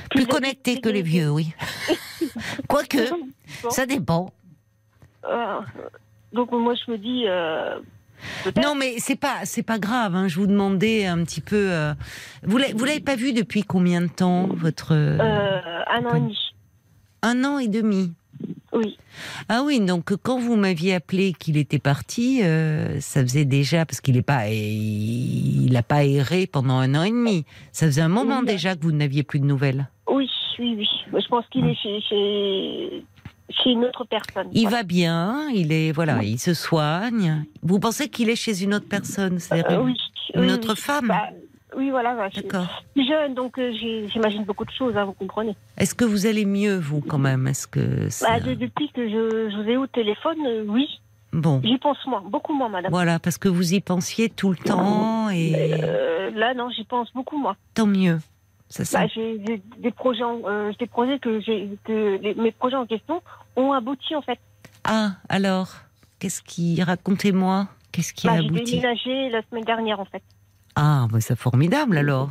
plus 0.09 0.25
connecté 0.25 0.81
que 0.81 0.89
les 0.89 1.03
vieux, 1.03 1.29
oui. 1.29 1.53
Quoique, 2.67 2.97
ça 3.69 3.85
dépend. 3.85 4.31
Euh, 5.29 5.59
donc, 6.33 6.51
moi, 6.51 6.73
je 6.75 6.91
me 6.91 6.97
dis. 6.97 7.25
euh, 7.27 7.79
Non, 8.63 8.73
mais 8.75 8.95
c'est 8.97 9.15
pas, 9.15 9.45
c'est 9.45 9.63
pas 9.63 9.77
grave. 9.79 10.15
hein. 10.15 10.27
Je 10.27 10.39
vous 10.39 10.47
demandais 10.47 11.05
un 11.05 11.23
petit 11.23 11.41
peu. 11.41 11.71
Vous 12.43 12.57
l'avez, 12.57 12.73
vous 12.73 12.85
l'avez 12.85 12.99
pas 12.99 13.15
vu 13.15 13.33
depuis 13.33 13.63
combien 13.63 14.01
de 14.01 14.07
temps, 14.07 14.47
votre 14.47 14.93
un 14.93 16.05
an 16.05 16.15
et 16.15 16.19
demi. 16.19 16.37
un 17.21 17.43
an 17.43 17.59
et 17.59 17.67
demi. 17.67 18.13
Oui. 18.75 18.97
Ah 19.49 19.61
oui, 19.65 19.79
donc 19.79 20.13
quand 20.21 20.37
vous 20.39 20.55
m'aviez 20.55 20.93
appelé 20.95 21.33
qu'il 21.33 21.55
était 21.57 21.79
parti, 21.79 22.41
euh, 22.43 22.99
ça 22.99 23.21
faisait 23.21 23.45
déjà 23.45 23.85
parce 23.85 24.01
qu'il 24.01 24.17
est 24.17 24.21
pas, 24.21 24.49
il 24.49 25.69
n'a 25.71 25.83
pas 25.83 26.03
erré 26.03 26.47
pendant 26.47 26.75
un 26.77 26.93
an 26.95 27.03
et 27.03 27.09
demi. 27.11 27.45
Ça 27.71 27.85
faisait 27.85 28.01
un 28.01 28.09
moment 28.09 28.39
Oui. 28.41 28.45
déjà 28.47 28.75
que 28.75 28.81
vous 28.83 28.91
n'aviez 28.91 29.23
plus 29.23 29.39
de 29.39 29.45
nouvelles. 29.45 29.87
Oui, 30.11 30.29
oui, 30.59 30.75
oui. 30.77 30.87
Je 31.13 31.27
pense 31.27 31.45
qu'il 31.51 31.65
est 31.65 31.75
chez, 31.75 32.01
chez, 32.01 33.03
chez 33.49 33.69
une 33.71 33.85
autre 33.85 34.05
personne. 34.05 34.47
Il 34.53 34.63
Voilà. 34.63 34.77
va 34.77 34.83
bien, 34.83 35.49
il 35.53 35.71
est 35.71 35.91
voilà, 35.91 36.21
il 36.23 36.39
se 36.39 36.53
soigne. 36.53 37.45
Vous 37.63 37.79
pensez 37.79 38.09
qu'il 38.09 38.29
est 38.29 38.35
chez 38.35 38.63
une 38.63 38.73
autre 38.73 38.87
personne, 38.89 39.39
c'est-à-dire 39.39 39.79
Euh, 39.79 39.87
une, 39.87 39.95
oui. 40.35 40.45
une 40.47 40.51
autre 40.51 40.75
femme 40.75 41.07
Bah, 41.07 41.29
oui, 41.77 41.89
voilà. 41.89 42.15
bah, 42.15 42.29
je 42.33 42.39
suis 42.41 43.07
jeune, 43.07 43.33
donc 43.33 43.57
euh, 43.59 43.71
j'ai- 43.79 44.07
j'imagine 44.09 44.43
beaucoup 44.43 44.65
de 44.65 44.71
choses, 44.71 44.95
hein, 44.97 45.05
vous 45.05 45.13
comprenez. 45.13 45.55
Est-ce 45.77 45.93
que 45.95 46.05
vous 46.05 46.25
allez 46.25 46.45
mieux 46.45 46.77
vous 46.77 47.01
quand 47.01 47.17
même? 47.19 47.47
Est-ce 47.47 47.67
que 47.67 48.09
ça- 48.09 48.27
Bah, 48.27 48.39
de- 48.39 48.53
depuis 48.55 48.89
que 48.91 49.07
je, 49.07 49.49
je 49.51 49.61
vous 49.61 49.69
ai 49.69 49.77
au 49.77 49.87
téléphone, 49.87 50.37
euh, 50.45 50.63
oui, 50.67 50.87
bon, 51.33 51.61
j'y 51.63 51.77
pense 51.77 51.97
moins, 52.07 52.21
beaucoup 52.21 52.53
moins, 52.53 52.69
madame. 52.69 52.91
voilà, 52.91 53.19
parce 53.19 53.37
que 53.37 53.49
vous 53.49 53.73
y 53.73 53.81
pensiez 53.81 54.29
tout 54.29 54.49
le 54.51 54.57
temps 54.57 55.29
et 55.29 55.73
Euh, 55.83 56.31
là, 56.31 56.53
non, 56.53 56.69
j'y 56.69 56.83
pense 56.83 57.11
beaucoup 57.13 57.37
moins. 57.37 57.55
tant 57.73 57.87
mieux. 57.87 58.19
Ça, 58.69 58.83
ça- 58.83 59.01
Bah, 59.01 59.07
j'ai 59.13 59.39
j'ai 59.45 59.61
des 59.77 59.91
projets, 59.91 60.23
euh, 60.23 60.73
des 60.79 60.87
projets 60.87 61.19
que 61.19 61.39
j'ai, 61.39 61.69
que 61.83 62.17
les- 62.21 62.33
mes 62.33 62.51
projets 62.51 62.75
en 62.77 62.85
question 62.87 63.21
ont 63.55 63.71
abouti 63.73 64.15
en 64.15 64.21
fait. 64.23 64.39
Ah, 64.83 65.11
alors, 65.29 65.67
qu'est-ce 66.19 66.41
qui 66.41 66.81
racontez-moi 66.81 67.67
Qu'est-ce 67.91 68.11
qui 68.13 68.27
a 68.27 68.31
Bah, 68.31 68.41
j'ai 68.41 68.47
abouti? 68.47 68.71
déménagé 68.71 69.29
la 69.29 69.41
semaine 69.43 69.63
dernière 69.63 69.99
en 69.99 70.05
fait. 70.05 70.21
Ah, 70.75 71.07
bah, 71.11 71.19
c'est 71.21 71.37
formidable 71.37 71.97
alors. 71.97 72.29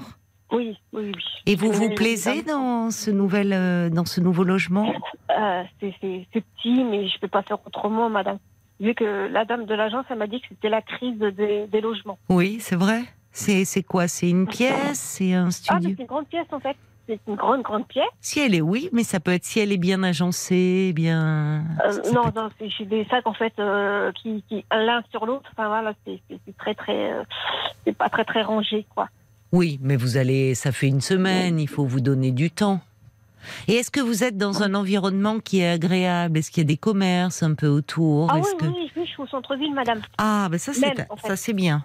Oui, 0.53 0.77
oui, 0.93 1.13
oui. 1.15 1.23
Et 1.47 1.57
vous 1.57 1.73
vous 1.73 1.91
plaisez 1.91 2.43
dans 2.43 2.91
ce 2.91 3.11
nouvel, 3.11 3.53
euh, 3.53 3.89
dans 3.91 4.05
ce 4.05 4.21
nouveau 4.21 4.45
logement? 4.45 4.93
Euh, 5.31 5.63
c'est- 5.81 5.95
c'est 6.01 6.27
c'est 6.33 6.45
petit, 6.45 6.85
mais 6.85 7.09
je 7.09 7.19
peux 7.19 7.29
pas 7.29 7.43
faire 7.43 7.59
autrement, 7.67 8.09
madame. 8.11 8.39
Vu 8.81 8.95
que 8.95 9.29
la 9.29 9.45
dame 9.45 9.65
de 9.67 9.75
l'agence, 9.75 10.05
elle 10.11 10.19
m'a 10.19 10.27
dit 10.27 10.41
que 10.41 10.47
c'était 10.49 10.69
la 10.69 10.83
crise 10.83 11.19
des, 11.19 11.67
des 11.67 11.81
logements. 11.81 12.19
Oui, 12.29 12.59
c'est 12.61 12.77
vrai. 12.77 13.03
C'est 13.33 13.65
c'est 13.65 13.83
quoi? 13.83 14.07
C'est 14.07 14.29
une 14.31 14.47
pièce? 14.47 14.99
C'est 15.01 15.33
un 15.33 15.43
Ah, 15.43 15.45
mais 15.47 15.51
studio? 15.51 15.91
c'est 15.97 16.03
une 16.03 16.07
grande 16.09 16.29
pièce 16.29 16.47
en 16.53 16.61
fait. 16.61 16.77
C'est 17.07 17.21
une 17.29 17.35
grande, 17.35 17.63
grande 17.63 17.87
pièce. 17.87 18.05
Si 18.21 18.41
elle 18.41 18.55
est 18.55 18.63
oui, 18.63 18.89
mais 18.93 19.05
ça 19.05 19.21
peut 19.21 19.33
être 19.33 19.45
si 19.45 19.61
elle 19.61 19.73
est 19.73 19.77
bien 19.77 20.03
agencée, 20.03 20.93
bien. 20.95 21.65
Euh, 21.85 21.93
ça 22.03 22.11
non, 22.13 22.31
peut 22.31 22.41
non, 22.41 22.49
c'est 22.59 22.71
j'ai 22.71 22.87
des 22.87 23.05
sacs 23.11 23.27
en 23.27 23.35
fait 23.35 23.53
euh, 23.59 24.11
qui, 24.13 24.43
qui 24.49 24.65
l'un 24.73 25.03
sur 25.11 25.27
l'autre. 25.27 25.51
Enfin 25.53 25.69
voilà, 25.69 25.93
c'est 26.07 26.21
très, 26.57 26.75
très, 26.75 27.13
euh, 27.13 27.23
c'est 27.85 27.93
pas 27.97 28.09
très, 28.09 28.25
très 28.25 28.43
rangé 28.43 28.87
quoi. 28.95 29.09
Oui, 29.53 29.79
mais 29.83 29.97
vous 29.97 30.17
allez, 30.17 30.55
ça 30.55 30.73
fait 30.73 30.89
une 30.89 31.03
semaine, 31.03 31.61
il 31.61 31.69
faut 31.69 31.85
vous 31.85 32.01
donner 32.01 32.33
du 32.33 32.51
temps. 32.51 32.81
Et 33.69 33.75
est-ce 33.75 33.91
que 33.91 34.01
vous 34.01 34.25
êtes 34.25 34.39
dans 34.39 34.63
un 34.63 34.75
environnement 34.75 35.39
qui 35.39 35.61
est 35.61 35.69
agréable? 35.69 36.39
Est-ce 36.39 36.51
qu'il 36.51 36.63
y 36.63 36.67
a 36.67 36.69
des 36.69 36.79
commerces 36.79 37.43
un 37.43 37.55
peu 37.55 37.69
autour? 37.69 38.31
Ah 38.31 38.37
oui, 38.39 38.49
que- 38.59 38.65
oui, 38.65 38.91
je 38.97 39.03
suis 39.03 39.23
au 39.23 39.27
centre-ville, 39.27 39.75
madame. 39.75 40.01
Ah, 40.17 40.49
ben 40.51 40.59
ça 40.59 40.73
c'est 40.73 41.11
en 41.11 41.17
fait. 41.17 41.53
bien. 41.53 41.85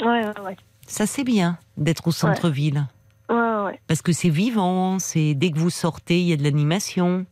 Ouais, 0.00 0.06
ouais, 0.26 0.40
ouais. 0.44 0.56
Ça 0.86 1.06
c'est 1.06 1.24
bien 1.24 1.56
d'être 1.76 2.06
au 2.08 2.10
centre-ville 2.10 2.84
Ouais, 3.34 3.64
ouais. 3.64 3.80
parce 3.86 4.02
que 4.02 4.12
c'est 4.12 4.28
vivant. 4.28 4.98
C'est 4.98 5.34
dès 5.34 5.50
que 5.50 5.58
vous 5.58 5.70
sortez, 5.70 6.20
il 6.20 6.28
y 6.28 6.32
a 6.32 6.36
de 6.36 6.42
l'animation 6.42 7.26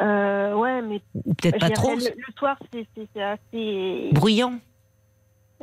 Euh, 0.00 0.54
ouais, 0.54 0.82
mais 0.82 1.00
ou 1.24 1.34
peut-être 1.34 1.58
pas 1.58 1.70
trop 1.70 1.94
Le, 1.94 2.04
le 2.16 2.32
soir, 2.36 2.56
c'est 2.72 3.20
assez. 3.22 4.10
bruyant. 4.12 4.58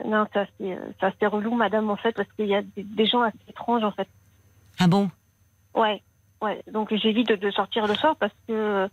Non, 0.06 0.26
c'est 0.34 0.40
assez, 0.40 0.74
euh, 0.74 1.10
c'est 1.20 1.26
relou, 1.28 1.56
madame, 1.56 1.90
en 1.90 1.96
fait, 1.96 2.12
parce 2.12 2.28
qu'il 2.34 2.48
y 2.48 2.56
a 2.56 2.62
des, 2.62 2.84
des 2.84 3.06
gens 3.06 3.22
assez 3.22 3.38
étranges, 3.48 3.84
en 3.84 3.92
fait. 3.92 4.08
Ah 4.78 4.88
bon? 4.88 5.10
Ouais, 5.74 6.02
ouais. 6.42 6.62
Donc 6.72 6.94
j'évite 6.94 7.30
de, 7.30 7.36
de 7.36 7.52
sortir 7.52 7.88
le 7.88 7.96
soir 7.96 8.16
parce 8.18 8.34
que 8.48 8.54
euh, 8.54 8.88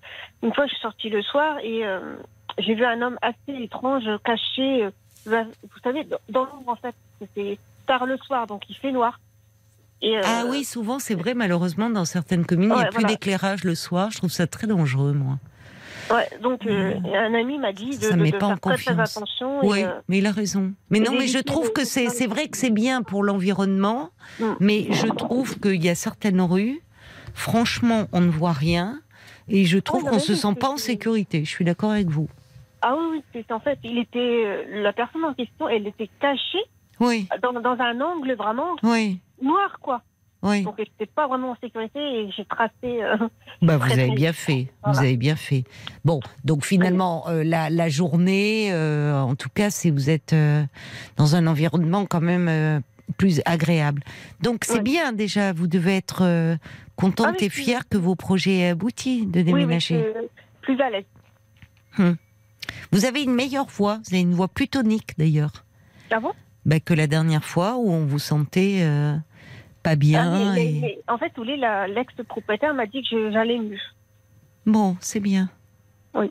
une 0.45 0.53
fois 0.55 0.67
je 0.67 0.73
suis 0.73 0.81
sortie 0.81 1.11
le 1.11 1.23
soir 1.23 1.59
et 1.63 1.85
euh, 1.85 2.17
j'ai 2.59 2.75
vu 2.75 2.85
un 2.85 3.03
homme 3.03 3.19
assez 3.23 3.63
étrange 3.63 4.05
caché, 4.25 4.85
euh, 4.85 4.91
là, 5.27 5.45
vous 5.63 5.79
savez, 5.83 6.05
dans, 6.05 6.19
dans 6.29 6.45
l'ombre 6.45 6.69
en 6.73 6.77
fait. 6.77 6.95
C'est 7.37 7.59
tard 7.87 8.07
le 8.07 8.17
soir, 8.19 8.47
donc 8.47 8.63
il 8.69 8.77
fait 8.77 8.93
noir. 8.93 9.19
Et, 10.03 10.19
euh, 10.19 10.23
Ah 10.25 10.45
oui, 10.49 10.65
souvent 10.65 10.99
c'est 10.99 11.15
vrai. 11.15 11.35
Malheureusement, 11.35 11.89
dans 11.89 12.05
certaines 12.05 12.45
communes, 12.45 12.71
il 12.75 12.77
n'y 12.77 12.83
a 12.83 12.87
plus 12.87 13.01
voilà. 13.01 13.09
d'éclairage 13.09 13.65
le 13.65 13.75
soir. 13.75 14.11
Je 14.11 14.19
trouve 14.19 14.31
ça 14.33 14.47
très 14.47 14.67
dangereux, 14.67 15.13
moi. 15.13 15.39
Ouais, 16.13 16.29
donc 16.43 16.67
euh, 16.67 16.95
un 17.15 17.33
ami 17.33 17.59
m'a 17.59 17.73
dit 17.73 17.97
de, 17.97 18.03
Ça 18.05 18.17
de- 18.17 18.25
de 18.27 18.31
pas 18.37 18.47
en 18.47 18.49
faire 18.51 18.61
très, 18.61 18.77
très 18.77 18.85
confiance. 18.95 19.17
attention. 19.17 19.61
Oui, 19.65 19.85
euh, 19.85 19.93
mais 20.09 20.19
il 20.19 20.27
a 20.27 20.33
raison. 20.33 20.73
Mais 20.91 20.99
et 20.99 21.01
non, 21.01 21.13
mais 21.13 21.29
je 21.29 21.39
trouve 21.39 21.73
que 21.73 21.85
c'est 21.85 22.09
c'est 22.09 22.27
vrai 22.27 22.49
que 22.49 22.57
c'est 22.57 22.71
bien 22.71 23.03
pour 23.03 23.23
l'environnement, 23.23 24.11
Mm. 24.41 24.45
mais 24.61 24.87
je 24.91 25.07
trouve 25.07 25.59
qu'il 25.61 25.83
y 25.83 25.89
a 25.89 25.95
certaines 25.95 26.41
rues, 26.41 26.81
franchement, 27.35 28.09
on 28.13 28.21
ne 28.21 28.31
voit 28.31 28.53
rien, 28.53 29.01
et 29.49 29.65
je 29.65 29.79
trouve 29.79 30.03
qu'on 30.05 30.13
mais 30.17 30.19
se 30.19 30.35
sent 30.35 30.55
pas 30.59 30.71
en 30.71 30.77
sécurité. 30.77 31.45
Je 31.45 31.51
suis 31.51 31.65
d'accord 31.65 31.93
avec 31.93 32.09
vous. 32.09 32.29
ah 32.83 32.95
oui, 32.97 33.23
oui, 33.35 33.45
en 33.51 33.61
fait, 33.61 33.79
il 33.85 33.99
était 33.99 34.67
la 34.83 34.93
personne 34.93 35.25
en 35.25 35.35
question, 35.35 35.69
elle 35.69 35.87
était 35.87 36.11
cachée 36.21 36.65
Oui, 37.01 37.29
dans, 37.43 37.53
dans 37.53 37.77
un 37.81 38.01
angle 38.01 38.35
vraiment 38.35 38.75
oui, 38.83 39.21
noir, 39.43 39.79
quoi. 39.81 40.03
oui. 40.43 40.63
Donc 40.63 40.75
elle 40.79 40.87
n'était 40.99 41.13
pas 41.13 41.27
vraiment 41.29 41.51
en 41.53 41.57
sécurité 41.63 41.99
et 42.01 42.31
j'ai 42.37 42.45
tracé. 42.45 42.73
euh, 42.85 43.17
Bah, 43.63 43.77
vous 43.77 43.93
avez 43.93 44.11
bien 44.11 44.33
fait. 44.33 44.69
Vous 44.87 44.99
avez 44.99 45.17
bien 45.17 45.37
fait. 45.37 45.65
Bon, 46.05 46.21
donc 46.45 46.65
finalement, 46.65 47.29
euh, 47.29 47.45
la, 47.45 47.71
la 47.71 47.89
journée, 47.89 48.73
euh, 48.73 49.21
en 49.21 49.35
tout 49.37 49.51
cas, 49.51 49.71
si 49.71 49.91
vous 49.91 50.11
êtes 50.11 50.35
dans 51.17 51.37
un 51.37 51.47
environnement 51.47 52.07
quand 52.07 52.21
même 52.21 52.83
plus 53.19 53.41
agréable. 53.45 54.03
Donc 54.41 54.65
c'est 54.65 54.83
bien 54.83 55.13
déjà. 55.13 55.53
Vous 55.53 55.67
devez 55.67 55.97
être 55.97 56.57
contente 56.97 57.37
Ah 57.39 57.45
et 57.45 57.49
fière 57.51 57.89
que 57.89 57.99
vos 57.99 58.15
projets 58.17 58.59
aient 58.59 58.69
abouti 58.71 59.27
de 59.27 59.43
déménager. 59.43 60.05
plus 60.63 60.81
à 60.81 60.91
l'aise. 60.91 61.05
Vous 62.91 63.05
avez 63.05 63.23
une 63.23 63.35
meilleure 63.35 63.67
voix. 63.67 63.99
Vous 64.05 64.15
avez 64.15 64.23
une 64.23 64.35
voix 64.35 64.49
plus 64.49 64.69
tonique 64.69 65.17
d'ailleurs. 65.19 65.65
Ah 66.11 66.21
bon? 66.21 66.33
Bah, 66.65 66.81
que 66.81 66.95
la 66.95 67.07
dernière 67.07 67.45
fois 67.45 67.77
où 67.77 67.91
on 67.91 68.05
vous 68.07 68.19
sentait 68.19 68.83
pas 69.83 69.97
bien. 69.97 70.33
Ah, 70.51 70.53
mais- 70.55 70.67
et- 70.75 70.81
mais 70.81 70.99
en 71.09 71.19
fait, 71.19 71.33
l'ex-propriétaire 71.39 72.75
m'a 72.75 72.87
dit 72.87 73.03
que 73.09 73.31
j'allais 73.33 73.59
mieux. 73.59 73.79
Bon, 74.67 74.97
c'est 75.01 75.21
bien. 75.21 75.49
Oui. 76.15 76.31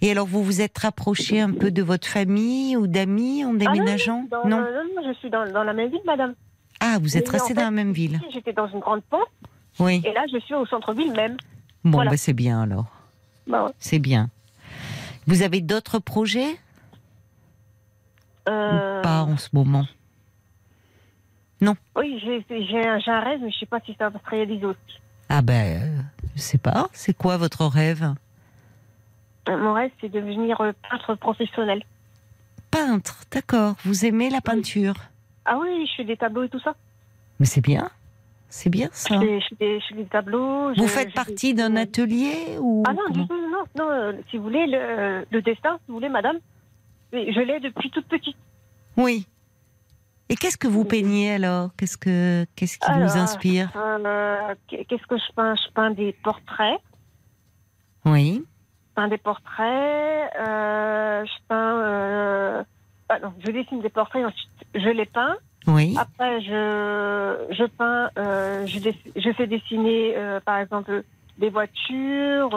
Et 0.00 0.10
alors, 0.10 0.26
vous 0.26 0.42
vous 0.42 0.60
êtes 0.60 0.76
rapproché 0.78 1.40
un 1.40 1.52
peu 1.52 1.70
de 1.70 1.82
votre 1.82 2.06
famille 2.06 2.76
ou 2.76 2.86
d'amis 2.86 3.44
en 3.44 3.54
déménageant 3.54 4.26
Dans- 4.30 4.46
non. 4.46 4.58
euh, 4.58 4.82
non, 4.96 5.02
je 5.06 5.14
suis 5.18 5.30
dans, 5.30 5.50
dans 5.50 5.64
la 5.64 5.72
même 5.72 5.90
ville, 5.90 6.00
madame. 6.04 6.34
Ah, 6.80 6.98
vous 7.00 7.16
êtes 7.16 7.24
mais 7.24 7.30
en 7.30 7.32
resté 7.32 7.48
fait, 7.48 7.54
dans 7.54 7.62
la 7.62 7.70
même 7.70 7.92
ville. 7.92 8.20
J'étais 8.32 8.52
dans 8.52 8.66
une 8.68 8.80
grande 8.80 9.02
pente 9.04 9.20
Oui. 9.78 10.02
et 10.04 10.12
là, 10.12 10.24
je 10.32 10.38
suis 10.40 10.54
au 10.54 10.66
centre-ville 10.66 11.12
même. 11.12 11.36
Bon, 11.84 11.92
voilà. 11.98 12.10
bah, 12.10 12.16
c'est 12.16 12.32
bien 12.32 12.62
alors. 12.62 12.86
Bah, 13.46 13.64
ouais. 13.66 13.72
C'est 13.78 13.98
bien. 13.98 14.28
Vous 15.26 15.42
avez 15.42 15.60
d'autres 15.60 15.98
projets? 16.00 16.58
Euh, 18.48 19.00
pas 19.02 19.22
en 19.22 19.36
ce 19.38 19.48
moment? 19.52 19.86
Oui, 21.96 22.20
j'ai 22.48 22.86
un, 22.88 23.20
rêve, 23.20 23.40
mais 23.42 23.50
je 23.50 23.58
sais 23.58 23.66
pas 23.66 23.80
si 23.80 23.94
ça 23.98 24.08
va 24.08 24.18
se 24.18 24.30
réaliser 24.30 24.66
aussi. 24.66 25.00
Ah 25.28 25.42
ben, 25.42 26.04
je 26.34 26.40
sais 26.40 26.58
pas. 26.58 26.88
C'est 26.92 27.16
quoi 27.16 27.36
votre 27.36 27.64
rêve? 27.66 28.14
Euh, 29.48 29.56
Mon 29.56 29.72
rêve, 29.74 29.90
c'est 30.00 30.08
de 30.08 30.20
devenir 30.20 30.60
euh, 30.60 30.72
peintre 30.90 31.14
professionnel. 31.14 31.82
Peintre, 32.70 33.20
d'accord. 33.30 33.76
Vous 33.84 34.04
aimez 34.04 34.30
la 34.30 34.40
peinture? 34.40 34.94
Ah 35.44 35.58
oui, 35.58 35.86
je 35.86 35.94
fais 35.96 36.04
des 36.04 36.16
tableaux 36.16 36.44
et 36.44 36.48
tout 36.48 36.60
ça. 36.60 36.74
Mais 37.38 37.46
c'est 37.46 37.60
bien. 37.60 37.90
C'est 38.48 38.70
bien 38.70 38.88
ça. 38.92 39.20
je 39.20 39.40
fais 39.58 39.94
des, 39.94 40.04
tableaux. 40.04 40.68
Vous 40.74 40.84
je- 40.84 40.88
faites 40.88 41.10
je- 41.10 41.14
partie 41.14 41.54
d'un 41.54 41.74
atelier 41.76 42.56
ou 42.60 42.84
Ah 42.86 42.92
non, 42.94 43.02
tout, 43.12 43.34
non, 43.34 43.64
non. 43.76 43.90
euh, 43.90 44.12
si 44.30 44.36
vous 44.36 44.44
voulez, 44.44 44.66
le, 44.66 45.24
le 45.30 45.42
dessin, 45.42 45.76
si 45.78 45.84
vous 45.88 45.94
voulez, 45.94 46.08
madame, 46.08 46.38
mais 47.12 47.32
je 47.32 47.40
l'ai 47.40 47.58
depuis 47.60 47.90
toute 47.90 48.06
petite. 48.06 48.36
Oui. 48.96 49.26
Et 50.30 50.36
qu'est-ce 50.36 50.56
que 50.56 50.66
vous 50.68 50.84
peignez 50.84 51.32
alors? 51.34 51.70
Qu'est-ce 51.76 51.98
que 51.98 52.46
qu'est-ce 52.56 52.78
qui 52.78 52.90
Alors, 52.90 53.08
vous 53.08 53.16
inspire? 53.18 53.70
Euh, 53.76 54.54
Qu'est-ce 54.68 55.06
que 55.06 55.18
je 55.18 55.32
peins? 55.34 55.54
Je 55.56 55.70
peins 55.72 55.90
des 55.90 56.12
portraits. 56.24 56.80
Oui. 58.06 58.42
Je 58.44 58.94
peins 58.94 59.08
des 59.08 59.18
portraits. 59.18 60.30
euh, 60.40 61.24
je 61.24 61.32
peins. 61.48 61.78
Euh, 61.82 62.62
ah 63.10 63.18
non, 63.20 63.34
je 63.44 63.50
dessine 63.50 63.80
des 63.82 63.90
portraits, 63.90 64.24
ensuite 64.24 64.48
je 64.74 64.88
les 64.88 65.04
peins. 65.06 65.36
Oui. 65.66 65.94
Après, 65.98 66.40
je, 66.42 67.46
je 67.50 67.64
peins, 67.64 68.10
euh, 68.18 68.66
je, 68.66 68.78
dess- 68.80 69.12
je 69.16 69.32
fais 69.32 69.46
dessiner, 69.46 70.14
par 70.44 70.58
exemple, 70.58 71.04
des 71.38 71.48
voitures. 71.50 72.50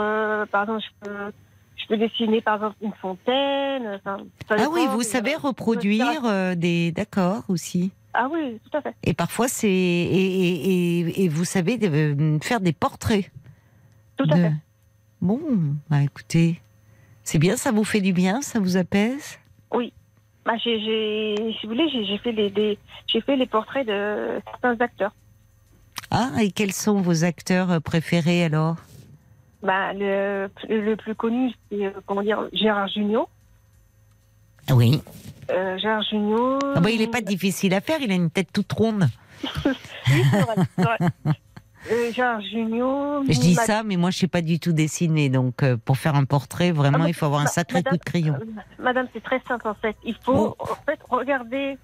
par 0.52 0.64
exemple, 0.64 0.84
je 0.84 1.08
peux, 1.10 1.32
je 1.90 1.96
peux 1.96 1.98
dessiner, 1.98 2.42
par 2.42 2.56
exemple, 2.56 2.76
une 2.82 2.94
fontaine. 2.94 4.00
enfin, 4.06 4.18
Ah 4.50 4.68
oui, 4.72 4.82
vous 4.92 5.04
savez 5.04 5.36
reproduire 5.36 6.26
euh, 6.26 6.56
des 6.56 6.92
d'accord 6.92 7.44
aussi. 7.48 7.92
Ah 8.14 8.28
oui, 8.32 8.60
tout 8.70 8.78
à 8.78 8.82
fait. 8.82 8.96
Et 9.04 9.14
parfois 9.14 9.48
c'est 9.48 9.70
et, 9.70 11.24
et, 11.24 11.28
vous 11.30 11.46
savez 11.46 11.78
euh, 11.84 12.40
faire 12.42 12.60
des 12.60 12.74
portraits. 12.74 13.30
Tout 14.18 14.26
à 14.32 14.36
de- 14.36 14.42
fait. 14.44 14.54
Bon, 15.22 15.40
bah 15.90 16.02
écoutez, 16.04 16.62
c'est 17.24 17.40
bien, 17.40 17.58
ça 17.58 17.72
vous 17.72 17.84
fait 17.84 18.02
du 18.02 18.14
bien, 18.14 18.42
ça 18.42 18.60
vous 18.60 18.78
apaise? 18.78 19.40
Bah, 20.48 20.54
j'ai, 20.64 21.36
si 21.60 21.68
vous 21.68 21.74
voulez, 21.74 21.90
j'ai, 21.90 22.18
fait 22.20 22.32
les, 22.32 22.50
des- 22.50 22.80
j'ai 23.08 23.20
fait 23.20 23.36
les 23.36 23.48
portraits 23.48 23.86
de 23.86 24.40
certains 24.46 24.80
acteurs. 24.80 25.14
Ah, 26.10 26.30
et 26.42 26.52
quels 26.52 26.72
sont 26.72 27.02
vos 27.02 27.26
acteurs 27.26 27.70
euh, 27.70 27.80
préférés 27.82 28.46
alors? 28.46 28.78
Bah, 29.64 29.94
le, 29.94 30.50
le 30.70 30.96
plus 30.96 31.16
connu, 31.16 31.52
c'est 31.72 31.86
euh, 31.86 31.92
comment 32.06 32.22
dire, 32.22 32.48
Gérard 32.54 32.88
Jugnot. 32.90 33.28
Oui. 34.72 35.02
Euh, 35.50 35.78
Gérard 35.78 36.04
Jugnot. 36.04 36.60
Ah 36.76 36.80
bah, 36.80 36.90
il 36.92 37.00
n'est 37.00 37.08
pas 37.08 37.22
difficile 37.22 37.74
à 37.74 37.82
faire, 37.82 38.00
il 38.02 38.12
a 38.12 38.16
une 38.16 38.30
tête 38.30 38.50
toute 38.54 38.72
ronde. 38.74 39.06
Oui, 40.10 40.24
c'est 40.32 40.82
vrai. 40.84 40.96
Euh, 41.92 42.12
Gérard 42.14 42.42
Jugnot. 42.42 43.24
Je 43.26 43.40
dis 43.40 43.56
ça, 43.56 43.84
mais 43.84 43.98
moi 43.98 44.10
je 44.10 44.18
sais 44.20 44.28
pas 44.28 44.42
du 44.42 44.60
tout 44.60 44.72
dessiner, 44.74 45.30
donc 45.30 45.64
euh, 45.64 45.76
pour 45.78 45.98
faire 45.98 46.16
un 46.16 46.24
portrait, 46.26 46.72
vraiment, 46.72 47.00
Ah, 47.04 47.08
il 47.10 47.14
faut 47.14 47.26
avoir 47.26 47.42
un 47.42 47.46
sacré 47.48 47.80
madame- 47.80 47.92
coup 47.92 47.98
de 47.98 48.04
crayon. 48.04 48.38
Madame, 48.80 49.08
c'est 49.14 49.24
très 49.24 49.42
simple 49.48 49.68
en 49.68 49.74
fait. 49.74 49.96
Il 50.04 50.16
faut 50.24 50.56
Oh. 50.60 50.64
en 50.64 50.76
fait 50.86 51.00
regarder, 51.10 51.78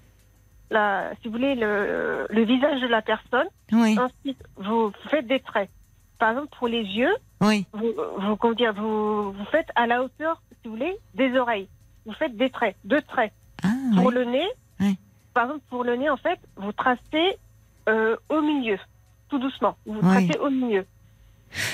la, 0.70 1.10
si 1.20 1.28
vous 1.28 1.32
voulez, 1.34 1.54
le, 1.54 2.26
le 2.30 2.44
visage 2.44 2.80
de 2.80 2.86
la 2.86 3.02
personne. 3.02 3.46
Oui, 3.72 3.98
Ensuite, 3.98 4.42
vous 4.56 4.90
faites 5.10 5.26
des 5.26 5.40
traits. 5.40 5.70
Par 6.18 6.30
exemple, 6.30 6.48
pour 6.58 6.68
les 6.68 6.82
yeux, 6.82 7.14
oui, 7.44 7.66
vous, 7.72 7.92
vous, 8.18 8.36
comment 8.36 8.54
dire, 8.54 8.72
vous, 8.74 9.32
vous 9.32 9.44
faites 9.52 9.68
à 9.74 9.86
la 9.86 10.02
hauteur, 10.02 10.40
si 10.62 10.68
vous 10.68 10.74
voulez, 10.76 10.96
des 11.14 11.36
oreilles. 11.36 11.68
Vous 12.06 12.12
faites 12.12 12.36
des 12.36 12.50
traits, 12.50 12.76
deux 12.84 13.00
traits. 13.02 13.32
ah, 13.62 13.68
Pour 13.96 14.06
oui. 14.06 14.14
le 14.14 14.24
nez, 14.24 14.46
Oui. 14.80 14.98
par 15.32 15.44
exemple, 15.44 15.62
pour 15.70 15.84
le 15.84 15.96
nez, 15.96 16.10
en 16.10 16.16
fait, 16.16 16.38
vous 16.56 16.72
tracez 16.72 17.36
euh, 17.88 18.16
au 18.28 18.40
milieu, 18.42 18.78
tout 19.28 19.38
doucement. 19.38 19.76
Vous 19.86 20.00
tracez 20.00 20.38
au 20.38 20.50
milieu. 20.50 20.86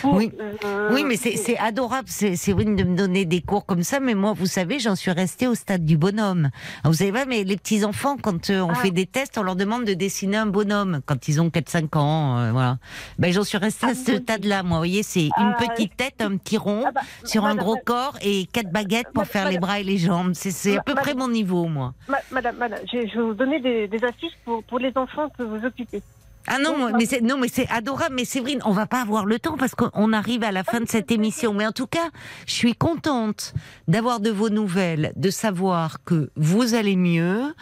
Pour, 0.01 0.14
Oui. 0.14 0.31
euh, 0.64 0.91
Oui, 0.93 1.05
mais 1.05 1.16
c'est 1.16 1.59
adorable, 1.59 2.09
c'est 2.09 2.53
vrai 2.53 2.64
de 2.64 2.70
me 2.85 2.97
donner 2.97 3.24
des 3.24 3.41
cours 3.41 3.64
comme 3.66 3.83
ça, 3.83 4.01
mais 4.01 4.14
moi, 4.14 4.33
vous 4.35 4.47
savez, 4.47 4.78
j'en 4.78 4.95
suis 4.97 5.11
restée 5.11 5.47
au 5.47 5.55
stade 5.55 5.85
du 5.85 5.97
bonhomme. 5.97 6.51
Ah, 6.85 6.89
Vous 6.89 6.95
savez 6.95 7.12
pas, 7.12 7.24
mais 7.24 7.45
les 7.45 7.57
petits 7.57 7.85
enfants, 7.85 8.16
quand 8.20 8.51
euh, 8.51 8.61
on 8.61 8.70
Ah. 8.70 8.74
fait 8.74 8.91
des 8.91 9.07
tests, 9.07 9.39
on 9.39 9.43
leur 9.43 9.57
demande 9.57 9.85
de 9.85 9.95
dessiner 9.95 10.37
un 10.37 10.47
bonhomme 10.47 11.01
quand 11.07 11.28
ils 11.28 11.41
ont 11.41 11.49
4-5 11.51 11.97
ans, 11.97 12.39
euh, 12.39 12.53
voilà. 12.53 12.78
Ben, 13.18 13.33
j'en 13.33 13.45
suis 13.45 13.59
restée 13.59 13.87
à 13.87 13.91
Ah, 13.91 13.95
ce 13.95 14.12
oui. 14.12 14.18
stade-là, 14.22 14.62
moi. 14.62 14.78
Vous 14.78 14.81
voyez, 14.83 15.03
c'est 15.03 15.24
une 15.24 15.31
Ah, 15.37 15.57
petite 15.59 15.97
tête, 15.97 16.20
un 16.20 16.37
petit 16.37 16.57
rond, 16.59 16.85
Ah 16.87 16.91
bah, 16.93 17.01
sur 17.24 17.45
un 17.45 17.49
madame, 17.55 17.64
gros 17.64 17.76
corps 17.85 18.16
et 18.22 18.47
quatre 18.53 18.70
baguettes 18.70 19.07
pour 19.14 19.22
Madame, 19.22 19.33
faire 19.33 19.51
les 19.51 19.59
bras 19.59 19.81
et 19.81 19.85
les 19.85 19.99
jambes. 19.99 20.33
C'est 20.35 20.76
à 20.76 20.83
peu 20.83 20.95
près 20.95 21.14
mon 21.14 21.28
niveau, 21.28 21.66
moi. 21.66 21.95
Ma- 22.09 22.18
Madame, 22.31 22.57
madame, 22.57 22.81
je 22.93 22.99
je 23.07 23.16
vais 23.18 23.22
vous 23.22 23.35
donner 23.35 23.61
des, 23.61 23.89
des 23.89 24.05
astuces 24.05 24.33
pour, 24.45 24.62
pour 24.64 24.78
les 24.78 24.93
enfants 24.97 25.28
que 25.37 25.43
vous 25.43 25.64
occupez. 25.64 26.03
Ah 26.47 26.59
non, 26.59 26.91
mais 26.97 27.07
c'est 27.07 27.20
non, 27.20 27.38
mais 27.38 27.49
c'est 27.49 27.68
adorable. 27.68 28.14
Mais 28.16 28.24
Séverine, 28.24 28.61
on 28.64 28.72
va 28.72 28.86
pas 28.86 29.03
avoir 29.03 29.26
le 29.26 29.38
temps 29.38 29.57
parce 29.57 29.74
qu'on 29.74 30.12
arrive 30.12 30.43
à 30.43 30.53
la 30.53 30.64
fin 30.64 30.80
de 30.80 30.88
cette 30.88 31.12
émission. 31.12 31.53
Mais 31.55 31.66
en 31.66 31.72
tout 31.72 31.86
cas, 31.86 32.11
je 32.47 32.53
suis 32.53 32.74
contente 32.74 33.55
d'avoir 33.88 34.20
de 34.20 34.30
vos 34.30 34.49
nouvelles, 34.49 35.12
de 35.16 35.30
savoir 35.30 36.03
que 36.05 36.30
vous 36.36 36.74
allez 36.74 36.97
mieux, 36.97 37.55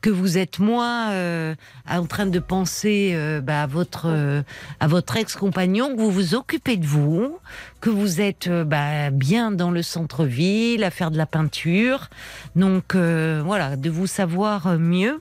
que 0.00 0.10
vous 0.10 0.36
êtes 0.36 0.58
moins 0.58 1.12
euh, 1.12 1.54
en 1.88 2.04
train 2.06 2.26
de 2.26 2.38
penser 2.38 3.12
euh, 3.14 3.40
bah, 3.40 3.62
à 3.62 3.66
votre 3.66 4.06
euh, 4.06 4.42
à 4.80 4.88
votre 4.88 5.16
ex-compagnon, 5.16 5.94
que 5.96 6.00
vous 6.00 6.10
vous 6.10 6.34
occupez 6.34 6.76
de 6.76 6.86
vous, 6.86 7.38
que 7.80 7.88
vous 7.88 8.20
êtes 8.20 8.48
euh, 8.48 8.64
bah, 8.64 9.10
bien 9.10 9.52
dans 9.52 9.70
le 9.70 9.82
centre-ville, 9.82 10.84
à 10.84 10.90
faire 10.90 11.10
de 11.10 11.16
la 11.16 11.26
peinture. 11.26 12.10
Donc 12.56 12.94
euh, 12.94 13.42
voilà, 13.44 13.76
de 13.76 13.88
vous 13.90 14.06
savoir 14.06 14.78
mieux. 14.78 15.20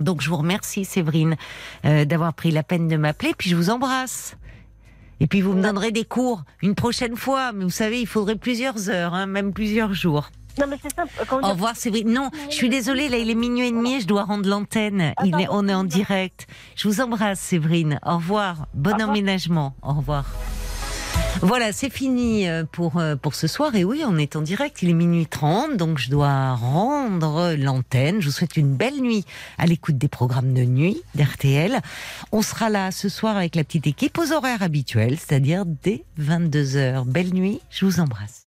Donc 0.00 0.22
je 0.22 0.28
vous 0.28 0.36
remercie 0.36 0.84
Séverine 0.84 1.36
euh, 1.84 2.04
d'avoir 2.04 2.34
pris 2.34 2.50
la 2.50 2.62
peine 2.62 2.88
de 2.88 2.96
m'appeler, 2.96 3.34
puis 3.36 3.50
je 3.50 3.56
vous 3.56 3.70
embrasse. 3.70 4.36
Et 5.20 5.26
puis 5.26 5.40
vous 5.40 5.52
me 5.52 5.62
donnerez 5.62 5.90
des 5.90 6.04
cours 6.04 6.44
une 6.62 6.74
prochaine 6.74 7.16
fois, 7.16 7.52
mais 7.52 7.64
vous 7.64 7.70
savez, 7.70 8.00
il 8.00 8.06
faudrait 8.06 8.36
plusieurs 8.36 8.88
heures, 8.88 9.14
hein, 9.14 9.26
même 9.26 9.52
plusieurs 9.52 9.92
jours. 9.92 10.30
Non, 10.60 10.66
mais 10.68 10.78
c'est 10.82 10.94
simple. 10.94 11.12
Comment 11.28 11.48
Au 11.48 11.52
revoir 11.52 11.76
Séverine. 11.76 12.12
Non, 12.12 12.30
je 12.50 12.54
suis 12.54 12.68
désolée, 12.68 13.08
là 13.08 13.18
il 13.18 13.30
est 13.30 13.34
minuit 13.34 13.68
et 13.68 13.70
demi 13.70 13.94
et 13.94 14.00
je 14.00 14.06
dois 14.06 14.24
rendre 14.24 14.48
l'antenne. 14.48 15.12
Il 15.24 15.40
est, 15.40 15.46
on 15.50 15.68
est 15.68 15.74
en 15.74 15.84
direct. 15.84 16.46
Je 16.74 16.88
vous 16.88 17.00
embrasse 17.00 17.40
Séverine. 17.40 18.00
Au 18.04 18.16
revoir. 18.16 18.66
Bon 18.74 18.92
revoir. 18.92 19.10
emménagement. 19.10 19.74
Au 19.82 19.92
revoir. 19.94 20.24
Voilà, 21.40 21.72
c'est 21.72 21.90
fini 21.90 22.48
euh, 22.48 22.64
pour, 22.64 22.98
euh, 22.98 23.14
pour 23.14 23.34
ce 23.34 23.46
soir. 23.46 23.74
Et 23.76 23.84
oui, 23.84 24.02
on 24.04 24.16
est 24.16 24.34
en 24.34 24.42
direct, 24.42 24.82
il 24.82 24.90
est 24.90 24.94
minuit 24.94 25.26
30, 25.26 25.76
donc 25.76 25.98
je 25.98 26.10
dois 26.10 26.54
rendre 26.54 27.54
l'antenne. 27.56 28.20
Je 28.20 28.26
vous 28.26 28.32
souhaite 28.32 28.56
une 28.56 28.74
belle 28.74 29.00
nuit 29.00 29.24
à 29.56 29.66
l'écoute 29.66 29.96
des 29.96 30.08
programmes 30.08 30.52
de 30.52 30.64
nuit 30.64 31.00
d'RTL. 31.14 31.80
On 32.32 32.42
sera 32.42 32.70
là 32.70 32.90
ce 32.90 33.08
soir 33.08 33.36
avec 33.36 33.54
la 33.54 33.62
petite 33.62 33.86
équipe 33.86 34.18
aux 34.18 34.32
horaires 34.32 34.62
habituels, 34.62 35.16
c'est-à-dire 35.16 35.64
dès 35.64 36.04
22h. 36.20 37.04
Belle 37.04 37.32
nuit, 37.32 37.60
je 37.70 37.84
vous 37.84 38.00
embrasse. 38.00 38.47